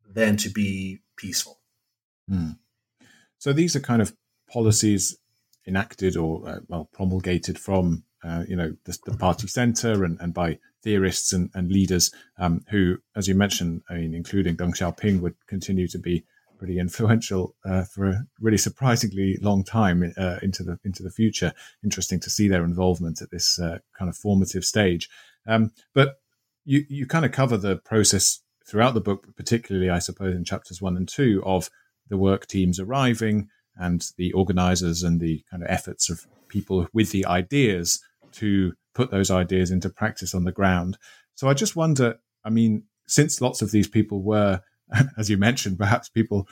than 0.06 0.36
to 0.36 0.50
be 0.50 0.98
peaceful. 1.16 1.60
Hmm. 2.28 2.50
So 3.38 3.52
these 3.52 3.76
are 3.76 3.80
kind 3.80 4.02
of 4.02 4.14
policies 4.50 5.16
enacted 5.66 6.16
or 6.16 6.46
uh, 6.48 6.58
well 6.68 6.88
promulgated 6.92 7.58
from 7.58 8.04
uh, 8.24 8.44
you 8.48 8.56
know 8.56 8.74
the, 8.84 8.98
the 9.06 9.16
party 9.16 9.46
center 9.46 10.04
and, 10.04 10.18
and 10.20 10.34
by 10.34 10.58
theorists 10.82 11.32
and, 11.32 11.50
and 11.54 11.70
leaders 11.70 12.12
um, 12.38 12.64
who, 12.70 12.98
as 13.14 13.28
you 13.28 13.34
mentioned, 13.34 13.82
I 13.88 13.94
mean, 13.94 14.14
including 14.14 14.56
Deng 14.56 14.74
Xiaoping, 14.74 15.20
would 15.20 15.34
continue 15.46 15.86
to 15.88 15.98
be 15.98 16.24
pretty 16.58 16.80
influential 16.80 17.54
uh, 17.64 17.84
for 17.84 18.06
a 18.06 18.26
really 18.40 18.58
surprisingly 18.58 19.38
long 19.40 19.62
time 19.62 20.12
uh, 20.16 20.38
into 20.42 20.64
the 20.64 20.78
into 20.84 21.04
the 21.04 21.10
future. 21.10 21.52
Interesting 21.84 22.18
to 22.20 22.30
see 22.30 22.48
their 22.48 22.64
involvement 22.64 23.22
at 23.22 23.30
this 23.30 23.60
uh, 23.60 23.78
kind 23.96 24.08
of 24.08 24.16
formative 24.16 24.64
stage. 24.64 25.08
Um, 25.46 25.70
but 25.94 26.16
you 26.68 26.84
you 26.88 27.06
kind 27.06 27.24
of 27.24 27.32
cover 27.32 27.56
the 27.56 27.76
process 27.76 28.40
throughout 28.66 28.92
the 28.92 29.00
book, 29.00 29.26
particularly, 29.36 29.88
I 29.88 29.98
suppose, 29.98 30.36
in 30.36 30.44
chapters 30.44 30.82
one 30.82 30.96
and 30.98 31.08
two 31.08 31.42
of 31.46 31.70
the 32.10 32.18
work 32.18 32.46
teams 32.46 32.78
arriving 32.78 33.48
and 33.76 34.06
the 34.18 34.32
organizers 34.32 35.02
and 35.02 35.18
the 35.18 35.42
kind 35.50 35.62
of 35.62 35.70
efforts 35.70 36.10
of 36.10 36.26
people 36.48 36.86
with 36.92 37.10
the 37.10 37.24
ideas 37.24 38.02
to 38.32 38.74
put 38.94 39.10
those 39.10 39.30
ideas 39.30 39.70
into 39.70 39.88
practice 39.88 40.34
on 40.34 40.44
the 40.44 40.52
ground. 40.52 40.98
So 41.36 41.48
I 41.48 41.54
just 41.54 41.74
wonder, 41.74 42.18
I 42.44 42.50
mean, 42.50 42.82
since 43.06 43.40
lots 43.40 43.62
of 43.62 43.70
these 43.70 43.88
people 43.88 44.20
were, 44.20 44.60
as 45.16 45.30
you 45.30 45.38
mentioned, 45.38 45.78
perhaps 45.78 46.10
people, 46.10 46.48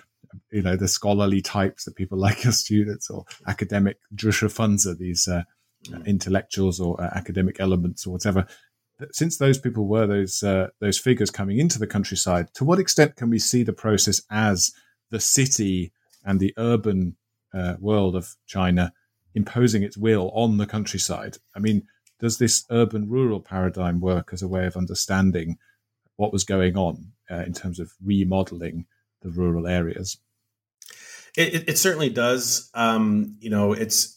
you 0.50 0.62
know, 0.62 0.76
the 0.76 0.88
scholarly 0.88 1.42
types, 1.42 1.84
the 1.84 1.90
people 1.90 2.16
like 2.16 2.44
your 2.44 2.52
students 2.54 3.10
or 3.10 3.26
academic 3.46 3.98
zhishifenzi, 4.14 4.96
these 4.96 5.28
uh, 5.28 5.42
mm. 5.84 6.06
intellectuals 6.06 6.80
or 6.80 6.98
uh, 7.02 7.10
academic 7.14 7.60
elements 7.60 8.06
or 8.06 8.10
whatever, 8.12 8.46
since 9.12 9.36
those 9.36 9.58
people 9.58 9.86
were 9.86 10.06
those 10.06 10.42
uh, 10.42 10.68
those 10.80 10.98
figures 10.98 11.30
coming 11.30 11.58
into 11.58 11.78
the 11.78 11.86
countryside, 11.86 12.52
to 12.54 12.64
what 12.64 12.78
extent 12.78 13.16
can 13.16 13.30
we 13.30 13.38
see 13.38 13.62
the 13.62 13.72
process 13.72 14.22
as 14.30 14.72
the 15.10 15.20
city 15.20 15.92
and 16.24 16.40
the 16.40 16.54
urban 16.56 17.16
uh, 17.54 17.74
world 17.78 18.16
of 18.16 18.34
China 18.46 18.92
imposing 19.34 19.82
its 19.82 19.96
will 19.96 20.30
on 20.34 20.56
the 20.56 20.66
countryside? 20.66 21.38
I 21.54 21.58
mean, 21.58 21.86
does 22.18 22.38
this 22.38 22.64
urban 22.70 23.08
rural 23.08 23.40
paradigm 23.40 24.00
work 24.00 24.30
as 24.32 24.42
a 24.42 24.48
way 24.48 24.66
of 24.66 24.76
understanding 24.76 25.58
what 26.16 26.32
was 26.32 26.44
going 26.44 26.76
on 26.76 27.12
uh, 27.30 27.44
in 27.46 27.52
terms 27.52 27.78
of 27.78 27.92
remodeling 28.02 28.86
the 29.22 29.30
rural 29.30 29.66
areas? 29.66 30.18
It, 31.36 31.68
it 31.68 31.78
certainly 31.78 32.08
does. 32.08 32.70
Um, 32.72 33.36
you 33.40 33.50
know, 33.50 33.74
it's 33.74 34.15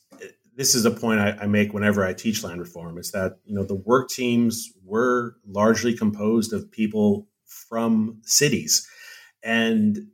this 0.59 0.75
is 0.75 0.83
a 0.83 0.91
point 0.91 1.21
I, 1.21 1.37
I, 1.39 1.47
make 1.47 1.73
whenever 1.73 2.05
I 2.05 2.11
teach 2.11 2.43
land 2.43 2.59
reform 2.59 2.97
is 2.97 3.11
that 3.11 3.37
you 3.45 3.55
know 3.55 3.63
the 3.63 3.75
work 3.75 4.09
teams 4.09 4.73
were 4.83 5.37
largely 5.47 5.95
composed 5.95 6.51
of 6.51 6.69
people 6.69 7.29
from 7.45 8.19
cities, 8.23 8.85
and 9.41 10.07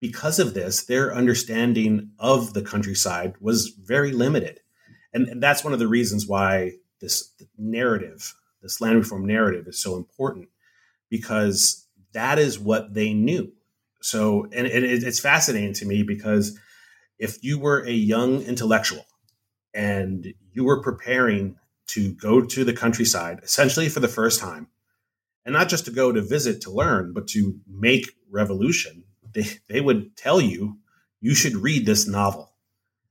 because 0.00 0.40
of 0.40 0.54
this, 0.54 0.86
their 0.86 1.14
understanding 1.14 2.10
of 2.18 2.54
the 2.54 2.62
countryside 2.62 3.34
was 3.40 3.68
very 3.68 4.10
limited, 4.10 4.58
and, 5.14 5.28
and 5.28 5.40
that's 5.40 5.62
one 5.62 5.72
of 5.72 5.78
the 5.78 5.86
reasons 5.86 6.26
why 6.26 6.72
this 7.00 7.32
narrative, 7.56 8.34
this 8.62 8.80
land 8.80 8.98
reform 8.98 9.24
narrative, 9.24 9.68
is 9.68 9.80
so 9.80 9.94
important 9.96 10.48
because 11.08 11.86
that 12.14 12.40
is 12.40 12.58
what 12.58 12.94
they 12.94 13.14
knew. 13.14 13.52
So, 14.00 14.48
and, 14.52 14.66
it, 14.66 14.82
it's 14.82 15.20
fascinating 15.20 15.74
to 15.74 15.86
me 15.86 16.02
because 16.02 16.58
if 17.20 17.44
you 17.44 17.60
were 17.60 17.86
a 17.86 17.92
young 17.92 18.42
intellectual 18.42 19.04
and 19.74 20.34
you 20.52 20.64
were 20.64 20.82
preparing 20.82 21.56
to 21.86 22.12
go 22.14 22.40
to 22.40 22.64
the 22.64 22.72
countryside 22.72 23.40
essentially 23.42 23.88
for 23.88 24.00
the 24.00 24.08
first 24.08 24.40
time 24.40 24.68
and 25.44 25.52
not 25.52 25.68
just 25.68 25.84
to 25.84 25.90
go 25.90 26.12
to 26.12 26.22
visit 26.22 26.60
to 26.60 26.70
learn 26.70 27.12
but 27.12 27.26
to 27.26 27.58
make 27.68 28.06
revolution 28.30 29.04
they, 29.32 29.46
they 29.68 29.80
would 29.80 30.16
tell 30.16 30.40
you 30.40 30.78
you 31.20 31.34
should 31.34 31.54
read 31.56 31.86
this 31.86 32.06
novel. 32.06 32.52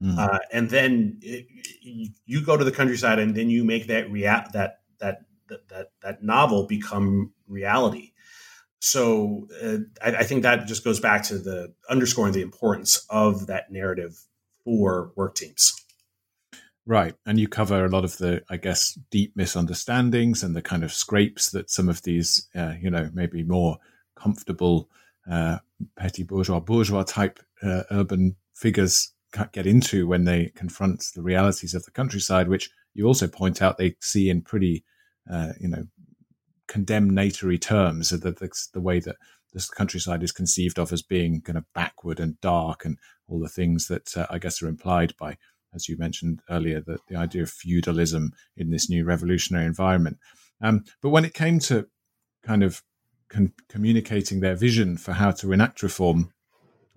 Mm. 0.01 0.17
uh, 0.17 0.39
and 0.51 0.69
then 0.69 1.19
it, 1.21 1.47
you 2.25 2.43
go 2.43 2.57
to 2.57 2.63
the 2.63 2.71
countryside 2.71 3.19
and 3.19 3.35
then 3.35 3.49
you 3.49 3.63
make 3.63 3.87
that 3.87 4.11
rea- 4.11 4.45
that, 4.51 4.81
that 4.99 5.21
that 5.47 5.69
that 5.69 5.91
that 6.01 6.23
novel 6.23 6.65
become 6.65 7.33
reality. 7.47 8.11
So 8.79 9.47
uh, 9.61 9.77
I, 10.03 10.17
I 10.17 10.23
think 10.23 10.41
that 10.41 10.65
just 10.65 10.83
goes 10.83 10.99
back 10.99 11.23
to 11.25 11.37
the 11.37 11.73
underscoring 11.87 12.33
the 12.33 12.41
importance 12.41 13.05
of 13.11 13.45
that 13.47 13.71
narrative 13.71 14.19
for 14.63 15.11
work 15.15 15.35
teams 15.35 15.80
Right. 16.85 17.13
And 17.25 17.39
you 17.39 17.47
cover 17.47 17.85
a 17.85 17.89
lot 17.89 18.03
of 18.03 18.17
the, 18.17 18.43
I 18.49 18.57
guess, 18.57 18.97
deep 19.11 19.33
misunderstandings 19.35 20.43
and 20.43 20.55
the 20.55 20.63
kind 20.63 20.83
of 20.83 20.91
scrapes 20.91 21.51
that 21.51 21.69
some 21.69 21.87
of 21.87 22.01
these, 22.01 22.47
uh, 22.55 22.73
you 22.81 22.89
know, 22.89 23.09
maybe 23.13 23.43
more 23.43 23.77
comfortable, 24.15 24.89
uh, 25.29 25.59
petty 25.95 26.23
bourgeois, 26.23 26.59
bourgeois 26.59 27.03
type 27.03 27.39
uh, 27.61 27.83
urban 27.91 28.35
figures 28.55 29.13
get 29.53 29.67
into 29.67 30.07
when 30.07 30.25
they 30.25 30.51
confront 30.55 31.05
the 31.15 31.21
realities 31.21 31.73
of 31.75 31.85
the 31.85 31.91
countryside, 31.91 32.49
which 32.49 32.69
you 32.93 33.05
also 33.05 33.27
point 33.27 33.61
out 33.61 33.77
they 33.77 33.95
see 34.01 34.29
in 34.29 34.41
pretty, 34.41 34.83
uh, 35.31 35.53
you 35.59 35.67
know, 35.67 35.83
condemnatory 36.67 37.59
terms, 37.59 38.09
the, 38.09 38.17
the, 38.17 38.49
the 38.73 38.81
way 38.81 38.99
that 38.99 39.17
this 39.53 39.69
countryside 39.69 40.23
is 40.23 40.31
conceived 40.31 40.79
of 40.79 40.91
as 40.91 41.01
being 41.01 41.41
kind 41.41 41.57
of 41.57 41.65
backward 41.73 42.19
and 42.19 42.39
dark 42.41 42.85
and 42.85 42.97
all 43.27 43.39
the 43.39 43.49
things 43.49 43.87
that 43.87 44.15
uh, 44.17 44.25
I 44.29 44.39
guess 44.39 44.61
are 44.61 44.67
implied 44.67 45.13
by 45.19 45.37
as 45.73 45.87
you 45.87 45.97
mentioned 45.97 46.41
earlier, 46.49 46.81
the, 46.81 46.99
the 47.07 47.15
idea 47.15 47.43
of 47.43 47.49
feudalism 47.49 48.33
in 48.57 48.69
this 48.71 48.89
new 48.89 49.03
revolutionary 49.05 49.65
environment. 49.65 50.17
Um, 50.61 50.83
but 51.01 51.09
when 51.09 51.25
it 51.25 51.33
came 51.33 51.59
to 51.59 51.87
kind 52.43 52.63
of 52.63 52.83
con- 53.29 53.53
communicating 53.69 54.39
their 54.39 54.55
vision 54.55 54.97
for 54.97 55.13
how 55.13 55.31
to 55.31 55.51
enact 55.51 55.81
reform, 55.83 56.33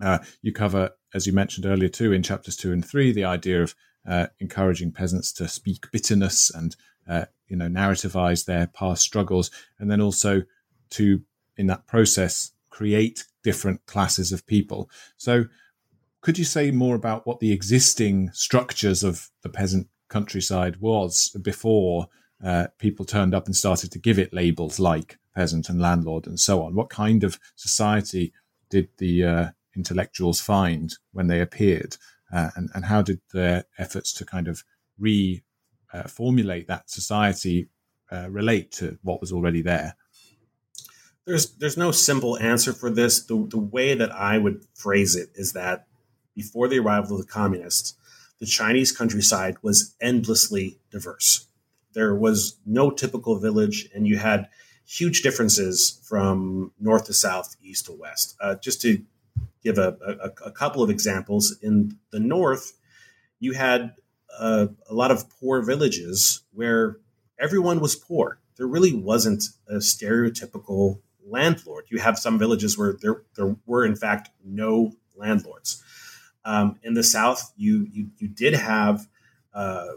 uh, 0.01 0.19
you 0.41 0.51
cover, 0.51 0.91
as 1.13 1.25
you 1.25 1.33
mentioned 1.33 1.65
earlier 1.65 1.89
too, 1.89 2.11
in 2.11 2.23
chapters 2.23 2.55
two 2.55 2.73
and 2.73 2.85
three, 2.85 3.11
the 3.11 3.25
idea 3.25 3.63
of 3.63 3.75
uh, 4.07 4.27
encouraging 4.39 4.91
peasants 4.91 5.31
to 5.33 5.47
speak 5.47 5.85
bitterness 5.91 6.51
and 6.53 6.75
uh, 7.07 7.25
you 7.47 7.55
know 7.55 7.67
narrativize 7.67 8.45
their 8.45 8.67
past 8.67 9.01
struggles, 9.01 9.51
and 9.79 9.89
then 9.89 10.01
also 10.01 10.43
to 10.91 11.21
in 11.57 11.67
that 11.67 11.87
process 11.87 12.51
create 12.69 13.25
different 13.43 13.85
classes 13.85 14.31
of 14.31 14.45
people. 14.45 14.89
So 15.17 15.45
could 16.25 16.39
you 16.39 16.43
say 16.43 16.71
more 16.71 16.95
about 16.95 17.27
what 17.27 17.39
the 17.39 17.51
existing 17.51 18.31
structures 18.33 19.03
of 19.03 19.29
the 19.43 19.49
peasant 19.49 19.87
countryside 20.09 20.77
was 20.77 21.29
before 21.43 22.07
uh, 22.43 22.65
people 22.79 23.05
turned 23.05 23.35
up 23.35 23.45
and 23.45 23.55
started 23.55 23.91
to 23.91 23.99
give 23.99 24.17
it 24.17 24.33
labels 24.33 24.79
like 24.79 25.19
peasant 25.35 25.69
and 25.69 25.79
landlord 25.79 26.25
and 26.25 26.39
so 26.39 26.63
on? 26.63 26.73
What 26.73 26.89
kind 26.89 27.23
of 27.23 27.37
society 27.55 28.33
did 28.71 28.89
the 28.97 29.23
uh, 29.23 29.49
intellectuals 29.75 30.41
find 30.41 30.95
when 31.11 31.27
they 31.27 31.41
appeared? 31.41 31.95
Uh, 32.33 32.49
and, 32.55 32.71
and 32.73 32.85
how 32.85 33.03
did 33.03 33.21
their 33.31 33.65
efforts 33.77 34.11
to 34.13 34.25
kind 34.25 34.47
of 34.47 34.63
re 34.97 35.43
uh, 35.93 36.07
that 36.07 36.83
society 36.87 37.69
uh, 38.11 38.27
relate 38.31 38.71
to 38.71 38.97
what 39.03 39.21
was 39.21 39.31
already 39.31 39.61
there? 39.61 39.95
There's 41.25 41.51
there's 41.57 41.77
no 41.77 41.91
simple 41.91 42.35
answer 42.39 42.73
for 42.73 42.89
this. 42.89 43.23
The, 43.23 43.45
the 43.47 43.59
way 43.59 43.93
that 43.93 44.11
I 44.11 44.39
would 44.39 44.65
phrase 44.73 45.15
it 45.15 45.29
is 45.35 45.53
that 45.53 45.85
before 46.35 46.67
the 46.67 46.79
arrival 46.79 47.17
of 47.17 47.25
the 47.25 47.31
communists, 47.31 47.95
the 48.39 48.45
Chinese 48.45 48.91
countryside 48.91 49.55
was 49.61 49.95
endlessly 50.01 50.79
diverse. 50.91 51.47
There 51.93 52.13
was 52.13 52.57
no 52.65 52.91
typical 52.91 53.39
village, 53.39 53.89
and 53.95 54.05
you 54.05 54.17
had 54.17 54.49
huge 54.85 55.21
differences 55.21 56.01
from 56.03 56.71
north 56.79 57.05
to 57.05 57.13
south, 57.13 57.55
east 57.63 57.85
to 57.85 57.93
west. 57.93 58.35
Uh, 58.39 58.55
just 58.55 58.81
to 58.81 59.01
give 59.63 59.77
a, 59.77 59.97
a, 60.05 60.47
a, 60.47 60.51
couple 60.51 60.83
of 60.83 60.89
examples, 60.89 61.57
in 61.61 61.97
the 62.11 62.19
north, 62.19 62.73
you 63.39 63.53
had 63.53 63.95
uh, 64.37 64.67
a 64.89 64.93
lot 64.93 65.09
of 65.09 65.29
poor 65.39 65.63
villages 65.63 66.41
where 66.53 66.97
everyone 67.39 67.79
was 67.79 67.95
poor. 67.95 68.39
There 68.57 68.67
really 68.67 68.93
wasn't 68.93 69.45
a 69.67 69.75
stereotypical 69.75 70.99
landlord. 71.25 71.85
You 71.89 71.99
have 71.99 72.19
some 72.19 72.37
villages 72.37 72.77
where 72.77 72.93
there, 73.01 73.23
there 73.35 73.55
were, 73.65 73.85
in 73.85 73.95
fact, 73.95 74.29
no 74.43 74.93
landlords. 75.15 75.83
Um, 76.45 76.79
in 76.83 76.93
the 76.93 77.03
South, 77.03 77.51
you 77.57 77.87
you, 77.91 78.09
you 78.17 78.27
did 78.27 78.53
have 78.53 79.07
uh, 79.53 79.87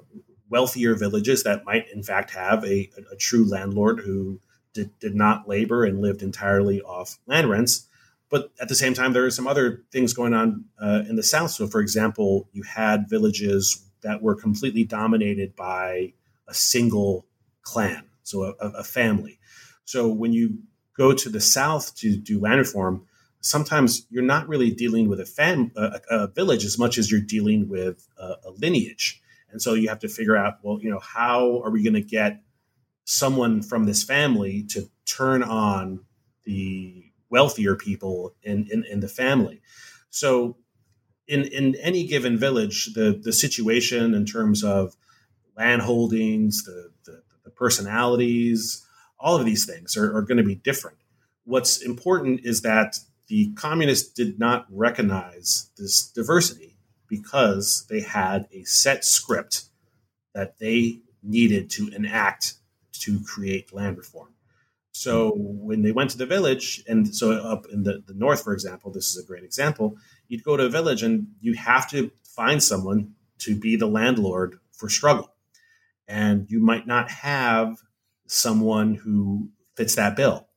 wealthier 0.49 0.95
villages 0.95 1.43
that 1.43 1.65
might, 1.65 1.87
in 1.93 2.03
fact, 2.03 2.31
have 2.31 2.65
a, 2.65 2.91
a, 2.97 3.13
a 3.13 3.17
true 3.17 3.49
landlord 3.49 4.01
who 4.01 4.41
did, 4.73 4.99
did 4.99 5.15
not 5.15 5.49
labor 5.49 5.85
and 5.85 6.01
lived 6.01 6.23
entirely 6.23 6.81
off 6.81 7.19
land 7.27 7.51
rents. 7.51 7.87
But 8.31 8.51
at 8.61 8.69
the 8.69 8.75
same 8.75 8.95
time, 8.95 9.13
there 9.13 9.25
are 9.25 9.31
some 9.31 9.47
other 9.47 9.85
things 9.91 10.13
going 10.13 10.35
on 10.35 10.67
uh, 10.81 11.03
in 11.09 11.17
the 11.17 11.23
South. 11.23 11.51
So, 11.51 11.67
for 11.67 11.81
example, 11.81 12.49
you 12.53 12.63
had 12.63 13.09
villages 13.09 13.85
that 14.03 14.23
were 14.23 14.35
completely 14.35 14.85
dominated 14.85 15.57
by 15.57 16.13
a 16.47 16.55
single 16.55 17.27
clan, 17.63 18.05
so 18.23 18.45
a, 18.45 18.53
a 18.69 18.85
family. 18.85 19.39
So, 19.85 20.09
when 20.09 20.33
you 20.33 20.59
go 20.95 21.15
to 21.15 21.29
the 21.31 21.41
South 21.41 21.95
to 21.97 22.17
do 22.17 22.39
land 22.39 22.59
reform, 22.59 23.07
sometimes 23.41 24.07
you're 24.11 24.23
not 24.23 24.49
really 24.49 24.71
dealing 24.71 25.09
with 25.09 25.21
a, 25.21 25.27
fam- 25.27 25.73
a, 25.77 26.01
a 26.11 26.27
village 26.29 26.65
as 26.65 26.79
much 26.79 26.99
as 26.99 27.11
you're 27.11 27.21
dealing 27.21 27.69
with 27.69 28.09
a, 28.19 28.35
a 28.45 28.51
lineage. 28.57 29.21
And 29.51 29.63
so 29.63 29.75
you 29.75 29.89
have 29.89 30.01
to 30.01 30.09
figure 30.09 30.37
out, 30.37 30.59
well, 30.63 30.79
you 30.81 30.91
know, 30.91 30.99
how 30.99 31.63
are 31.63 31.71
we 31.71 31.83
going 31.83 31.95
to 31.95 32.03
get 32.03 32.43
someone 33.05 33.63
from 33.63 33.85
this 33.85 34.03
family 34.03 34.65
to 34.71 34.91
turn 35.07 35.43
on 35.43 36.05
the 36.45 37.05
wealthier 37.31 37.75
people 37.75 38.35
in, 38.43 38.69
in, 38.71 38.85
in 38.85 39.01
the 39.01 39.09
family? 39.09 39.63
So 40.11 40.57
in, 41.27 41.45
in 41.45 41.77
any 41.77 42.07
given 42.07 42.37
village, 42.39 42.93
the, 42.95 43.19
the 43.23 43.33
situation 43.33 44.15
in 44.15 44.27
terms 44.27 44.63
of 44.63 44.97
land 45.57 45.83
holdings, 45.83 46.65
the, 46.65 46.91
the, 47.05 47.23
personalities, 47.59 48.87
all 49.19 49.37
of 49.37 49.45
these 49.45 49.67
things 49.67 49.97
are, 49.97 50.17
are 50.17 50.23
going 50.23 50.39
to 50.39 50.45
be 50.45 50.55
different. 50.55 50.97
What's 51.45 51.83
important 51.83 52.41
is 52.45 52.63
that 52.63 52.99
the 53.29 53.53
communists 53.53 54.13
did 54.13 54.39
not 54.39 54.67
recognize 54.71 55.71
this 55.77 56.09
diversity 56.09 56.77
because 57.09 57.87
they 57.89 58.01
had 58.01 58.49
a 58.53 58.65
set 58.65 59.05
script 59.05 59.65
that 60.35 60.59
they 60.59 61.01
needed 61.23 61.71
to 61.71 61.89
enact 61.95 62.55
to 62.93 63.21
create 63.25 63.73
land 63.73 63.97
reform. 63.97 64.29
So 64.93 65.33
when 65.37 65.83
they 65.83 65.93
went 65.93 66.11
to 66.11 66.19
the 66.19 66.27
village, 66.27 66.83
and 66.89 67.15
so 67.15 67.31
up 67.33 67.67
in 67.73 67.85
the, 67.85 68.03
the 68.07 68.15
north, 68.15 68.43
for 68.43 68.53
example, 68.53 68.91
this 68.91 69.11
is 69.11 69.23
a 69.23 69.27
great 69.27 69.45
example, 69.45 69.97
you'd 70.27 70.43
go 70.43 70.57
to 70.57 70.65
a 70.65 70.71
village 70.71 71.03
and 71.03 71.29
you 71.41 71.55
have 71.55 71.89
to 71.91 72.11
find 72.25 72.63
someone 72.63 73.15
to 73.39 73.55
be 73.55 73.77
the 73.77 73.87
landlord 73.87 74.59
for 74.73 74.89
struggle. 74.89 75.33
And 76.09 76.51
you 76.51 76.59
might 76.59 76.87
not 76.87 77.11
have 77.11 77.79
someone 78.27 78.95
who 78.95 79.51
fits 79.77 79.95
that 79.95 80.17
bill. 80.17 80.48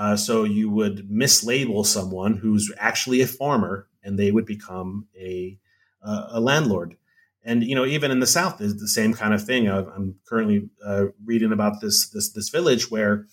Uh, 0.00 0.16
so 0.16 0.44
you 0.44 0.70
would 0.70 1.10
mislabel 1.10 1.84
someone 1.84 2.38
who's 2.38 2.72
actually 2.78 3.20
a 3.20 3.26
farmer 3.26 3.86
and 4.02 4.18
they 4.18 4.30
would 4.30 4.46
become 4.46 5.06
a 5.14 5.58
uh, 6.02 6.28
a 6.30 6.40
landlord. 6.40 6.96
And 7.44 7.62
you 7.62 7.74
know, 7.74 7.84
even 7.84 8.10
in 8.10 8.18
the 8.18 8.26
South, 8.26 8.62
is 8.62 8.80
the 8.80 8.88
same 8.88 9.12
kind 9.12 9.34
of 9.34 9.44
thing. 9.44 9.68
I'm 9.68 10.14
currently 10.26 10.70
uh, 10.82 11.08
reading 11.22 11.52
about 11.52 11.82
this 11.82 12.08
this 12.08 12.32
this 12.32 12.48
village 12.48 12.90
where, 12.90 13.26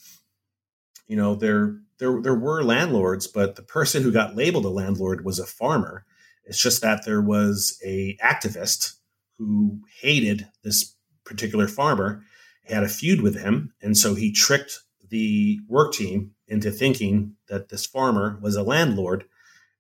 you 1.08 1.16
know, 1.16 1.36
there 1.36 1.78
there 2.00 2.22
there 2.22 2.36
were 2.36 2.62
landlords, 2.64 3.28
but 3.28 3.56
the 3.56 3.64
person 3.64 4.04
who 4.04 4.12
got 4.12 4.36
labeled 4.36 4.66
a 4.66 4.70
landlord 4.70 5.24
was 5.24 5.40
a 5.40 5.46
farmer. 5.46 6.04
It's 6.44 6.62
just 6.62 6.82
that 6.82 7.06
there 7.06 7.22
was 7.22 7.80
a 7.86 8.18
activist 8.22 8.96
who 9.38 9.80
hated 10.02 10.50
this 10.66 10.96
particular 11.24 11.70
farmer, 11.70 12.24
had 12.66 12.84
a 12.84 12.90
feud 12.90 13.22
with 13.22 13.40
him, 13.40 13.72
and 13.82 13.96
so 13.96 14.16
he 14.16 14.34
tricked 14.34 14.82
the 15.10 15.62
work 15.70 15.94
team 15.94 16.34
into 16.48 16.72
thinking 16.72 17.36
that 17.50 17.70
this 17.70 17.86
farmer 17.86 18.40
was 18.42 18.56
a 18.56 18.64
landlord 18.64 19.26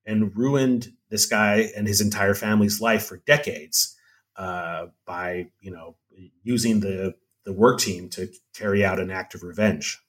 and 0.05 0.35
ruined 0.35 0.93
this 1.09 1.25
guy 1.25 1.69
and 1.75 1.87
his 1.87 2.01
entire 2.01 2.33
family's 2.33 2.81
life 2.81 3.05
for 3.05 3.17
decades 3.25 3.95
uh, 4.35 4.87
by 5.05 5.47
you 5.61 5.71
know 5.71 5.95
using 6.43 6.79
the 6.79 7.15
the 7.43 7.53
work 7.53 7.79
team 7.79 8.09
to 8.09 8.27
carry 8.53 8.83
out 8.83 8.99
an 8.99 9.11
act 9.11 9.33
of 9.33 9.43
revenge. 9.43 9.99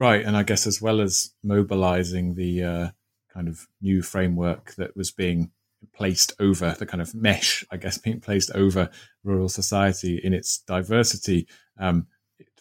Right, 0.00 0.24
and 0.24 0.36
I 0.36 0.42
guess 0.42 0.66
as 0.66 0.80
well 0.80 1.00
as 1.00 1.30
mobilizing 1.44 2.34
the 2.34 2.62
uh, 2.62 2.88
kind 3.32 3.48
of 3.48 3.68
new 3.80 4.02
framework 4.02 4.74
that 4.74 4.96
was 4.96 5.10
being 5.10 5.50
placed 5.94 6.32
over 6.40 6.74
the 6.78 6.86
kind 6.86 7.00
of 7.00 7.14
mesh, 7.14 7.64
I 7.70 7.76
guess, 7.76 7.98
being 7.98 8.20
placed 8.20 8.50
over 8.52 8.90
rural 9.24 9.48
society 9.48 10.20
in 10.22 10.32
its 10.32 10.58
diversity 10.58 11.46
um, 11.78 12.06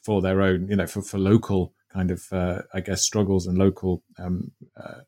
for 0.04 0.22
their 0.22 0.42
own, 0.42 0.68
you 0.70 0.76
know, 0.76 0.88
for, 0.88 1.02
for 1.02 1.18
local 1.18 1.74
kind 1.92 2.12
of, 2.12 2.32
uh, 2.32 2.62
I 2.74 2.82
guess, 2.82 3.02
struggles 3.02 3.48
and 3.48 3.58
local 3.58 4.04
um, 4.18 4.52
uh, 4.76 5.02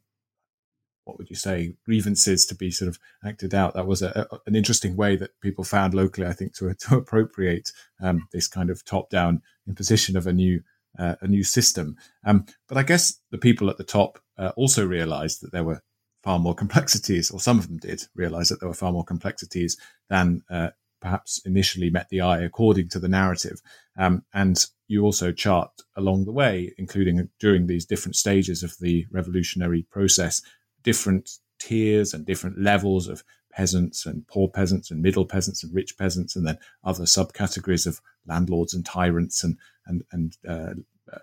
what 1.05 1.17
would 1.17 1.29
you 1.29 1.35
say 1.35 1.75
grievances 1.85 2.45
to 2.45 2.55
be 2.55 2.71
sort 2.71 2.89
of 2.89 2.99
acted 3.25 3.53
out. 3.53 3.73
That 3.73 3.87
was 3.87 4.01
a, 4.01 4.27
a, 4.31 4.37
an 4.45 4.55
interesting 4.55 4.95
way 4.95 5.15
that 5.17 5.39
people 5.41 5.63
found 5.63 5.93
locally, 5.93 6.27
I 6.27 6.33
think, 6.33 6.55
to 6.55 6.73
to 6.79 6.97
appropriate 6.97 7.71
um, 8.01 8.27
this 8.31 8.47
kind 8.47 8.69
of 8.69 8.85
top 8.85 9.09
down 9.09 9.41
imposition 9.67 10.17
of 10.17 10.27
a 10.27 10.33
new 10.33 10.63
uh, 10.97 11.15
a 11.21 11.27
new 11.27 11.43
system. 11.43 11.97
Um, 12.23 12.45
but 12.67 12.77
I 12.77 12.83
guess 12.83 13.19
the 13.31 13.37
people 13.37 13.69
at 13.69 13.77
the 13.77 13.83
top 13.83 14.19
uh, 14.37 14.51
also 14.55 14.85
realised 14.85 15.41
that 15.41 15.51
there 15.51 15.63
were 15.63 15.81
far 16.23 16.39
more 16.39 16.55
complexities, 16.63 17.31
or 17.31 17.39
some 17.39 17.59
of 17.59 17.67
them 17.67 17.77
did 17.77 18.03
realize 18.15 18.49
that 18.49 18.59
there 18.59 18.69
were 18.69 18.75
far 18.75 18.91
more 18.91 19.05
complexities 19.05 19.77
than 20.09 20.43
uh, 20.49 20.69
perhaps 21.01 21.41
initially 21.45 21.89
met 21.89 22.07
the 22.09 22.21
eye 22.21 22.41
according 22.41 22.87
to 22.89 22.99
the 22.99 23.09
narrative. 23.09 23.61
Um, 23.97 24.23
and 24.33 24.65
you 24.87 25.03
also 25.03 25.31
chart 25.31 25.71
along 25.95 26.25
the 26.25 26.31
way, 26.31 26.73
including 26.77 27.29
during 27.39 27.67
these 27.67 27.85
different 27.85 28.15
stages 28.15 28.63
of 28.63 28.75
the 28.79 29.05
revolutionary 29.11 29.83
process, 29.83 30.41
different 30.83 31.29
tiers 31.59 32.13
and 32.13 32.25
different 32.25 32.59
levels 32.59 33.07
of 33.07 33.23
peasants 33.51 34.05
and 34.05 34.27
poor 34.27 34.47
peasants 34.47 34.91
and 34.91 35.01
middle 35.01 35.25
peasants 35.25 35.63
and 35.63 35.73
rich 35.73 35.97
peasants, 35.97 36.35
and 36.35 36.45
then 36.45 36.57
other 36.83 37.05
subcategories 37.05 37.87
of 37.87 38.01
landlords 38.25 38.73
and 38.73 38.85
tyrants 38.85 39.43
and 39.43 39.57
and 39.85 40.03
and 40.11 40.37
uh, 40.47 40.73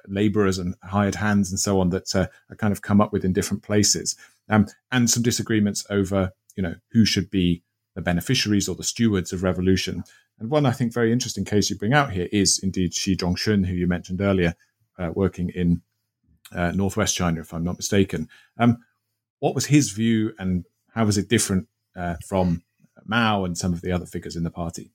laborers 0.07 0.59
and 0.59 0.75
hired 0.85 1.15
hands 1.15 1.51
and 1.51 1.59
so 1.59 1.81
on 1.81 1.91
that 1.91 2.15
uh, 2.15 2.27
are 2.51 2.57
kind 2.57 2.73
of 2.73 2.83
come 2.83 3.01
up 3.01 3.13
with 3.13 3.25
in 3.25 3.33
different 3.33 3.63
places, 3.63 4.17
um, 4.49 4.67
and 4.93 5.11
some 5.11 5.23
disagreements 5.23 5.85
over 5.91 6.33
you 6.57 6.63
know 6.63 6.75
who 6.93 7.05
should 7.05 7.31
be 7.31 7.63
the 7.95 8.03
beneficiaries 8.03 8.69
or 8.69 8.75
the 8.75 8.85
stewards 8.85 9.33
of 9.33 9.43
revolution. 9.43 10.05
And 10.39 10.51
one 10.51 10.67
I 10.67 10.73
think 10.73 10.93
very 10.93 11.13
interesting 11.13 11.45
case 11.45 11.71
you 11.71 11.77
bring 11.77 11.93
out 11.93 12.13
here 12.13 12.29
is 12.33 12.59
indeed 12.63 12.95
Xi 12.95 13.17
Zhongxun, 13.17 13.67
who 13.67 13.75
you 13.75 13.87
mentioned 13.87 14.21
earlier, 14.21 14.55
uh, 14.99 15.11
working 15.15 15.51
in 15.51 15.83
uh, 16.53 16.73
northwest 16.73 17.17
China, 17.17 17.41
if 17.41 17.53
I'm 17.53 17.65
not 17.65 17.77
mistaken. 17.77 18.29
Um, 18.59 18.79
what 19.39 19.55
was 19.55 19.67
his 19.67 19.91
view 19.91 20.33
and 20.39 20.67
how 20.95 21.05
was 21.05 21.19
it 21.19 21.29
different 21.29 21.69
uh, 21.97 22.17
from 22.27 22.63
Mao 23.05 23.45
and 23.45 23.57
some 23.57 23.73
of 23.73 23.81
the 23.81 23.93
other 23.93 24.07
figures 24.07 24.37
in 24.37 24.45
the 24.45 24.51
party? 24.51 24.93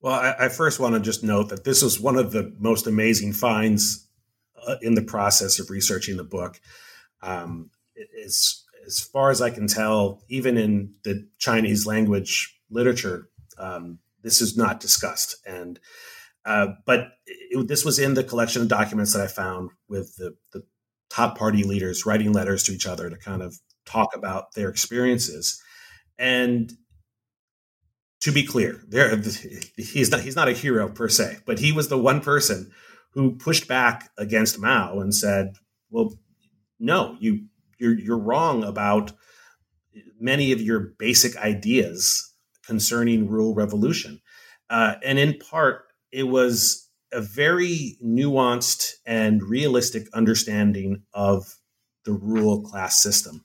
Well, 0.00 0.14
I, 0.14 0.46
I, 0.46 0.48
first 0.48 0.78
want 0.78 0.94
to 0.94 1.00
just 1.00 1.24
note 1.24 1.48
that 1.48 1.64
this 1.64 1.82
was 1.82 1.98
one 1.98 2.16
of 2.16 2.30
the 2.30 2.54
most 2.58 2.86
amazing 2.86 3.32
finds 3.32 4.06
uh, 4.66 4.76
in 4.80 4.94
the 4.94 5.02
process 5.02 5.58
of 5.58 5.70
researching 5.70 6.16
the 6.16 6.24
book. 6.24 6.60
Um, 7.20 7.70
as, 8.24 8.64
as 8.88 8.98
far 8.98 9.30
as 9.30 9.42
I 9.42 9.50
can 9.50 9.66
tell, 9.66 10.24
even 10.28 10.56
in 10.56 10.94
the 11.04 11.28
Chinese 11.38 11.86
language 11.86 12.58
literature, 12.70 13.28
um, 13.58 13.98
this 14.22 14.40
is 14.40 14.56
not 14.56 14.80
discussed. 14.80 15.36
And 15.46 15.78
uh, 16.44 16.68
but 16.86 17.08
it, 17.26 17.68
this 17.68 17.84
was 17.84 17.98
in 17.98 18.14
the 18.14 18.24
collection 18.24 18.62
of 18.62 18.68
documents 18.68 19.12
that 19.12 19.22
I 19.22 19.26
found 19.26 19.70
with 19.88 20.16
the, 20.16 20.34
the 20.52 20.62
top 21.10 21.36
party 21.36 21.64
leaders 21.64 22.06
writing 22.06 22.32
letters 22.32 22.62
to 22.64 22.72
each 22.72 22.86
other 22.86 23.10
to 23.10 23.16
kind 23.16 23.42
of 23.42 23.58
talk 23.84 24.16
about 24.16 24.54
their 24.54 24.70
experiences. 24.70 25.62
And 26.18 26.72
to 28.22 28.32
be 28.32 28.44
clear, 28.44 28.80
there 28.88 29.14
he's 29.76 30.10
not 30.10 30.22
he's 30.22 30.36
not 30.36 30.48
a 30.48 30.52
hero 30.52 30.88
per 30.88 31.10
se, 31.10 31.38
but 31.44 31.58
he 31.58 31.72
was 31.72 31.88
the 31.88 31.98
one 31.98 32.22
person 32.22 32.72
who 33.12 33.36
pushed 33.36 33.68
back 33.68 34.10
against 34.16 34.58
Mao 34.58 34.98
and 34.98 35.14
said, 35.14 35.56
"Well, 35.90 36.14
no, 36.80 37.16
you 37.20 37.48
you're 37.78 37.98
you're 37.98 38.18
wrong 38.18 38.64
about 38.64 39.12
many 40.20 40.52
of 40.52 40.60
your 40.60 40.80
basic 40.98 41.36
ideas 41.36 42.32
concerning 42.66 43.28
rural 43.28 43.54
revolution." 43.54 44.20
Uh, 44.70 44.94
and 45.02 45.18
in 45.18 45.38
part, 45.38 45.84
it 46.12 46.24
was 46.24 46.88
a 47.12 47.20
very 47.20 47.96
nuanced 48.04 48.94
and 49.06 49.42
realistic 49.42 50.08
understanding 50.12 51.02
of 51.14 51.56
the 52.04 52.12
rural 52.12 52.62
class 52.62 53.02
system. 53.02 53.44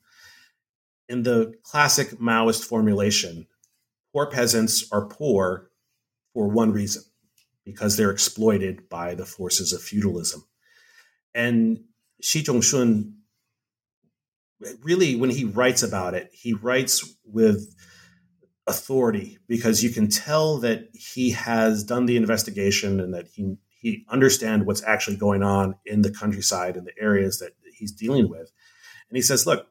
In 1.10 1.24
the 1.24 1.54
classic 1.64 2.12
Maoist 2.20 2.64
formulation, 2.64 3.48
poor 4.12 4.28
peasants 4.28 4.86
are 4.92 5.06
poor 5.06 5.70
for 6.34 6.48
one 6.48 6.72
reason 6.72 7.04
because 7.66 7.96
they're 7.96 8.12
exploited 8.12 8.90
by 8.90 9.16
the 9.16 9.26
forces 9.26 9.72
of 9.72 9.82
feudalism. 9.82 10.44
And 11.34 11.86
Xi 12.22 12.44
Zhongxun, 12.44 13.14
really, 14.82 15.16
when 15.16 15.30
he 15.30 15.46
writes 15.46 15.84
about 15.84 16.14
it, 16.14 16.30
he 16.34 16.54
writes 16.54 17.16
with 17.26 17.76
authority 18.68 19.40
because 19.48 19.84
you 19.84 19.90
can 19.90 20.10
tell 20.10 20.58
that 20.60 20.90
he 20.94 21.32
has 21.32 21.84
done 21.84 22.06
the 22.06 22.18
investigation 22.18 23.00
and 23.00 23.14
that 23.14 23.28
he 23.28 23.58
he 23.84 24.06
understand 24.10 24.66
what's 24.66 24.82
actually 24.84 25.18
going 25.18 25.44
on 25.44 25.76
in 25.86 26.04
the 26.04 26.12
countryside 26.12 26.78
and 26.78 26.88
the 26.88 26.98
areas 26.98 27.40
that 27.40 27.52
he's 27.76 27.92
dealing 27.92 28.30
with. 28.30 28.50
And 29.10 29.18
he 29.18 29.22
says, 29.22 29.46
look, 29.46 29.68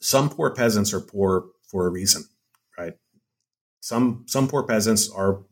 some 0.00 0.30
poor 0.30 0.54
peasants 0.54 0.94
are 0.94 1.00
poor 1.00 1.44
for 1.70 1.86
a 1.86 1.90
reason, 1.90 2.24
right? 2.78 2.94
Some 3.80 4.24
some 4.26 4.48
poor 4.48 4.62
peasants 4.62 5.10
are, 5.10 5.42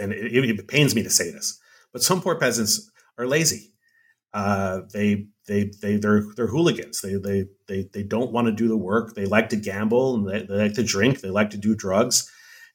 and 0.00 0.12
it, 0.12 0.34
it 0.34 0.68
pains 0.68 0.94
me 0.94 1.04
to 1.04 1.10
say 1.10 1.30
this, 1.30 1.60
but 1.92 2.02
some 2.02 2.20
poor 2.20 2.34
peasants 2.34 2.90
are 3.16 3.26
lazy. 3.26 3.71
Uh, 4.34 4.80
they 4.92 5.26
they 5.46 5.70
they 5.82 5.96
they're 5.96 6.24
they're 6.36 6.46
hooligans. 6.46 7.00
They 7.00 7.16
they 7.16 7.46
they 7.68 7.88
they 7.92 8.02
don't 8.02 8.32
want 8.32 8.46
to 8.46 8.52
do 8.52 8.68
the 8.68 8.76
work. 8.76 9.14
They 9.14 9.26
like 9.26 9.48
to 9.50 9.56
gamble 9.56 10.14
and 10.14 10.28
they, 10.28 10.46
they 10.46 10.62
like 10.62 10.74
to 10.74 10.82
drink. 10.82 11.20
They 11.20 11.30
like 11.30 11.50
to 11.50 11.58
do 11.58 11.74
drugs. 11.74 12.30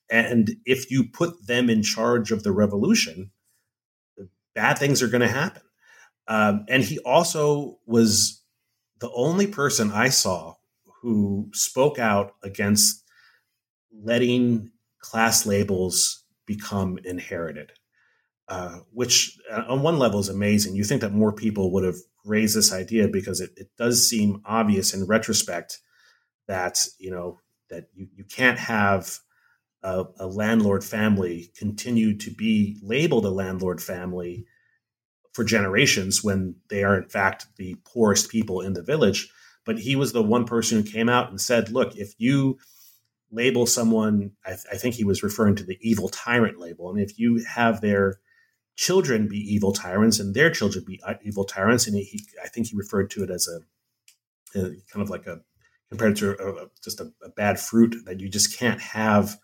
And 0.09 0.51
if 0.65 0.89
you 0.91 1.05
put 1.09 1.47
them 1.47 1.69
in 1.69 1.83
charge 1.83 2.31
of 2.31 2.43
the 2.43 2.51
revolution, 2.51 3.31
bad 4.55 4.77
things 4.77 5.01
are 5.01 5.07
going 5.07 5.21
to 5.21 5.27
happen. 5.27 5.61
Um, 6.27 6.65
and 6.67 6.83
he 6.83 6.99
also 6.99 7.79
was 7.85 8.41
the 8.99 9.11
only 9.13 9.47
person 9.47 9.91
I 9.91 10.09
saw 10.09 10.55
who 11.01 11.49
spoke 11.53 11.99
out 11.99 12.33
against 12.43 13.03
letting 14.03 14.71
class 15.01 15.45
labels 15.45 16.23
become 16.45 16.97
inherited, 17.03 17.71
uh, 18.47 18.79
which 18.93 19.37
uh, 19.51 19.63
on 19.67 19.81
one 19.81 19.99
level 19.99 20.19
is 20.19 20.29
amazing. 20.29 20.75
You 20.75 20.83
think 20.83 21.01
that 21.01 21.13
more 21.13 21.33
people 21.33 21.71
would 21.73 21.83
have 21.83 21.97
raised 22.23 22.55
this 22.55 22.73
idea 22.73 23.07
because 23.07 23.41
it, 23.41 23.51
it 23.57 23.69
does 23.77 24.07
seem 24.07 24.41
obvious 24.45 24.93
in 24.93 25.05
retrospect 25.05 25.79
that 26.47 26.85
you 26.99 27.11
know 27.11 27.39
that 27.69 27.87
you, 27.93 28.07
you 28.15 28.23
can't 28.23 28.59
have 28.59 29.19
a, 29.83 30.05
a 30.19 30.27
landlord 30.27 30.83
family 30.83 31.51
continue 31.57 32.17
to 32.17 32.31
be 32.31 32.77
labeled 32.81 33.25
a 33.25 33.29
landlord 33.29 33.81
family 33.81 34.45
for 35.33 35.43
generations 35.43 36.23
when 36.23 36.55
they 36.69 36.83
are 36.83 36.97
in 36.97 37.07
fact 37.07 37.47
the 37.57 37.75
poorest 37.85 38.29
people 38.29 38.61
in 38.61 38.73
the 38.73 38.83
village 38.83 39.29
but 39.65 39.79
he 39.79 39.95
was 39.95 40.13
the 40.13 40.23
one 40.23 40.45
person 40.45 40.81
who 40.81 40.89
came 40.89 41.09
out 41.09 41.29
and 41.29 41.39
said 41.39 41.69
look 41.69 41.95
if 41.95 42.13
you 42.17 42.57
label 43.31 43.65
someone 43.65 44.31
I, 44.45 44.49
th- 44.49 44.65
I, 44.71 44.77
think 44.77 44.95
he 44.95 45.03
was 45.03 45.21
referring 45.21 45.55
to 45.57 45.63
the 45.63 45.77
evil 45.81 46.07
tyrant 46.07 46.59
label 46.59 46.89
and 46.89 46.99
if 46.99 47.19
you 47.19 47.43
have 47.43 47.81
their 47.81 48.19
children 48.77 49.27
be 49.27 49.37
evil 49.37 49.73
tyrants 49.73 50.19
and 50.19 50.33
their 50.33 50.49
children 50.49 50.85
be 50.87 51.01
uh, 51.05 51.15
evil 51.23 51.43
tyrants 51.43 51.85
and 51.85 51.97
he, 51.97 52.21
i 52.43 52.47
think 52.47 52.67
he 52.67 52.77
referred 52.77 53.09
to 53.09 53.23
it 53.23 53.29
as 53.29 53.47
a, 53.47 54.59
a 54.59 54.61
kind 54.61 55.01
of 55.01 55.09
like 55.09 55.27
a 55.27 55.41
compared 55.89 56.15
to 56.15 56.31
a, 56.39 56.63
a, 56.63 56.67
just 56.81 57.01
a, 57.01 57.11
bad 57.35 57.59
fruit 57.59 57.95
that 58.05 58.19
you 58.19 58.29
just 58.29 58.57
can't 58.57 58.79
have 58.79 59.37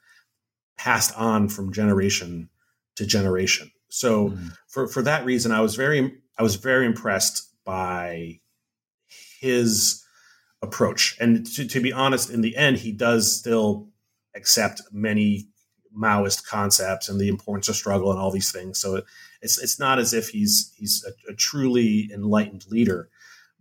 passed 0.77 1.17
on 1.17 1.49
from 1.49 1.73
generation 1.73 2.49
to 2.95 3.05
generation 3.05 3.69
so 3.93 4.29
mm-hmm. 4.29 4.47
for 4.67 4.87
for 4.87 5.03
that 5.03 5.23
reason, 5.23 5.51
I 5.51 5.61
was 5.61 5.75
very 5.75 6.17
I 6.37 6.41
was 6.41 6.55
very 6.55 6.87
impressed 6.87 7.47
by 7.63 8.39
his 9.39 10.03
approach. 10.63 11.15
And 11.19 11.45
to, 11.53 11.67
to 11.67 11.79
be 11.79 11.93
honest, 11.93 12.31
in 12.31 12.41
the 12.41 12.57
end, 12.57 12.77
he 12.77 12.91
does 12.91 13.37
still 13.37 13.89
accept 14.35 14.81
many 14.91 15.49
Maoist 15.97 16.45
concepts 16.45 17.09
and 17.09 17.19
the 17.19 17.29
importance 17.29 17.69
of 17.69 17.75
struggle 17.75 18.11
and 18.11 18.19
all 18.19 18.31
these 18.31 18.51
things. 18.51 18.79
So 18.79 18.97
it, 18.97 19.05
it's 19.41 19.61
it's 19.61 19.79
not 19.79 19.99
as 19.99 20.13
if 20.13 20.29
he's 20.29 20.73
he's 20.77 21.05
a, 21.07 21.31
a, 21.31 21.35
truly 21.35 22.09
enlightened 22.13 22.65
leader, 22.69 23.09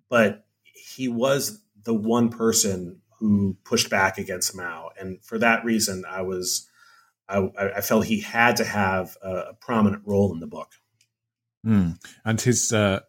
but 0.09 0.45
he 0.63 1.09
was 1.09 1.63
the 1.85 1.95
one 1.95 2.29
person 2.29 3.01
who 3.19 3.57
pushed 3.65 3.91
back 3.91 4.19
against 4.19 4.57
Mao, 4.57 4.91
and 4.99 5.23
for 5.23 5.39
that 5.39 5.65
reason, 5.65 6.05
I 6.09 6.23
was 6.23 6.69
I, 7.29 7.49
I 7.77 7.81
felt 7.81 8.07
he 8.07 8.21
had 8.21 8.57
to 8.57 8.65
have 8.65 9.17
a, 9.23 9.35
a 9.51 9.55
prominent 9.55 10.03
role 10.07 10.33
in 10.33 10.41
the 10.41 10.47
book. 10.47 10.73
Mm. 11.67 11.99
And 12.25 12.41
his 12.41 12.73
uh, 12.73 13.01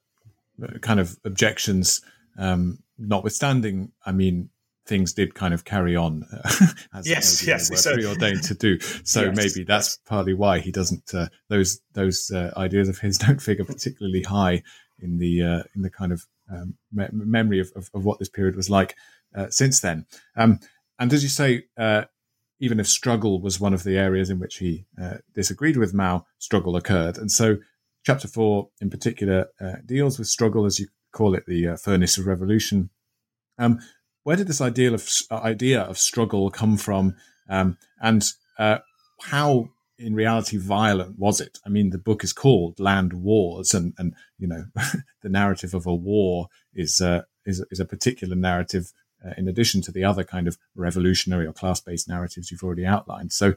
kind 0.81 0.99
of 0.99 1.17
objections, 1.25 2.01
um, 2.37 2.79
notwithstanding, 2.97 3.91
I 4.05 4.11
mean, 4.11 4.49
things 4.85 5.13
did 5.13 5.33
kind 5.33 5.53
of 5.53 5.63
carry 5.63 5.95
on 5.95 6.25
as 6.93 7.07
yes, 7.07 7.45
yes, 7.45 7.69
were 7.69 7.77
so, 7.77 7.93
preordained 7.93 8.43
to 8.43 8.53
do. 8.53 8.79
So 9.03 9.23
yes, 9.23 9.35
maybe 9.35 9.63
that's 9.65 9.87
yes. 9.87 9.99
partly 10.05 10.33
why 10.33 10.59
he 10.59 10.71
doesn't. 10.71 11.13
Uh, 11.13 11.27
those 11.49 11.79
those 11.93 12.31
uh, 12.31 12.51
ideas 12.57 12.89
of 12.89 12.99
his 12.99 13.17
don't 13.25 13.41
figure 13.41 13.65
particularly 13.65 14.23
high 14.23 14.63
in 14.99 15.17
the 15.19 15.41
uh, 15.41 15.63
in 15.75 15.81
the 15.81 15.89
kind 15.89 16.11
of 16.11 16.25
um, 16.51 16.75
me- 16.91 17.07
memory 17.11 17.59
of, 17.59 17.71
of, 17.75 17.89
of, 17.93 18.03
what 18.05 18.19
this 18.19 18.29
period 18.29 18.55
was 18.55 18.69
like 18.69 18.95
uh, 19.35 19.47
since 19.49 19.79
then. 19.79 20.05
Um, 20.35 20.59
and 20.99 21.11
as 21.13 21.23
you 21.23 21.29
say, 21.29 21.65
uh, 21.77 22.03
even 22.59 22.79
if 22.79 22.87
struggle 22.87 23.41
was 23.41 23.59
one 23.59 23.73
of 23.73 23.83
the 23.83 23.97
areas 23.97 24.29
in 24.29 24.39
which 24.39 24.57
he 24.57 24.85
uh, 25.01 25.17
disagreed 25.33 25.77
with 25.77 25.93
Mao, 25.93 26.25
struggle 26.39 26.75
occurred. 26.75 27.17
And 27.17 27.31
so, 27.31 27.57
chapter 28.05 28.27
four 28.27 28.69
in 28.81 28.89
particular 28.89 29.47
uh, 29.59 29.75
deals 29.85 30.19
with 30.19 30.27
struggle, 30.27 30.65
as 30.65 30.79
you 30.79 30.87
call 31.11 31.35
it, 31.35 31.45
the 31.45 31.69
uh, 31.69 31.75
furnace 31.77 32.17
of 32.17 32.27
revolution. 32.27 32.89
Um, 33.57 33.79
where 34.23 34.35
did 34.35 34.47
this 34.47 34.61
idea 34.61 34.93
of 34.93 35.09
uh, 35.29 35.35
idea 35.37 35.81
of 35.81 35.97
struggle 35.97 36.49
come 36.49 36.77
from, 36.77 37.15
um, 37.49 37.77
and 38.01 38.23
uh, 38.57 38.79
how, 39.21 39.69
in 39.97 40.15
reality, 40.15 40.57
violent 40.57 41.19
was 41.19 41.41
it? 41.41 41.59
I 41.65 41.69
mean, 41.69 41.89
the 41.89 41.97
book 41.97 42.23
is 42.23 42.33
called 42.33 42.79
Land 42.79 43.13
Wars, 43.13 43.73
and 43.73 43.93
and 43.97 44.15
you 44.39 44.47
know, 44.47 44.65
the 45.21 45.29
narrative 45.29 45.73
of 45.73 45.85
a 45.85 45.93
war 45.93 46.47
is 46.73 47.01
uh, 47.01 47.23
is 47.45 47.63
is 47.71 47.79
a 47.79 47.85
particular 47.85 48.35
narrative 48.35 48.91
uh, 49.25 49.33
in 49.37 49.47
addition 49.47 49.81
to 49.81 49.91
the 49.91 50.03
other 50.03 50.23
kind 50.23 50.47
of 50.47 50.57
revolutionary 50.75 51.45
or 51.45 51.53
class 51.53 51.79
based 51.79 52.07
narratives 52.07 52.49
you've 52.49 52.63
already 52.63 52.85
outlined. 52.85 53.33
So, 53.33 53.53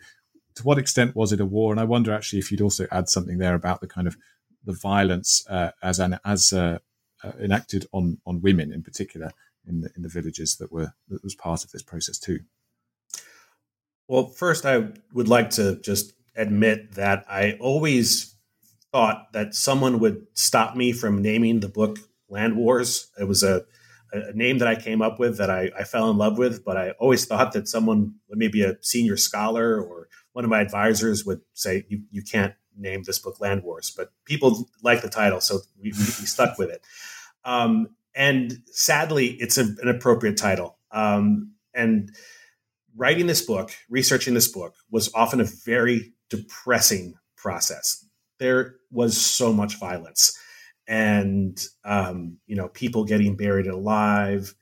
to 0.56 0.62
what 0.62 0.78
extent 0.78 1.14
was 1.14 1.32
it 1.32 1.40
a 1.40 1.46
war? 1.46 1.72
And 1.72 1.80
I 1.80 1.84
wonder 1.84 2.12
actually 2.12 2.40
if 2.40 2.50
you'd 2.50 2.60
also 2.60 2.86
add 2.90 3.08
something 3.08 3.38
there 3.38 3.54
about 3.54 3.80
the 3.80 3.88
kind 3.88 4.06
of 4.06 4.16
the 4.64 4.72
violence 4.72 5.46
uh, 5.48 5.70
as 5.80 6.00
an 6.00 6.18
as 6.24 6.52
uh, 6.52 6.78
enacted 7.40 7.86
on 7.92 8.18
on 8.26 8.42
women 8.42 8.72
in 8.72 8.82
particular 8.82 9.30
in 9.66 9.80
the 9.80 9.90
in 9.96 10.02
the 10.02 10.08
villages 10.08 10.56
that 10.56 10.72
were 10.72 10.92
that 11.08 11.22
was 11.22 11.34
part 11.34 11.64
of 11.64 11.72
this 11.72 11.82
process 11.82 12.18
too. 12.18 12.40
Well, 14.08 14.28
first, 14.28 14.64
I 14.64 14.88
would 15.12 15.28
like 15.28 15.50
to 15.50 15.80
just 15.80 16.12
admit 16.36 16.92
that 16.94 17.24
I 17.28 17.56
always 17.60 18.36
thought 18.92 19.32
that 19.32 19.54
someone 19.54 19.98
would 19.98 20.26
stop 20.34 20.76
me 20.76 20.92
from 20.92 21.22
naming 21.22 21.60
the 21.60 21.68
book 21.68 21.98
Land 22.28 22.56
Wars. 22.56 23.08
It 23.18 23.24
was 23.24 23.42
a 23.42 23.64
a 24.12 24.32
name 24.32 24.58
that 24.58 24.68
I 24.68 24.76
came 24.76 25.02
up 25.02 25.18
with 25.18 25.38
that 25.38 25.50
I, 25.50 25.70
I, 25.76 25.84
fell 25.84 26.08
in 26.10 26.16
love 26.16 26.38
with, 26.38 26.64
but 26.64 26.76
I 26.76 26.90
always 26.92 27.26
thought 27.26 27.52
that 27.52 27.68
someone, 27.68 28.14
maybe 28.30 28.62
a 28.62 28.76
senior 28.80 29.16
scholar 29.16 29.80
or 29.80 30.08
one 30.32 30.44
of 30.44 30.50
my 30.50 30.60
advisors, 30.60 31.24
would 31.24 31.40
say 31.54 31.84
you 31.88 32.02
you 32.10 32.22
can't 32.22 32.54
name 32.76 33.02
this 33.02 33.18
book 33.18 33.40
Land 33.40 33.62
Wars. 33.62 33.92
But 33.94 34.12
people 34.24 34.68
like 34.82 35.02
the 35.02 35.08
title, 35.08 35.40
so 35.40 35.60
we, 35.80 35.90
we 35.90 35.94
stuck 35.94 36.58
with 36.58 36.70
it. 36.70 36.82
Um, 37.44 37.88
and 38.16 38.58
sadly, 38.66 39.36
it's 39.38 39.58
a, 39.58 39.62
an 39.62 39.88
appropriate 39.88 40.36
title. 40.36 40.78
Um, 40.90 41.52
and 41.74 42.10
writing 42.96 43.26
this 43.26 43.42
book, 43.42 43.72
researching 43.90 44.34
this 44.34 44.48
book, 44.48 44.74
was 44.90 45.12
often 45.14 45.40
a 45.40 45.44
very 45.44 46.14
depressing 46.30 47.14
process. 47.36 48.04
There 48.38 48.76
was 48.90 49.16
so 49.16 49.52
much 49.52 49.78
violence 49.78 50.36
and 50.88 51.66
um, 51.84 52.38
you 52.46 52.56
know 52.56 52.68
people 52.68 53.04
getting 53.04 53.36
buried 53.36 53.66
alive 53.66 54.54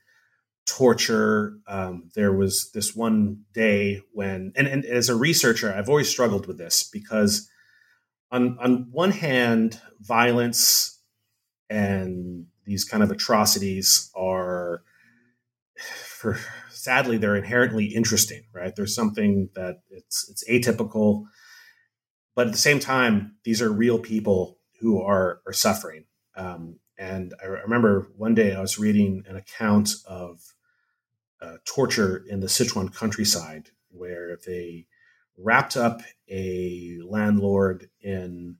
torture 0.65 1.59
um, 1.67 2.09
there 2.15 2.33
was 2.33 2.71
this 2.73 2.95
one 2.95 3.41
day 3.53 4.01
when 4.13 4.51
and, 4.55 4.67
and 4.67 4.83
as 4.85 5.09
a 5.09 5.15
researcher 5.15 5.71
i've 5.73 5.89
always 5.89 6.09
struggled 6.09 6.47
with 6.47 6.57
this 6.57 6.89
because 6.91 7.47
on 8.31 8.57
on 8.59 8.87
one 8.91 9.11
hand 9.11 9.79
violence 9.99 10.99
and 11.69 12.47
these 12.65 12.83
kind 12.83 13.03
of 13.03 13.11
atrocities 13.11 14.11
are 14.15 14.81
for 15.77 16.37
sadly 16.69 17.17
they're 17.17 17.35
inherently 17.35 17.85
interesting 17.85 18.43
right? 18.53 18.75
There's 18.75 18.95
something 18.95 19.49
that 19.55 19.81
it's 19.89 20.29
it's 20.29 20.43
atypical 20.49 21.25
but 22.35 22.47
at 22.47 22.53
the 22.53 22.59
same 22.59 22.79
time 22.79 23.35
these 23.43 23.61
are 23.61 23.71
real 23.71 23.99
people 23.99 24.59
who 24.79 25.01
are 25.01 25.41
are 25.45 25.53
suffering. 25.53 26.05
Um, 26.35 26.79
and 26.97 27.33
I 27.41 27.47
remember 27.47 28.11
one 28.15 28.35
day 28.35 28.55
I 28.55 28.61
was 28.61 28.79
reading 28.79 29.23
an 29.27 29.35
account 29.35 29.91
of 30.07 30.41
uh, 31.41 31.57
torture 31.65 32.23
in 32.27 32.39
the 32.39 32.47
Sichuan 32.47 32.93
countryside 32.93 33.69
where 33.89 34.37
they 34.45 34.85
wrapped 35.37 35.75
up 35.75 36.01
a 36.29 36.97
landlord 37.05 37.89
in 38.01 38.57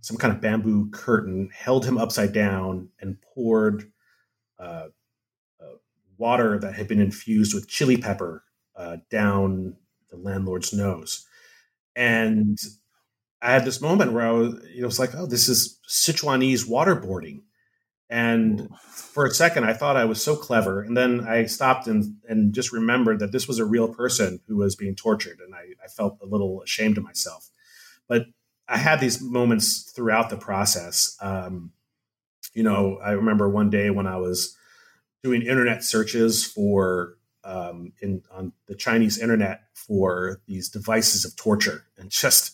some 0.00 0.16
kind 0.16 0.32
of 0.32 0.40
bamboo 0.40 0.90
curtain, 0.90 1.50
held 1.52 1.84
him 1.84 1.98
upside 1.98 2.32
down, 2.32 2.88
and 3.00 3.20
poured 3.34 3.90
uh, 4.58 4.88
uh, 5.60 5.76
water 6.16 6.58
that 6.58 6.74
had 6.74 6.88
been 6.88 7.00
infused 7.00 7.54
with 7.54 7.68
chili 7.68 7.96
pepper 7.96 8.44
uh, 8.76 8.98
down 9.10 9.76
the 10.10 10.16
landlord's 10.16 10.72
nose. 10.72 11.26
And 11.96 12.58
I 13.42 13.52
had 13.52 13.64
this 13.64 13.80
moment 13.80 14.12
where 14.12 14.26
I 14.26 14.32
was, 14.32 14.54
you 14.72 14.82
know, 14.82 14.88
it's 14.88 14.98
like, 14.98 15.14
oh, 15.14 15.26
this 15.26 15.48
is 15.48 15.78
Sichuanese 15.88 16.68
waterboarding. 16.68 17.42
And 18.10 18.68
for 18.80 19.26
a 19.26 19.30
second, 19.34 19.64
I 19.64 19.74
thought 19.74 19.96
I 19.96 20.06
was 20.06 20.22
so 20.22 20.34
clever. 20.34 20.80
And 20.80 20.96
then 20.96 21.26
I 21.28 21.44
stopped 21.44 21.86
and, 21.86 22.16
and 22.26 22.54
just 22.54 22.72
remembered 22.72 23.18
that 23.18 23.32
this 23.32 23.46
was 23.46 23.58
a 23.58 23.66
real 23.66 23.88
person 23.88 24.40
who 24.48 24.56
was 24.56 24.76
being 24.76 24.94
tortured. 24.96 25.40
And 25.44 25.54
I, 25.54 25.74
I 25.84 25.88
felt 25.88 26.18
a 26.22 26.26
little 26.26 26.62
ashamed 26.62 26.96
of 26.96 27.04
myself. 27.04 27.50
But 28.08 28.26
I 28.68 28.76
had 28.76 29.00
these 29.00 29.20
moments 29.20 29.90
throughout 29.90 30.30
the 30.30 30.36
process. 30.36 31.16
Um, 31.20 31.72
you 32.52 32.62
know, 32.62 32.98
I 33.02 33.12
remember 33.12 33.48
one 33.48 33.70
day 33.70 33.90
when 33.90 34.06
I 34.06 34.18
was 34.18 34.56
doing 35.22 35.42
internet 35.42 35.82
searches 35.82 36.44
for 36.44 37.16
um, 37.44 37.92
in 38.02 38.22
on 38.30 38.52
the 38.66 38.74
Chinese 38.74 39.18
internet 39.18 39.62
for 39.74 40.40
these 40.46 40.68
devices 40.68 41.24
of 41.24 41.34
torture, 41.36 41.84
and 41.98 42.10
just 42.10 42.52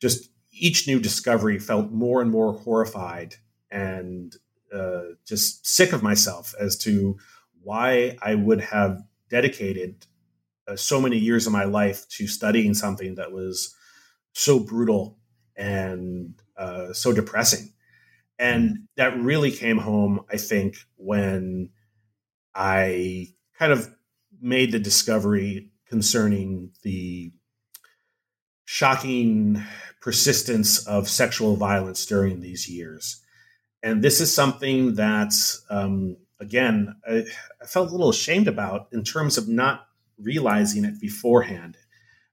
just 0.00 0.28
each 0.50 0.88
new 0.88 0.98
discovery 0.98 1.58
felt 1.58 1.90
more 1.90 2.22
and 2.22 2.30
more 2.30 2.54
horrified 2.54 3.36
and 3.70 4.36
uh, 4.72 5.02
just 5.26 5.66
sick 5.66 5.92
of 5.92 6.02
myself 6.02 6.54
as 6.58 6.76
to 6.78 7.16
why 7.62 8.16
I 8.22 8.34
would 8.34 8.60
have 8.60 9.02
dedicated 9.28 10.06
uh, 10.66 10.76
so 10.76 11.00
many 11.00 11.18
years 11.18 11.46
of 11.46 11.52
my 11.52 11.64
life 11.64 12.08
to 12.10 12.26
studying 12.26 12.74
something 12.74 13.16
that 13.16 13.32
was 13.32 13.74
so 14.32 14.58
brutal 14.58 15.18
and 15.56 16.34
uh, 16.56 16.92
so 16.92 17.12
depressing. 17.12 17.72
And 18.38 18.88
that 18.96 19.18
really 19.18 19.50
came 19.50 19.78
home, 19.78 20.20
I 20.30 20.36
think, 20.36 20.76
when 20.96 21.70
I 22.54 23.28
kind 23.58 23.72
of 23.72 23.88
made 24.40 24.72
the 24.72 24.78
discovery 24.78 25.70
concerning 25.88 26.72
the 26.82 27.32
shocking 28.64 29.62
persistence 30.00 30.86
of 30.86 31.08
sexual 31.08 31.56
violence 31.56 32.04
during 32.04 32.40
these 32.40 32.68
years. 32.68 33.22
And 33.82 34.02
this 34.02 34.20
is 34.20 34.34
something 34.34 34.96
that, 34.96 35.32
um, 35.70 36.16
again, 36.40 36.96
I, 37.08 37.24
I, 37.62 37.66
felt 37.66 37.88
a 37.88 37.92
little 37.92 38.10
ashamed 38.10 38.48
about 38.48 38.88
in 38.92 39.04
terms 39.04 39.38
of 39.38 39.48
not 39.48 39.86
realizing 40.18 40.84
it 40.84 41.00
beforehand. 41.00 41.76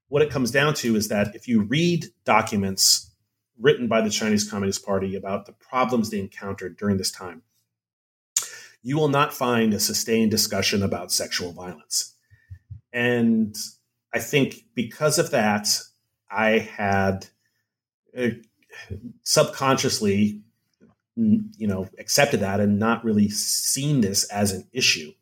What 0.08 0.24
it 0.24 0.32
comes 0.32 0.52
down 0.52 0.74
to 0.76 0.96
is 0.96 1.10
that 1.10 1.36
if 1.36 1.48
you 1.48 1.62
read 1.64 2.06
documents 2.26 3.13
written 3.60 3.88
by 3.88 4.02
the 4.02 4.10
Chinese 4.10 4.50
Communist 4.50 4.86
Party 4.86 5.16
about 5.16 5.46
the 5.46 5.54
problems 5.54 6.10
they 6.10 6.20
encountered 6.20 6.78
during 6.78 6.98
this 6.98 7.12
time, 7.12 7.44
you 8.82 8.98
will 8.98 9.08
not 9.08 9.34
find 9.34 9.74
a 9.74 9.80
sustained 9.80 10.32
discussion 10.32 10.84
about 10.84 11.12
sexual 11.12 11.52
violence. 11.54 12.16
And 12.92 13.56
I 14.14 14.20
think 14.20 14.66
because 14.76 15.18
of 15.18 15.32
that, 15.32 15.68
I 16.30 16.60
had 16.60 17.28
uh, 18.18 18.30
subconsciously, 19.24 20.42
you 21.16 21.68
know, 21.68 21.88
accepted 21.98 22.42
that 22.42 22.60
and 22.60 22.80
not 22.80 23.04
really 23.04 23.30
seen 23.30 24.02
this 24.02 24.26
as 24.26 24.52
an 24.52 24.68
issue. 24.74 25.14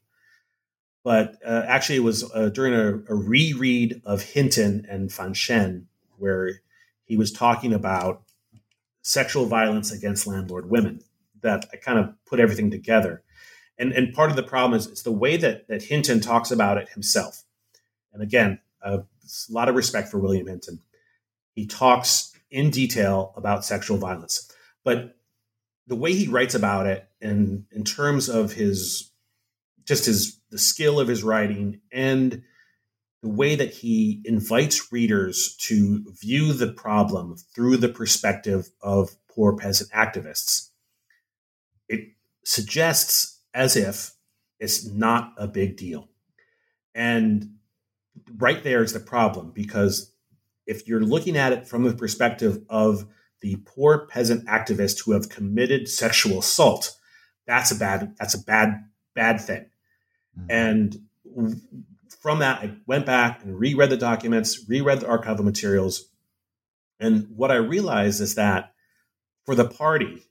But 1.03 1.37
uh, 1.45 1.63
actually, 1.67 1.97
it 1.97 2.03
was 2.03 2.29
uh, 2.33 2.49
during 2.49 2.73
a, 2.73 3.11
a, 3.11 3.15
reread 3.15 4.01
of 4.05 4.21
Hinton 4.21 4.85
and 4.87 5.09
Fanshen 5.09 5.85
where 6.17 6.61
he 7.11 7.17
was 7.17 7.33
talking 7.33 7.73
about 7.73 8.21
sexual 9.01 9.45
violence 9.45 9.91
against 9.91 10.25
landlord 10.25 10.69
women 10.69 11.01
that 11.41 11.65
I 11.73 11.75
kind 11.75 11.99
of 11.99 12.13
put 12.25 12.39
everything 12.39 12.71
together. 12.71 13.21
And, 13.77 13.91
and 13.91 14.13
part 14.13 14.29
of 14.29 14.37
the 14.37 14.43
problem 14.43 14.79
is 14.79 14.87
it's 14.87 15.01
the 15.01 15.11
way 15.11 15.35
that, 15.35 15.67
that 15.67 15.83
Hinton 15.83 16.21
talks 16.21 16.51
about 16.51 16.77
it 16.77 16.87
himself. 16.87 17.43
And 18.13 18.23
again, 18.23 18.61
a 18.81 19.03
lot 19.49 19.67
of 19.67 19.75
respect 19.75 20.07
for 20.07 20.19
William 20.19 20.47
Hinton. 20.47 20.79
He 21.53 21.67
talks 21.67 22.31
in 22.49 22.69
detail 22.69 23.33
about 23.35 23.65
sexual 23.65 23.97
violence, 23.97 24.49
but 24.85 25.17
the 25.87 25.97
way 25.97 26.13
he 26.13 26.29
writes 26.29 26.55
about 26.55 26.87
it, 26.87 27.09
and 27.19 27.65
in 27.73 27.83
terms 27.83 28.29
of 28.29 28.53
his 28.53 29.11
just 29.83 30.05
his 30.05 30.39
the 30.49 30.57
skill 30.57 30.97
of 30.97 31.09
his 31.09 31.23
writing 31.23 31.81
and 31.91 32.43
the 33.21 33.29
way 33.29 33.55
that 33.55 33.71
he 33.71 34.21
invites 34.25 34.91
readers 34.91 35.55
to 35.57 36.03
view 36.19 36.53
the 36.53 36.71
problem 36.71 37.35
through 37.53 37.77
the 37.77 37.89
perspective 37.89 38.69
of 38.81 39.15
poor 39.29 39.55
peasant 39.55 39.91
activists, 39.91 40.69
it 41.87 42.09
suggests 42.43 43.39
as 43.53 43.75
if 43.75 44.11
it's 44.59 44.87
not 44.87 45.33
a 45.37 45.47
big 45.47 45.77
deal. 45.77 46.09
And 46.95 47.55
right 48.37 48.63
there 48.63 48.83
is 48.83 48.93
the 48.93 48.99
problem 48.99 49.51
because 49.51 50.11
if 50.65 50.87
you're 50.87 51.01
looking 51.01 51.37
at 51.37 51.53
it 51.53 51.67
from 51.67 51.83
the 51.83 51.93
perspective 51.93 52.63
of 52.69 53.07
the 53.41 53.57
poor 53.65 54.07
peasant 54.07 54.47
activists 54.47 55.03
who 55.03 55.11
have 55.11 55.29
committed 55.29 55.87
sexual 55.87 56.39
assault, 56.39 56.95
that's 57.47 57.71
a 57.71 57.75
bad 57.75 58.15
that's 58.19 58.33
a 58.33 58.43
bad 58.43 58.85
bad 59.15 59.41
thing. 59.41 59.65
Mm-hmm. 60.37 60.47
And 60.49 60.97
from 62.21 62.39
that, 62.39 62.61
I 62.61 62.75
went 62.85 63.05
back 63.05 63.43
and 63.43 63.59
reread 63.59 63.89
the 63.89 63.97
documents, 63.97 64.69
reread 64.69 65.01
the 65.01 65.07
archival 65.07 65.43
materials, 65.43 66.07
and 66.99 67.27
what 67.35 67.51
I 67.51 67.55
realized 67.55 68.21
is 68.21 68.35
that 68.35 68.73
for 69.45 69.55
the 69.55 69.67
party, 69.67 70.23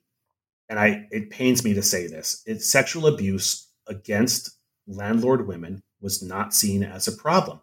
and 0.68 0.78
I 0.78 1.08
it 1.10 1.30
pains 1.30 1.64
me 1.64 1.74
to 1.74 1.82
say 1.82 2.06
this, 2.06 2.42
it's 2.46 2.70
sexual 2.70 3.08
abuse 3.08 3.68
against 3.88 4.56
landlord 4.86 5.48
women 5.48 5.82
was 6.00 6.22
not 6.22 6.54
seen 6.54 6.84
as 6.84 7.08
a 7.08 7.12
problem. 7.12 7.60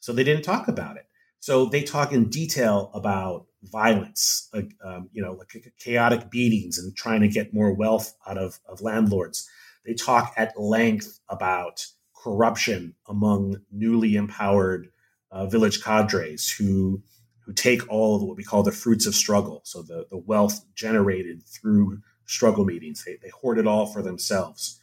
So 0.00 0.14
they 0.14 0.24
didn't 0.24 0.44
talk 0.44 0.66
about 0.66 0.96
it. 0.96 1.06
So 1.40 1.66
they 1.66 1.82
talk 1.82 2.10
in 2.10 2.30
detail 2.30 2.90
about 2.94 3.46
violence, 3.64 4.48
like 4.54 4.72
um, 4.82 5.10
you 5.12 5.22
know, 5.22 5.32
like 5.32 5.72
chaotic 5.78 6.30
beatings 6.30 6.78
and 6.78 6.96
trying 6.96 7.20
to 7.20 7.28
get 7.28 7.52
more 7.52 7.74
wealth 7.74 8.14
out 8.26 8.38
of, 8.38 8.60
of 8.66 8.80
landlords. 8.80 9.46
They 9.84 9.92
talk 9.92 10.32
at 10.38 10.58
length 10.58 11.20
about 11.28 11.86
corruption 12.22 12.94
among 13.06 13.60
newly 13.70 14.16
empowered 14.16 14.90
uh, 15.30 15.46
village 15.46 15.82
cadres 15.82 16.50
who 16.50 17.02
who 17.40 17.52
take 17.54 17.88
all 17.88 18.16
of 18.16 18.22
what 18.22 18.36
we 18.36 18.44
call 18.44 18.62
the 18.62 18.70
fruits 18.70 19.06
of 19.06 19.14
struggle, 19.14 19.62
so 19.64 19.80
the, 19.80 20.06
the 20.10 20.18
wealth 20.18 20.66
generated 20.74 21.42
through 21.46 21.98
struggle 22.26 22.66
meetings. 22.66 23.02
They, 23.04 23.16
they 23.22 23.30
hoard 23.30 23.58
it 23.58 23.66
all 23.66 23.86
for 23.86 24.02
themselves. 24.02 24.78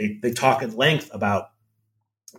They, 0.00 0.18
they 0.20 0.32
talk 0.32 0.64
at 0.64 0.76
length 0.76 1.10
about 1.12 1.50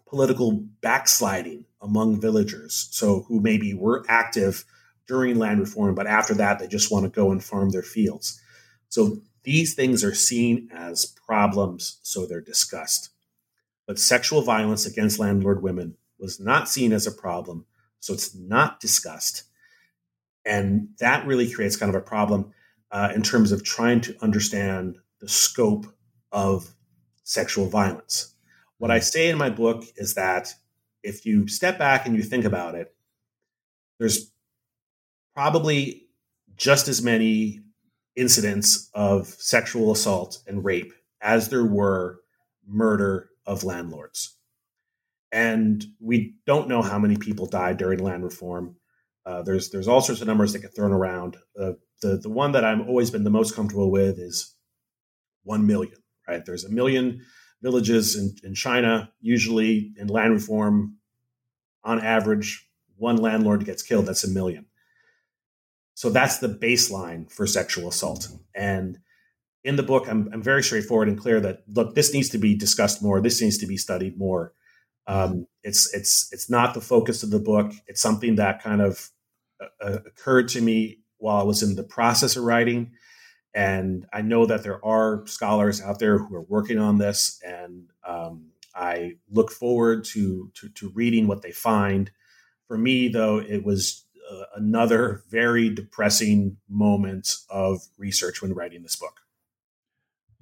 political 0.06 0.52
backsliding 0.82 1.64
among 1.82 2.20
villagers, 2.20 2.90
so 2.92 3.22
who 3.30 3.40
maybe 3.40 3.74
were 3.74 4.04
active 4.10 4.66
during 5.08 5.38
land 5.40 5.62
reform, 5.62 5.96
but 5.96 6.08
after 6.08 6.34
that 6.34 6.60
they 6.60 6.68
just 6.68 6.92
want 6.92 7.06
to 7.06 7.10
go 7.10 7.32
and 7.32 7.42
farm 7.42 7.70
their 7.70 7.84
fields. 7.84 8.42
So 8.90 9.22
these 9.44 9.76
things 9.76 10.04
are 10.04 10.14
seen 10.14 10.70
as 10.74 11.06
problems, 11.06 12.00
so 12.04 12.26
they're 12.26 12.42
discussed. 12.42 13.13
But 13.88 14.00
sexual 14.00 14.42
violence 14.42 14.86
against 14.86 15.20
landlord 15.20 15.62
women 15.62 15.98
was 16.20 16.40
not 16.40 16.70
seen 16.70 16.94
as 16.94 17.06
a 17.06 17.12
problem, 17.12 17.66
so 18.00 18.14
it's 18.14 18.34
not 18.36 18.80
discussed. 18.80 19.44
And 20.46 20.90
that 21.00 21.26
really 21.26 21.52
creates 21.52 21.76
kind 21.76 21.90
of 21.90 22.02
a 22.02 22.06
problem 22.06 22.54
uh, 22.92 23.12
in 23.14 23.24
terms 23.24 23.52
of 23.52 23.64
trying 23.64 24.02
to 24.02 24.16
understand 24.22 24.98
the 25.20 25.28
scope 25.28 25.86
of 26.32 26.74
sexual 27.24 27.68
violence. 27.68 28.36
What 28.78 28.92
I 28.92 29.00
say 29.00 29.30
in 29.30 29.38
my 29.38 29.50
book 29.50 29.84
is 29.96 30.16
that 30.16 30.54
if 31.02 31.26
you 31.26 31.48
step 31.48 31.78
back 31.78 32.06
and 32.06 32.16
you 32.16 32.24
think 32.24 32.46
about 32.46 32.76
it, 32.76 32.94
there's 34.00 34.32
probably 35.34 36.08
just 36.56 36.88
as 36.88 37.02
many 37.02 37.62
incidents 38.16 38.90
of 38.94 39.28
sexual 39.28 39.92
assault 39.92 40.40
and 40.48 40.64
rape 40.64 40.94
as 41.22 41.50
there 41.50 41.66
were 41.66 42.20
murder 42.68 43.30
of 43.46 43.64
landlords. 43.64 44.38
And 45.32 45.84
we 46.00 46.36
don't 46.46 46.68
know 46.68 46.82
how 46.82 47.00
many 47.00 47.18
people 47.18 47.48
died 47.48 47.78
during 47.78 48.00
land 48.00 48.24
reform. 48.24 48.76
Uh, 49.26 49.42
there's 49.42 49.72
there's 49.72 49.88
all 49.88 50.02
sorts 50.02 50.22
of 50.22 50.28
numbers 50.28 50.54
that 50.54 50.60
get 50.60 50.76
thrown 50.76 50.92
around. 50.92 51.38
Uh, 51.60 51.74
the 52.02 52.18
the 52.18 52.30
one 52.30 52.52
that 52.52 52.64
I've 52.64 52.88
always 52.88 53.10
been 53.10 53.24
the 53.24 53.30
most 53.30 53.56
comfortable 53.56 53.90
with 53.90 54.20
is 54.20 54.56
one 55.44 55.66
million. 55.66 55.96
Right? 56.28 56.46
There's 56.46 56.66
a 56.66 56.70
million 56.72 57.22
villages 57.62 58.16
in, 58.16 58.36
in 58.48 58.54
China. 58.54 59.12
Usually 59.22 59.94
in 59.98 60.08
land 60.08 60.34
reform, 60.34 60.98
on 61.84 62.00
average, 62.00 62.68
one 62.98 63.18
landlord 63.18 63.66
gets 63.66 63.82
killed. 63.82 64.06
That's 64.06 64.24
a 64.24 64.30
million. 64.30 64.66
So 65.96 66.10
that's 66.10 66.40
the 66.40 66.50
baseline 66.50 67.32
for 67.32 67.48
sexual 67.48 67.88
assault. 67.88 68.28
And 68.56 69.00
in 69.64 69.76
the 69.76 69.84
book, 69.84 70.08
I'm, 70.10 70.30
I'm 70.34 70.42
very 70.42 70.64
straightforward 70.64 71.08
and 71.08 71.20
clear 71.20 71.40
that 71.40 71.64
look, 71.68 71.96
this 71.96 72.14
needs 72.14 72.30
to 72.30 72.38
be 72.38 72.56
discussed 72.56 73.02
more. 73.02 73.22
This 73.22 73.42
needs 73.42 73.58
to 73.60 73.68
be 73.68 73.78
studied 73.78 74.18
more. 74.18 74.54
Um, 75.08 75.48
it's 75.64 75.94
it's 75.94 76.32
it's 76.32 76.50
not 76.50 76.74
the 76.74 76.82
focus 76.82 77.24
of 77.24 77.30
the 77.30 77.40
book. 77.40 77.74
It's 77.88 78.02
something 78.02 78.36
that 78.36 78.62
kind 78.62 78.82
of 78.82 79.10
uh, 79.62 79.86
uh, 79.86 79.98
occurred 80.06 80.48
to 80.50 80.62
me 80.62 81.00
while 81.18 81.38
I 81.38 81.44
was 81.44 81.62
in 81.64 81.76
the 81.76 81.84
process 81.84 82.36
of 82.36 82.44
writing, 82.44 82.92
and 83.54 84.06
I 84.12 84.22
know 84.22 84.46
that 84.46 84.64
there 84.64 84.84
are 84.84 85.26
scholars 85.28 85.82
out 85.82 86.00
there 86.00 86.18
who 86.18 86.36
are 86.36 86.44
working 86.44 86.80
on 86.80 86.98
this, 86.98 87.40
and 87.46 87.90
um, 88.08 88.52
I 88.76 89.18
look 89.30 89.52
forward 89.52 90.04
to, 90.06 90.52
to, 90.56 90.70
to 90.70 90.90
reading 90.90 91.28
what 91.28 91.42
they 91.42 91.52
find. 91.52 92.12
For 92.68 92.78
me, 92.78 93.08
though, 93.08 93.38
it 93.38 93.64
was 93.64 94.06
uh, 94.32 94.46
another 94.56 95.24
very 95.30 95.70
depressing 95.70 96.58
moment 96.68 97.38
of 97.50 97.82
research 97.98 98.42
when 98.42 98.54
writing 98.54 98.82
this 98.82 98.96
book. 98.96 99.22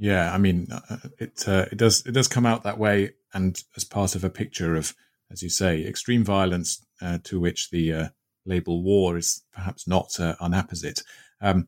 Yeah, 0.01 0.33
I 0.33 0.39
mean, 0.39 0.65
uh, 0.71 0.97
it 1.19 1.47
uh, 1.47 1.67
it 1.71 1.77
does 1.77 2.03
it 2.07 2.13
does 2.13 2.27
come 2.27 2.47
out 2.47 2.63
that 2.63 2.79
way, 2.79 3.11
and 3.35 3.55
as 3.77 3.83
part 3.83 4.15
of 4.15 4.23
a 4.23 4.31
picture 4.31 4.75
of, 4.75 4.95
as 5.29 5.43
you 5.43 5.49
say, 5.49 5.85
extreme 5.85 6.23
violence 6.23 6.83
uh, 7.03 7.19
to 7.25 7.39
which 7.39 7.69
the 7.69 7.93
uh, 7.93 8.09
label 8.43 8.81
war 8.81 9.15
is 9.15 9.43
perhaps 9.53 9.87
not 9.87 10.19
uh, 10.19 10.33
unapposite. 10.41 11.03
Um, 11.39 11.67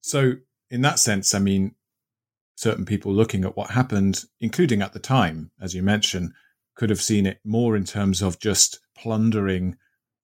so, 0.00 0.36
in 0.70 0.80
that 0.80 0.98
sense, 0.98 1.34
I 1.34 1.40
mean, 1.40 1.74
certain 2.56 2.86
people 2.86 3.12
looking 3.12 3.44
at 3.44 3.54
what 3.54 3.72
happened, 3.72 4.24
including 4.40 4.80
at 4.80 4.94
the 4.94 4.98
time, 4.98 5.50
as 5.60 5.74
you 5.74 5.82
mentioned, 5.82 6.32
could 6.76 6.88
have 6.88 7.02
seen 7.02 7.26
it 7.26 7.40
more 7.44 7.76
in 7.76 7.84
terms 7.84 8.22
of 8.22 8.40
just 8.40 8.80
plundering 8.96 9.76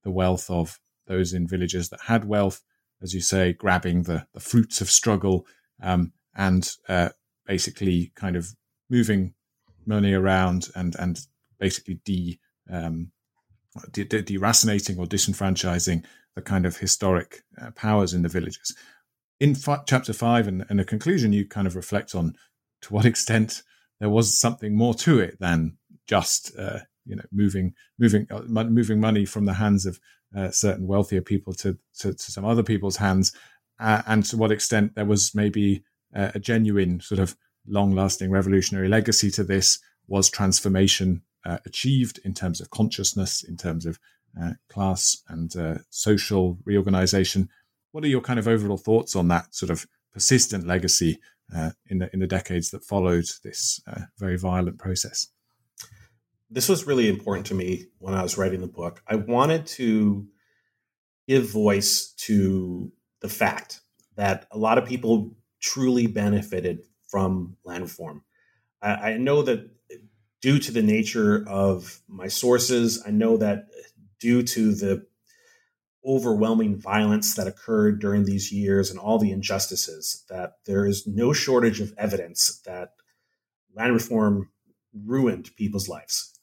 the 0.02 0.10
wealth 0.10 0.48
of 0.50 0.80
those 1.08 1.34
in 1.34 1.46
villages 1.46 1.90
that 1.90 2.00
had 2.06 2.24
wealth, 2.24 2.62
as 3.02 3.12
you 3.12 3.20
say, 3.20 3.52
grabbing 3.52 4.04
the, 4.04 4.26
the 4.32 4.40
fruits 4.40 4.80
of 4.80 4.88
struggle 4.88 5.44
um, 5.82 6.14
and 6.34 6.76
uh, 6.88 7.10
basically 7.50 8.12
kind 8.14 8.36
of 8.36 8.54
moving 8.88 9.34
money 9.84 10.12
around 10.12 10.68
and 10.76 10.94
and 11.00 11.26
basically 11.58 11.96
de, 12.04 12.38
um, 12.70 13.10
de, 13.90 14.04
de- 14.04 14.22
deracinating 14.22 14.96
or 14.98 15.06
disenfranchising 15.06 16.04
the 16.36 16.42
kind 16.42 16.64
of 16.64 16.76
historic 16.76 17.42
uh, 17.60 17.72
powers 17.72 18.14
in 18.14 18.22
the 18.22 18.28
villages. 18.28 18.76
In 19.40 19.56
chapter 19.84 20.12
five 20.12 20.46
and, 20.46 20.64
and 20.68 20.78
the 20.78 20.84
conclusion, 20.84 21.32
you 21.32 21.44
kind 21.44 21.66
of 21.66 21.74
reflect 21.74 22.14
on 22.14 22.34
to 22.82 22.94
what 22.94 23.04
extent 23.12 23.64
there 23.98 24.10
was 24.10 24.38
something 24.38 24.76
more 24.76 24.94
to 24.94 25.18
it 25.18 25.36
than 25.40 25.76
just 26.06 26.56
uh, 26.56 26.78
you 27.04 27.16
know 27.16 27.28
moving 27.32 27.74
moving 27.98 28.28
uh, 28.30 28.42
moving 28.78 29.00
money 29.00 29.24
from 29.24 29.44
the 29.44 29.54
hands 29.54 29.86
of 29.86 29.98
uh, 30.36 30.52
certain 30.52 30.86
wealthier 30.86 31.20
people 31.20 31.52
to, 31.54 31.76
to, 31.98 32.14
to 32.14 32.30
some 32.30 32.44
other 32.44 32.62
people's 32.62 32.98
hands, 32.98 33.32
uh, 33.80 34.02
and 34.06 34.24
to 34.26 34.36
what 34.36 34.52
extent 34.52 34.94
there 34.94 35.04
was 35.04 35.34
maybe 35.34 35.82
uh, 36.14 36.30
a 36.34 36.38
genuine 36.38 37.00
sort 37.00 37.18
of 37.18 37.36
long 37.66 37.94
lasting 37.94 38.30
revolutionary 38.30 38.88
legacy 38.88 39.30
to 39.30 39.44
this 39.44 39.78
was 40.06 40.28
transformation 40.28 41.22
uh, 41.44 41.58
achieved 41.64 42.18
in 42.24 42.34
terms 42.34 42.60
of 42.60 42.70
consciousness, 42.70 43.42
in 43.42 43.56
terms 43.56 43.86
of 43.86 43.98
uh, 44.40 44.52
class 44.68 45.22
and 45.28 45.56
uh, 45.56 45.78
social 45.90 46.58
reorganization. 46.64 47.48
What 47.92 48.04
are 48.04 48.08
your 48.08 48.20
kind 48.20 48.38
of 48.38 48.46
overall 48.46 48.76
thoughts 48.76 49.16
on 49.16 49.28
that 49.28 49.54
sort 49.54 49.70
of 49.70 49.86
persistent 50.12 50.66
legacy 50.66 51.18
uh, 51.54 51.70
in 51.86 51.98
the 51.98 52.10
in 52.12 52.20
the 52.20 52.26
decades 52.26 52.70
that 52.70 52.84
followed 52.84 53.26
this 53.42 53.80
uh, 53.86 54.02
very 54.18 54.36
violent 54.36 54.78
process? 54.78 55.28
This 56.50 56.68
was 56.68 56.86
really 56.86 57.08
important 57.08 57.46
to 57.46 57.54
me 57.54 57.86
when 57.98 58.14
I 58.14 58.22
was 58.22 58.36
writing 58.36 58.60
the 58.60 58.66
book. 58.66 59.02
I 59.06 59.16
wanted 59.16 59.66
to 59.66 60.26
give 61.28 61.50
voice 61.50 62.12
to 62.18 62.92
the 63.20 63.28
fact 63.28 63.80
that 64.16 64.46
a 64.50 64.58
lot 64.58 64.78
of 64.78 64.84
people 64.84 65.36
truly 65.60 66.06
benefited 66.06 66.84
from 67.08 67.56
land 67.64 67.82
reform. 67.82 68.24
I, 68.82 69.12
I 69.12 69.16
know 69.18 69.42
that 69.42 69.70
eh, 69.90 69.96
due 70.40 70.58
to 70.58 70.72
the 70.72 70.82
nature 70.82 71.44
of 71.48 72.00
my 72.08 72.28
sources, 72.28 73.02
I 73.06 73.10
know 73.10 73.36
that 73.36 73.66
eh, 73.76 73.82
due 74.18 74.42
to 74.42 74.74
the 74.74 75.06
overwhelming 76.04 76.80
violence 76.80 77.34
that 77.34 77.46
occurred 77.46 78.00
during 78.00 78.24
these 78.24 78.50
years 78.50 78.90
and 78.90 78.98
all 78.98 79.18
the 79.18 79.32
injustices, 79.32 80.24
that 80.30 80.54
there 80.64 80.86
is 80.86 81.06
no 81.06 81.32
shortage 81.32 81.80
of 81.80 81.92
evidence 81.98 82.60
that 82.64 82.94
land 83.74 83.92
reform 83.92 84.50
ruined 85.04 85.50
people's 85.56 85.88
lives. 85.88 86.38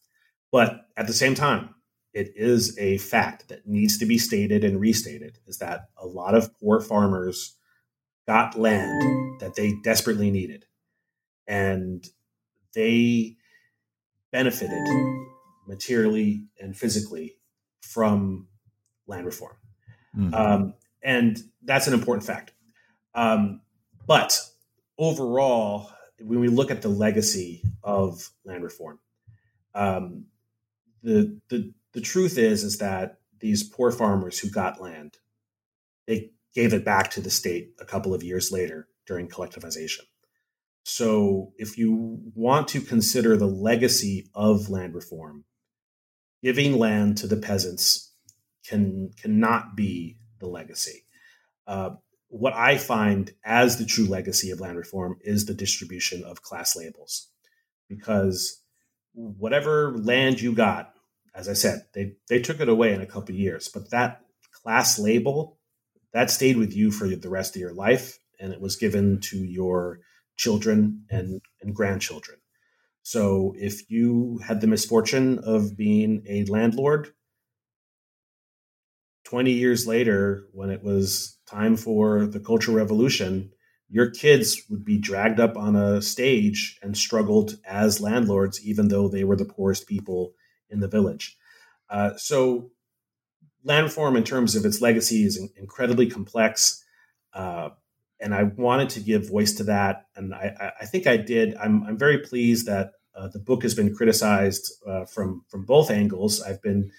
But 0.52 0.86
at 0.96 1.08
the 1.08 1.14
same 1.14 1.36
time, 1.36 1.76
it 2.14 2.34
is 2.36 2.78
a 2.80 2.98
fact 2.98 3.50
that 3.50 3.68
needs 3.68 3.98
to 3.98 4.06
be 4.06 4.18
stated 4.18 4.64
and 4.64 4.80
restated 4.80 5.40
is 5.46 5.58
that 5.58 5.90
a 5.98 6.08
lot 6.08 6.36
of 6.36 6.58
poor 6.60 6.80
farmers 6.80 7.56
got 8.28 8.58
land 8.58 9.40
that 9.40 9.56
they 9.56 9.74
desperately 9.84 10.30
needed. 10.30 10.66
And 11.48 12.06
they 12.76 13.38
benefited 14.32 14.84
materially 15.68 16.44
and 16.60 16.76
physically 16.78 17.38
from 17.82 18.48
land 19.08 19.26
reform. 19.26 19.56
Mm-hmm. 20.16 20.34
Um, 20.34 20.74
and 21.02 21.40
that's 21.64 21.88
an 21.88 21.94
important 21.94 22.26
fact. 22.26 22.52
Um, 23.16 23.62
but 24.06 24.40
overall, 24.98 25.90
when 26.20 26.40
we 26.40 26.50
look 26.50 26.70
at 26.70 26.82
the 26.82 26.90
legacy 26.90 27.64
of 27.84 28.30
land 28.44 28.64
reform, 28.64 29.00
um, 29.74 30.26
the, 31.02 31.40
the, 31.50 31.74
the 31.94 32.02
truth 32.02 32.38
is, 32.38 32.64
is 32.64 32.80
that 32.80 33.20
these 33.40 33.64
poor 33.64 33.92
farmers 33.92 34.40
who 34.40 34.50
got 34.50 34.82
land, 34.82 35.18
they 36.08 36.32
gave 36.58 36.74
it 36.74 36.84
back 36.84 37.12
to 37.12 37.22
the 37.22 37.30
state 37.30 37.70
a 37.80 37.86
couple 37.86 38.16
of 38.16 38.24
years 38.24 38.52
later 38.52 38.88
during 39.06 39.28
collectivization. 39.28 40.02
So, 40.82 41.54
if 41.58 41.78
you 41.78 42.20
want 42.34 42.68
to 42.70 42.82
consider 42.82 43.38
the 43.38 43.46
legacy 43.46 44.32
of 44.34 44.68
land 44.68 44.96
reform, 44.96 45.46
giving 46.42 46.80
land 46.80 47.18
to 47.20 47.28
the 47.28 47.38
peasants 47.38 48.12
can 48.66 49.12
cannot 49.22 49.76
be 49.76 50.18
the 50.40 50.48
legacy. 50.48 51.04
Uh, 51.68 51.92
what 52.30 52.54
I 52.54 52.80
find 52.80 53.32
as 53.46 53.78
the 53.78 53.86
true 53.86 54.08
legacy 54.08 54.50
of 54.50 54.60
land 54.60 54.78
reform 54.78 55.20
is 55.22 55.46
the 55.46 55.54
distribution 55.54 56.24
of 56.24 56.42
class 56.42 56.76
labels, 56.76 57.28
because 57.88 58.64
whatever 59.14 59.96
land 59.96 60.42
you 60.42 60.54
got, 60.54 60.96
as 61.36 61.48
I 61.48 61.54
said, 61.54 61.86
they 61.94 62.14
they 62.30 62.42
took 62.42 62.60
it 62.62 62.68
away 62.68 62.94
in 62.96 63.02
a 63.02 63.06
couple 63.06 63.36
of 63.36 63.40
years, 63.40 63.68
but 63.68 63.92
that 63.92 64.22
class 64.64 64.98
label 64.98 65.57
that 66.18 66.32
stayed 66.32 66.58
with 66.58 66.76
you 66.76 66.90
for 66.90 67.08
the 67.08 67.30
rest 67.30 67.56
of 67.56 67.60
your 67.62 67.76
life 67.76 68.18
and 68.40 68.52
it 68.52 68.60
was 68.60 68.76
given 68.76 69.20
to 69.20 69.38
your 69.38 70.00
children 70.36 71.06
and, 71.12 71.40
and 71.62 71.76
grandchildren. 71.76 72.40
So 73.04 73.54
if 73.56 73.88
you 73.92 74.40
had 74.44 74.60
the 74.60 74.66
misfortune 74.66 75.38
of 75.44 75.78
being 75.78 76.24
a 76.28 76.44
landlord, 76.46 77.14
20 79.26 79.52
years 79.52 79.86
later, 79.86 80.48
when 80.54 80.72
it 80.72 80.84
was 80.84 81.38
time 81.46 81.78
for 81.78 82.26
the 82.26 82.40
Cultural 82.40 82.76
Revolution, 82.76 83.52
your 83.88 84.10
kids 84.10 84.64
would 84.72 84.84
be 84.84 84.98
dragged 84.98 85.40
up 85.40 85.56
on 85.56 85.76
a 85.76 86.02
stage 86.02 86.80
and 86.82 86.98
struggled 86.98 87.60
as 87.64 88.02
landlords, 88.02 88.66
even 88.66 88.88
though 88.88 89.08
they 89.08 89.24
were 89.24 89.36
the 89.36 89.46
poorest 89.46 89.86
people 89.86 90.34
in 90.72 90.80
the 90.80 90.88
village. 90.88 91.38
Uh, 91.92 92.16
so 92.18 92.72
land 93.64 93.86
reform, 93.86 94.16
in 94.16 94.24
terms 94.24 94.56
of 94.56 94.66
its 94.66 94.82
legacy, 94.82 95.24
is 95.24 95.38
incredibly 95.58 96.08
complex. 96.08 96.84
Uh, 97.34 97.70
and 98.20 98.34
I 98.34 98.44
wanted 98.44 98.90
to 98.92 99.00
give 99.00 99.30
voice 99.30 99.54
to 99.54 99.64
that. 99.66 100.06
And 100.16 100.34
I, 100.34 100.74
I 100.82 100.86
think 100.86 101.06
I 101.06 101.18
did. 101.18 101.56
I'm, 101.56 101.84
I'm 101.84 101.98
very 101.98 102.20
pleased 102.20 102.66
that 102.66 102.94
uh, 103.16 103.28
the 103.28 103.40
book 103.40 103.64
has 103.64 103.76
been 103.76 103.94
criticized 103.94 104.72
uh, 104.88 105.06
from, 105.06 105.44
from 105.50 105.66
both 105.66 105.92
angles. 105.92 106.42
I've 106.42 106.62
been 106.62 106.92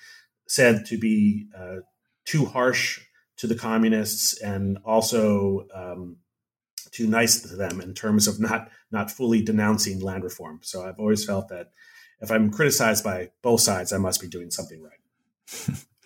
said 0.46 0.86
to 0.86 0.98
be 0.98 1.48
uh, 1.56 1.76
too 2.24 2.44
harsh 2.44 3.00
to 3.38 3.46
the 3.46 3.54
communists 3.54 4.40
and 4.40 4.78
also 4.84 5.66
um, 5.74 6.16
too 6.90 7.06
nice 7.06 7.40
to 7.42 7.56
them 7.56 7.80
in 7.80 7.94
terms 7.94 8.26
of 8.26 8.40
not, 8.40 8.70
not 8.90 9.10
fully 9.10 9.42
denouncing 9.42 10.00
land 10.00 10.24
reform. 10.24 10.60
So 10.62 10.86
I've 10.86 10.98
always 10.98 11.24
felt 11.24 11.48
that 11.48 11.70
if 12.20 12.30
I'm 12.30 12.50
criticized 12.50 13.04
by 13.04 13.30
both 13.42 13.60
sides, 13.60 13.92
I 13.92 13.98
must 13.98 14.20
be 14.20 14.28
doing 14.28 14.50
something 14.50 14.82
right. 14.82 15.84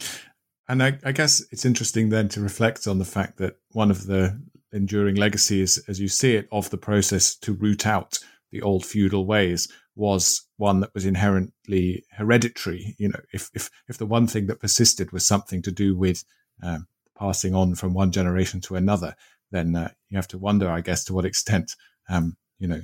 And 0.73 0.83
I, 0.83 0.99
I, 1.05 1.13
guess 1.13 1.45
it's 1.51 1.67
interesting 1.67 2.09
then 2.09 2.31
to 2.31 2.41
reflect 2.41 2.87
on 2.87 2.99
the 2.99 3.05
fact 3.05 3.37
that 3.37 3.59
one 3.73 3.91
of 3.91 4.07
the 4.07 4.41
enduring 4.73 5.17
legacies, 5.17 5.79
as 5.87 6.01
you 6.01 6.09
see 6.09 6.35
it, 6.35 6.49
of 6.51 6.71
the 6.71 6.79
process 6.79 7.35
to 7.41 7.53
root 7.53 7.87
out 7.87 8.19
the 8.53 8.63
old 8.63 8.87
feudal 8.87 9.27
ways 9.27 9.69
was 9.97 10.49
one 10.57 10.81
that 10.81 10.95
was 10.95 11.05
inherently 11.05 12.07
hereditary. 12.13 12.97
You 12.97 13.11
know, 13.11 13.21
if 13.35 13.51
if 13.53 13.69
if 13.87 13.99
the 13.99 14.07
one 14.07 14.27
thing 14.27 14.47
that 14.47 14.61
persisted 14.61 15.13
was 15.13 15.27
something 15.27 15.61
to 15.61 15.71
do 15.71 15.95
with 15.95 16.25
um, 16.63 16.87
passing 17.19 17.55
on 17.55 17.75
from 17.75 17.93
one 17.93 18.11
generation 18.11 18.63
to 18.63 18.77
another, 18.77 19.15
then 19.51 19.77
uh, 19.77 19.91
you 20.09 20.17
have 20.17 20.29
to 20.29 20.39
wonder, 20.39 20.71
I 20.71 20.81
guess, 20.81 21.05
to 21.05 21.13
what 21.13 21.27
extent 21.27 21.77
um, 22.09 22.39
you 22.59 22.67
know 22.67 22.81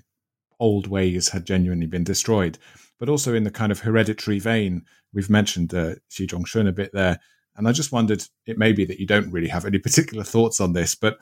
old 0.60 0.88
ways 0.88 1.30
had 1.30 1.46
genuinely 1.46 1.86
been 1.86 2.04
destroyed. 2.04 2.58
But 2.98 3.08
also 3.08 3.32
in 3.32 3.44
the 3.44 3.50
kind 3.50 3.72
of 3.72 3.80
hereditary 3.80 4.40
vein, 4.40 4.84
we've 5.14 5.30
mentioned 5.30 5.72
uh, 5.72 5.94
Xi 6.10 6.26
Zhongxun 6.26 6.68
a 6.68 6.72
bit 6.72 6.92
there. 6.92 7.18
And 7.58 7.66
I 7.66 7.72
just 7.72 7.92
wondered, 7.92 8.22
it 8.46 8.56
may 8.56 8.72
be 8.72 8.84
that 8.84 9.00
you 9.00 9.06
don't 9.06 9.32
really 9.32 9.48
have 9.48 9.66
any 9.66 9.78
particular 9.86 10.24
thoughts 10.24 10.60
on 10.60 10.72
this, 10.72 10.94
but 10.94 11.18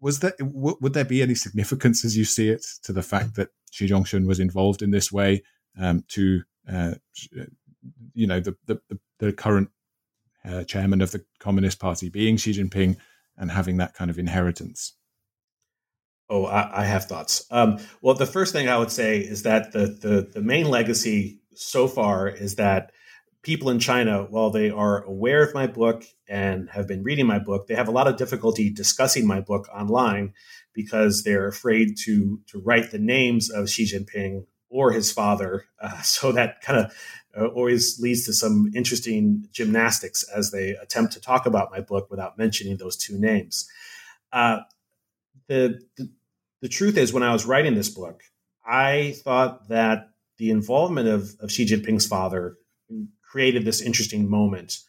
was 0.00 0.18
there 0.18 0.34
w- 0.38 0.76
would 0.80 0.94
there 0.94 1.04
be 1.04 1.22
any 1.22 1.34
significance 1.34 2.04
as 2.04 2.16
you 2.16 2.24
see 2.24 2.48
it 2.48 2.66
to 2.82 2.92
the 2.92 3.02
fact 3.02 3.36
that 3.36 3.50
Xi 3.70 3.86
Jinping 3.86 4.26
was 4.26 4.40
involved 4.40 4.82
in 4.82 4.90
this 4.90 5.12
way 5.12 5.42
um, 5.78 6.04
to 6.08 6.42
uh, 6.70 6.94
you 8.14 8.26
know 8.26 8.40
the 8.40 8.56
the, 8.66 8.80
the 9.18 9.32
current 9.32 9.70
uh, 10.44 10.64
chairman 10.64 11.00
of 11.00 11.12
the 11.12 11.24
Communist 11.38 11.78
Party 11.78 12.08
being 12.08 12.36
Xi 12.36 12.52
Jinping 12.52 12.96
and 13.36 13.50
having 13.50 13.76
that 13.76 13.94
kind 13.94 14.10
of 14.10 14.18
inheritance? 14.18 14.94
Oh, 16.28 16.46
I, 16.46 16.82
I 16.82 16.84
have 16.84 17.04
thoughts. 17.04 17.44
Um, 17.50 17.78
well, 18.02 18.14
the 18.14 18.26
first 18.26 18.52
thing 18.52 18.68
I 18.68 18.78
would 18.78 18.92
say 18.92 19.18
is 19.18 19.42
that 19.42 19.72
the, 19.72 19.86
the 19.86 20.30
the 20.32 20.42
main 20.42 20.68
legacy 20.68 21.40
so 21.54 21.86
far 21.86 22.28
is 22.28 22.56
that 22.56 22.92
people 23.42 23.70
in 23.70 23.78
China, 23.78 24.26
while 24.28 24.50
they 24.50 24.70
are 24.70 25.02
aware 25.04 25.42
of 25.42 25.54
my 25.54 25.66
book 25.66 26.04
and 26.28 26.68
have 26.70 26.86
been 26.86 27.02
reading 27.02 27.26
my 27.26 27.38
book, 27.38 27.66
they 27.66 27.74
have 27.74 27.88
a 27.88 27.92
lot 27.92 28.06
of 28.06 28.16
difficulty 28.16 28.70
discussing 28.70 29.26
my 29.26 29.40
book 29.40 29.68
online 29.74 30.34
because 30.74 31.22
they're 31.22 31.48
afraid 31.48 31.96
to 32.04 32.40
to 32.46 32.60
write 32.60 32.90
the 32.90 32.98
names 32.98 33.50
of 33.50 33.70
Xi 33.70 33.84
Jinping 33.84 34.46
or 34.68 34.92
his 34.92 35.10
father. 35.10 35.64
Uh, 35.80 36.00
so 36.02 36.32
that 36.32 36.60
kind 36.60 36.78
of 36.78 36.92
uh, 37.36 37.46
always 37.46 38.00
leads 38.00 38.26
to 38.26 38.32
some 38.32 38.70
interesting 38.74 39.46
gymnastics 39.52 40.24
as 40.34 40.50
they 40.50 40.70
attempt 40.70 41.12
to 41.12 41.20
talk 41.20 41.46
about 41.46 41.70
my 41.70 41.80
book 41.80 42.10
without 42.10 42.38
mentioning 42.38 42.76
those 42.76 42.96
two 42.96 43.18
names. 43.18 43.68
Uh, 44.32 44.60
the, 45.48 45.80
the 45.96 46.10
the 46.60 46.68
truth 46.68 46.98
is, 46.98 47.12
when 47.12 47.22
I 47.22 47.32
was 47.32 47.46
writing 47.46 47.74
this 47.74 47.88
book, 47.88 48.22
I 48.66 49.14
thought 49.24 49.68
that 49.68 50.10
the 50.36 50.50
involvement 50.50 51.08
of, 51.08 51.34
of 51.40 51.50
Xi 51.50 51.64
Jinping's 51.64 52.06
father 52.06 52.56
created 53.30 53.64
this 53.64 53.80
interesting 53.80 54.28
moment 54.28 54.80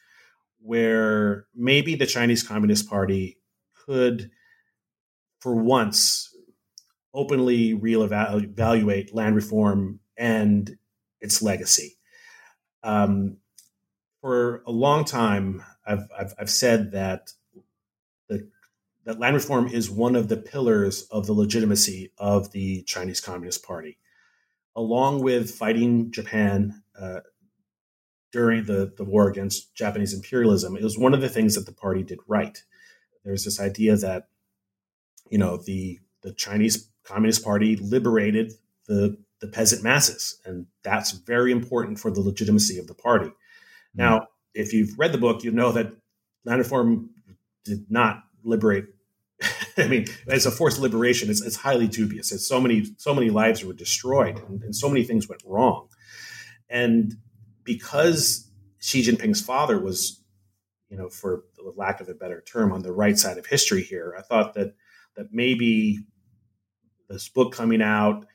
where 0.60 1.46
maybe 1.54 1.96
the 1.96 2.06
Chinese 2.08 2.42
Communist 2.42 2.90
Party 2.90 3.38
could, 3.86 4.32
for 5.40 5.56
once, 5.56 6.36
openly 7.14 7.74
reevaluate 7.74 9.14
land 9.14 9.36
reform 9.36 10.00
and 10.18 10.78
its 11.20 11.42
legacy. 11.42 11.98
Um, 12.84 13.38
for 14.22 14.64
a 14.66 14.72
long 14.72 15.06
time, 15.06 15.64
I've, 15.86 16.08
I've, 16.18 16.34
I've 16.40 16.50
said 16.50 16.92
that 16.92 17.34
the, 18.28 18.50
that 19.06 19.20
land 19.20 19.36
reform 19.36 19.68
is 19.68 19.90
one 19.90 20.16
of 20.16 20.30
the 20.30 20.38
pillars 20.38 21.08
of 21.12 21.28
the 21.28 21.34
legitimacy 21.34 22.12
of 22.18 22.52
the 22.52 22.84
Chinese 22.84 23.20
Communist 23.20 23.64
Party. 23.64 23.98
Along 24.76 25.22
with 25.22 25.52
fighting 25.52 26.12
Japan 26.12 26.82
uh, 27.00 27.20
during 28.32 28.66
the, 28.66 28.94
the 28.98 29.04
war 29.04 29.30
against 29.30 29.74
Japanese 29.76 30.14
imperialism, 30.14 30.76
it 30.76 30.84
was 30.84 30.98
one 30.98 31.14
of 31.14 31.22
the 31.22 31.30
things 31.30 31.56
that 31.56 31.66
the 31.66 31.74
party 31.74 32.04
did 32.04 32.20
right. 32.28 32.64
There's 33.24 33.46
this 33.46 33.60
idea 33.60 33.96
that, 33.98 34.28
you 35.30 35.38
know, 35.38 35.58
the 35.58 36.00
the 36.22 36.34
Chinese 36.34 36.90
Communist 37.04 37.44
Party 37.44 37.76
liberated 37.76 38.54
the 38.88 39.18
the 39.40 39.48
peasant 39.48 39.84
masses, 39.84 40.40
and 40.46 40.68
that's 40.84 41.12
very 41.12 41.52
important 41.52 42.00
for 42.00 42.12
the 42.12 42.22
legitimacy 42.22 42.78
of 42.78 42.88
the 42.88 42.94
party. 42.94 43.28
Mm-hmm. 43.28 44.02
Now, 44.02 44.28
if 44.54 44.72
you've 44.72 44.98
read 44.98 45.12
the 45.12 45.18
book, 45.18 45.44
you 45.44 45.52
know 45.52 45.72
that 45.72 45.94
land 46.46 46.60
reform 46.60 47.10
did 47.64 47.90
not 47.90 48.24
liberate. 48.44 48.86
I 49.78 49.88
mean, 49.88 50.06
as 50.28 50.46
a 50.46 50.52
forced 50.52 50.80
liberation, 50.80 51.30
it's, 51.30 51.42
it's 51.42 51.56
highly 51.56 51.88
dubious. 51.88 52.32
It's 52.32 52.48
so 52.48 52.62
many 52.62 52.86
so 52.98 53.14
many 53.14 53.30
lives 53.30 53.64
were 53.64 53.74
destroyed, 53.74 54.38
and, 54.48 54.64
and 54.64 54.76
so 54.76 54.88
many 54.88 55.04
things 55.04 55.28
went 55.28 55.42
wrong, 55.46 55.88
and 56.70 57.16
because 57.74 58.50
Xi 58.80 59.04
Jinping's 59.04 59.42
father 59.42 59.80
was, 59.80 60.22
you 60.90 60.98
know, 60.98 61.10
for 61.10 61.44
lack 61.78 62.02
of 62.02 62.10
a 62.10 62.14
better 62.14 62.42
term, 62.42 62.74
on 62.74 62.82
the 62.82 62.92
right 62.92 63.18
side 63.18 63.38
of 63.38 63.46
history 63.46 63.82
here, 63.82 64.16
I 64.18 64.22
thought 64.22 64.54
that 64.56 64.76
that 65.16 65.28
maybe 65.32 66.00
this 67.10 67.30
book 67.30 67.54
coming 67.54 67.82
out, 67.82 68.26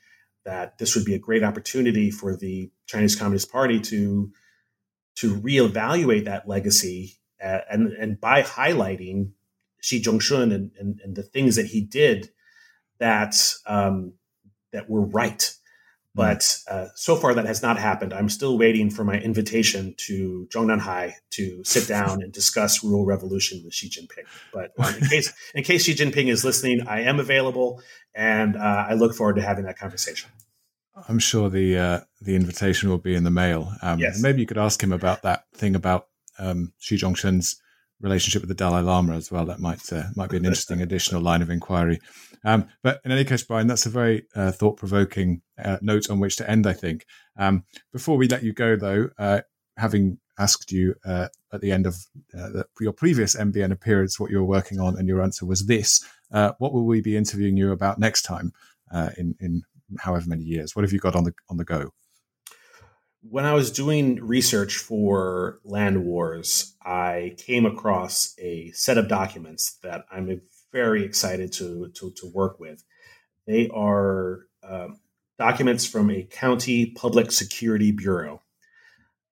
that 0.45 0.77
this 0.77 0.95
would 0.95 1.05
be 1.05 1.15
a 1.15 1.19
great 1.19 1.43
opportunity 1.43 2.09
for 2.09 2.35
the 2.35 2.71
Chinese 2.87 3.15
Communist 3.15 3.51
Party 3.51 3.79
to 3.81 4.31
to 5.17 5.35
reevaluate 5.35 6.25
that 6.25 6.47
legacy 6.47 7.17
and 7.39 7.87
and 7.93 8.19
by 8.19 8.41
highlighting 8.41 9.33
Xi 9.81 10.01
Zhongxun 10.01 10.53
and, 10.53 10.71
and, 10.79 10.99
and 11.03 11.15
the 11.15 11.23
things 11.23 11.55
that 11.57 11.67
he 11.67 11.81
did 11.81 12.31
that 12.99 13.35
um, 13.67 14.13
that 14.71 14.89
were 14.89 15.05
right 15.05 15.53
but 16.17 16.57
uh, 16.67 16.87
so 16.95 17.15
far, 17.15 17.35
that 17.35 17.45
has 17.45 17.61
not 17.61 17.77
happened. 17.77 18.11
I'm 18.11 18.27
still 18.27 18.57
waiting 18.57 18.89
for 18.89 19.03
my 19.03 19.19
invitation 19.19 19.93
to 19.97 20.47
Zhongnanhai 20.51 21.13
to 21.31 21.63
sit 21.63 21.87
down 21.87 22.23
and 22.23 22.33
discuss 22.33 22.83
rural 22.83 23.05
revolution 23.05 23.61
with 23.63 23.75
Xi 23.75 23.87
Jinping. 23.87 24.25
But 24.51 24.71
um, 24.79 24.95
in 24.95 25.07
case 25.07 25.31
in 25.55 25.63
case 25.63 25.83
Xi 25.83 25.93
Jinping 25.93 26.27
is 26.27 26.43
listening, 26.43 26.87
I 26.87 27.01
am 27.01 27.19
available, 27.19 27.81
and 28.15 28.57
uh, 28.57 28.85
I 28.89 28.95
look 28.95 29.13
forward 29.13 29.35
to 29.35 29.43
having 29.43 29.65
that 29.65 29.77
conversation. 29.77 30.31
I'm 31.07 31.19
sure 31.19 31.49
the 31.49 31.77
uh, 31.77 31.99
the 32.19 32.35
invitation 32.35 32.89
will 32.89 32.97
be 32.97 33.13
in 33.13 33.23
the 33.23 33.31
mail. 33.31 33.71
Um, 33.83 33.99
yes. 33.99 34.19
Maybe 34.19 34.41
you 34.41 34.47
could 34.47 34.57
ask 34.57 34.81
him 34.81 34.91
about 34.91 35.21
that 35.21 35.43
thing 35.53 35.75
about 35.75 36.07
um, 36.39 36.73
Xi 36.79 36.95
Zhongxun's 36.95 37.61
relationship 38.01 38.41
with 38.41 38.49
the 38.49 38.55
Dalai 38.55 38.81
Lama 38.81 39.15
as 39.15 39.31
well. 39.31 39.45
That 39.45 39.59
might 39.59 39.91
uh, 39.93 40.05
might 40.15 40.29
be 40.29 40.37
an 40.37 40.45
interesting 40.49 40.81
additional 40.81 41.21
line 41.21 41.41
of 41.41 41.49
inquiry. 41.49 41.99
Um, 42.43 42.67
but 42.83 43.01
in 43.03 43.11
any 43.11 43.23
case, 43.23 43.43
Brian, 43.43 43.67
that's 43.67 43.85
a 43.85 43.89
very 43.89 44.25
uh, 44.35 44.51
thought 44.51 44.77
provoking 44.77 45.41
uh, 45.63 45.77
note 45.81 46.09
on 46.09 46.19
which 46.19 46.35
to 46.37 46.49
end. 46.49 46.67
I 46.67 46.73
think. 46.73 47.05
Um, 47.37 47.63
before 47.91 48.17
we 48.17 48.27
let 48.27 48.43
you 48.43 48.53
go, 48.53 48.75
though, 48.75 49.09
uh, 49.17 49.41
having 49.77 50.19
asked 50.39 50.71
you 50.71 50.95
uh, 51.05 51.27
at 51.51 51.61
the 51.61 51.71
end 51.71 51.87
of 51.87 51.95
uh, 52.37 52.49
the, 52.49 52.65
your 52.79 52.93
previous 52.93 53.35
NBN 53.35 53.71
appearance 53.71 54.19
what 54.19 54.31
you 54.31 54.37
were 54.37 54.45
working 54.45 54.79
on, 54.79 54.97
and 54.97 55.07
your 55.07 55.21
answer 55.21 55.45
was 55.45 55.65
this. 55.65 56.03
what 56.29 56.73
will 56.73 56.85
we 56.85 57.01
be 57.01 57.17
interviewing 57.17 57.57
you 57.57 57.71
about 57.71 57.99
next 57.99 58.23
time 58.23 58.53
in 59.17 59.35
in 59.39 59.63
however 59.99 60.27
many 60.27 60.43
years? 60.43 60.75
What 60.75 60.83
have 60.83 60.93
you 60.93 60.99
got 60.99 61.15
on 61.15 61.23
the 61.23 61.33
on 61.49 61.57
the 61.57 61.65
go? 61.65 61.91
when 63.29 63.45
I 63.45 63.53
was 63.53 63.71
doing 63.71 64.15
research 64.23 64.77
for 64.77 65.59
Land 65.63 66.05
Wars, 66.05 66.75
I 66.83 67.35
came 67.37 67.65
across 67.65 68.35
a 68.39 68.71
set 68.71 68.97
of 68.97 69.07
documents 69.07 69.77
that 69.83 70.05
I'm 70.11 70.41
very 70.81 71.03
excited 71.03 71.51
to, 71.53 71.89
to, 71.95 72.11
to 72.11 72.31
work 72.33 72.59
with. 72.59 72.83
They 73.45 73.69
are 73.69 74.47
um, 74.63 74.99
documents 75.39 75.85
from 75.85 76.11
a 76.11 76.23
county 76.23 76.87
public 76.87 77.31
security 77.31 77.91
bureau 77.91 78.41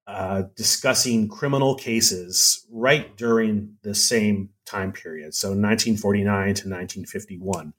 uh, 0.08 0.44
discussing 0.56 1.28
criminal 1.28 1.76
cases 1.76 2.66
right 2.72 3.16
during 3.18 3.76
the 3.82 3.96
same 3.96 4.50
time 4.66 4.92
period, 4.92 5.34
so 5.34 5.50
1949 5.50 6.26
to 6.26 6.50
1951 6.70 7.74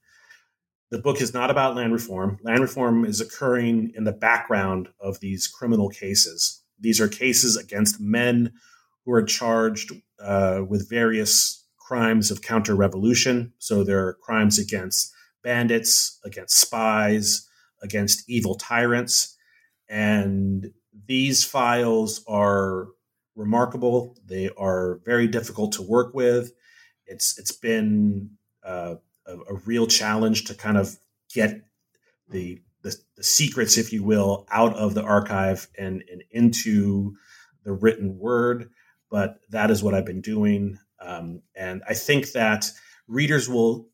the 0.90 0.98
book 0.98 1.20
is 1.20 1.34
not 1.34 1.50
about 1.50 1.74
land 1.74 1.92
reform. 1.92 2.38
Land 2.42 2.60
reform 2.60 3.04
is 3.04 3.20
occurring 3.20 3.92
in 3.96 4.04
the 4.04 4.12
background 4.12 4.88
of 5.00 5.20
these 5.20 5.48
criminal 5.48 5.88
cases. 5.88 6.62
These 6.78 7.00
are 7.00 7.08
cases 7.08 7.56
against 7.56 8.00
men 8.00 8.52
who 9.04 9.12
are 9.12 9.22
charged 9.22 9.92
uh, 10.20 10.62
with 10.66 10.88
various 10.88 11.65
crimes 11.86 12.30
of 12.30 12.42
counter 12.42 12.74
revolution. 12.74 13.52
So 13.58 13.84
there 13.84 14.06
are 14.06 14.14
crimes 14.14 14.58
against 14.58 15.12
bandits, 15.42 16.18
against 16.24 16.58
spies, 16.58 17.48
against 17.80 18.28
evil 18.28 18.56
tyrants. 18.56 19.36
And 19.88 20.72
these 21.06 21.44
files 21.44 22.24
are 22.26 22.88
remarkable. 23.36 24.16
They 24.26 24.50
are 24.58 25.00
very 25.04 25.28
difficult 25.28 25.72
to 25.72 25.82
work 25.82 26.14
with. 26.14 26.52
It's 27.06 27.38
it's 27.38 27.52
been 27.52 28.30
uh, 28.64 28.96
a, 29.26 29.34
a 29.34 29.54
real 29.64 29.86
challenge 29.86 30.44
to 30.44 30.54
kind 30.54 30.76
of 30.76 30.96
get 31.32 31.62
the, 32.28 32.60
the, 32.82 32.96
the 33.16 33.22
secrets, 33.22 33.78
if 33.78 33.92
you 33.92 34.02
will, 34.02 34.46
out 34.50 34.74
of 34.74 34.94
the 34.94 35.02
archive 35.02 35.68
and, 35.78 36.02
and 36.10 36.24
into 36.30 37.14
the 37.62 37.72
written 37.72 38.18
word. 38.18 38.70
But 39.08 39.38
that 39.50 39.70
is 39.70 39.82
what 39.82 39.94
I've 39.94 40.06
been 40.06 40.20
doing, 40.20 40.78
um, 41.06 41.42
and 41.54 41.82
I 41.88 41.94
think 41.94 42.32
that 42.32 42.70
readers 43.08 43.48
will 43.48 43.88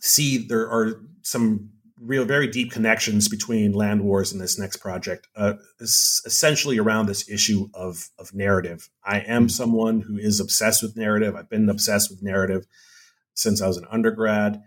see 0.00 0.38
there 0.38 0.70
are 0.70 1.02
some 1.22 1.70
real 2.00 2.24
very 2.24 2.46
deep 2.46 2.72
connections 2.72 3.28
between 3.28 3.72
land 3.72 4.02
wars 4.02 4.32
and 4.32 4.40
this 4.40 4.58
next 4.58 4.78
project 4.78 5.28
uh, 5.36 5.52
essentially 5.80 6.78
around 6.78 7.04
this 7.04 7.28
issue 7.28 7.68
of 7.74 8.08
of 8.18 8.32
narrative 8.32 8.88
i 9.04 9.20
am 9.20 9.42
hmm. 9.42 9.48
someone 9.48 10.00
who 10.00 10.16
is 10.16 10.40
obsessed 10.40 10.82
with 10.82 10.96
narrative 10.96 11.36
i've 11.36 11.50
been 11.50 11.68
obsessed 11.68 12.10
with 12.10 12.22
narrative 12.22 12.64
since 13.40 13.60
I 13.60 13.66
was 13.66 13.76
an 13.76 13.86
undergrad. 13.90 14.62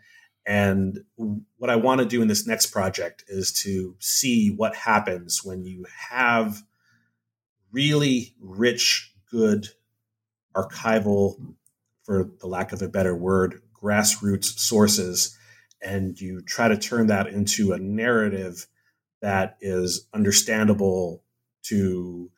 And 0.45 0.99
what 1.15 1.69
I 1.69 1.77
want 1.77 1.99
to 1.99 2.05
do 2.05 2.21
in 2.21 2.27
this 2.27 2.45
next 2.45 2.67
project 2.67 3.23
is 3.27 3.53
to 3.63 3.95
see 3.99 4.49
what 4.49 4.75
happens 4.75 5.41
when 5.43 5.65
you 5.65 5.85
have 6.09 6.63
really 7.71 8.35
rich, 8.41 9.13
good 9.31 9.69
archival, 10.55 11.35
for 12.03 12.29
the 12.39 12.47
lack 12.47 12.73
of 12.73 12.81
a 12.81 12.87
better 12.87 13.15
word, 13.15 13.61
grassroots 13.81 14.57
sources, 14.59 15.37
and 15.81 16.19
you 16.19 16.41
try 16.41 16.67
to 16.67 16.77
turn 16.77 17.07
that 17.07 17.27
into 17.27 17.73
a 17.73 17.77
narrative 17.77 18.67
that 19.21 19.57
is 19.61 20.07
understandable 20.13 21.23
to 21.63 22.29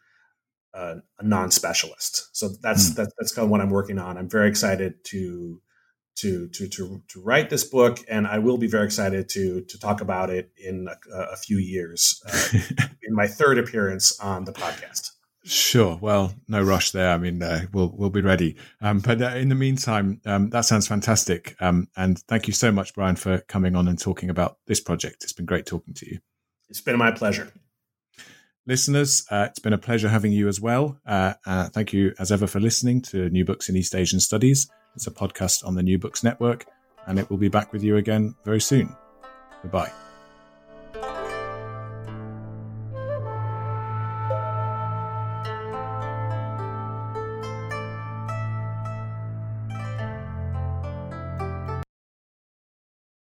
a 0.76 1.24
non-specialist. 1.24 2.36
So 2.36 2.49
that's 2.61 2.91
mm. 2.91 2.95
that, 2.95 3.13
that's 3.18 3.34
kind 3.34 3.45
of 3.45 3.49
what 3.49 3.61
I'm 3.61 3.70
working 3.70 3.99
on. 3.99 4.18
I'm 4.18 4.30
very 4.30 4.49
excited 4.49 5.03
to 5.05 5.61
to 6.18 6.47
to 6.49 6.68
to 6.68 7.01
to 7.07 7.22
write 7.22 7.49
this 7.49 7.63
book, 7.63 7.99
and 8.09 8.28
I 8.28 8.39
will 8.39 8.57
be 8.57 8.68
very 8.68 8.86
excited 8.86 9.30
to 9.30 9.61
to 9.61 9.80
talk 9.80 10.01
about 10.01 10.30
it 10.30 10.51
in 10.57 10.88
a, 11.13 11.18
a 11.18 11.38
few 11.38 11.57
years 11.57 12.22
uh, 12.28 12.59
in 13.03 13.13
my 13.13 13.28
third 13.28 13.57
appearance 13.57 14.20
on 14.20 14.45
the 14.45 14.53
podcast. 14.53 15.11
Sure. 15.48 16.00
Well, 16.02 16.34
no 16.48 16.64
rush 16.64 16.89
there. 16.89 17.12
I 17.12 17.20
mean, 17.20 17.43
uh, 17.43 17.68
we'll 17.72 17.93
we'll 17.96 18.10
be 18.10 18.22
ready. 18.22 18.56
Um, 18.82 19.00
but 19.00 19.22
uh, 19.22 19.28
in 19.36 19.50
the 19.50 19.56
meantime, 19.56 20.20
um, 20.26 20.50
that 20.50 20.62
sounds 20.62 20.88
fantastic. 20.88 21.56
Um, 21.60 21.88
and 21.96 22.18
thank 22.28 22.48
you 22.48 22.54
so 22.54 22.72
much, 22.72 22.96
Brian, 22.96 23.16
for 23.16 23.39
coming 23.41 23.76
on 23.76 23.88
and 23.88 24.00
talking 24.00 24.32
about 24.32 24.58
this 24.66 24.80
project. 24.80 25.24
It's 25.24 25.34
been 25.34 25.46
great 25.46 25.68
talking 25.68 25.93
to 25.93 26.10
you. 26.10 26.20
It's 26.68 26.82
been 26.82 26.98
my 26.98 27.12
pleasure. 27.12 27.54
Listeners, 28.66 29.28
uh, 29.30 29.46
it's 29.48 29.60
been 29.60 29.74
a 29.74 29.78
pleasure 29.78 30.10
having 30.10 30.32
you 30.32 30.48
as 30.48 30.60
well. 30.60 31.00
Uh, 31.06 31.36
uh, 31.46 31.70
thank 31.70 31.93
you, 31.93 32.16
as 32.18 32.32
ever, 32.32 32.48
for 32.48 32.60
listening 32.60 33.00
to 33.04 33.30
New 33.30 33.46
Books 33.46 33.70
in 33.70 33.76
East 33.76 33.93
Asian 33.93 34.20
Studies. 34.20 34.68
It's 34.96 35.06
a 35.06 35.12
podcast 35.12 35.64
on 35.64 35.76
the 35.76 35.84
New 35.84 36.00
Books 36.00 36.24
Network, 36.24 36.66
and 37.06 37.20
it 37.20 37.30
will 37.30 37.38
be 37.38 37.50
back 37.50 37.72
with 37.72 37.84
you 37.84 37.98
again 37.98 38.34
very 38.43 38.62
soon. 38.62 38.96
Goodbye. 39.62 39.91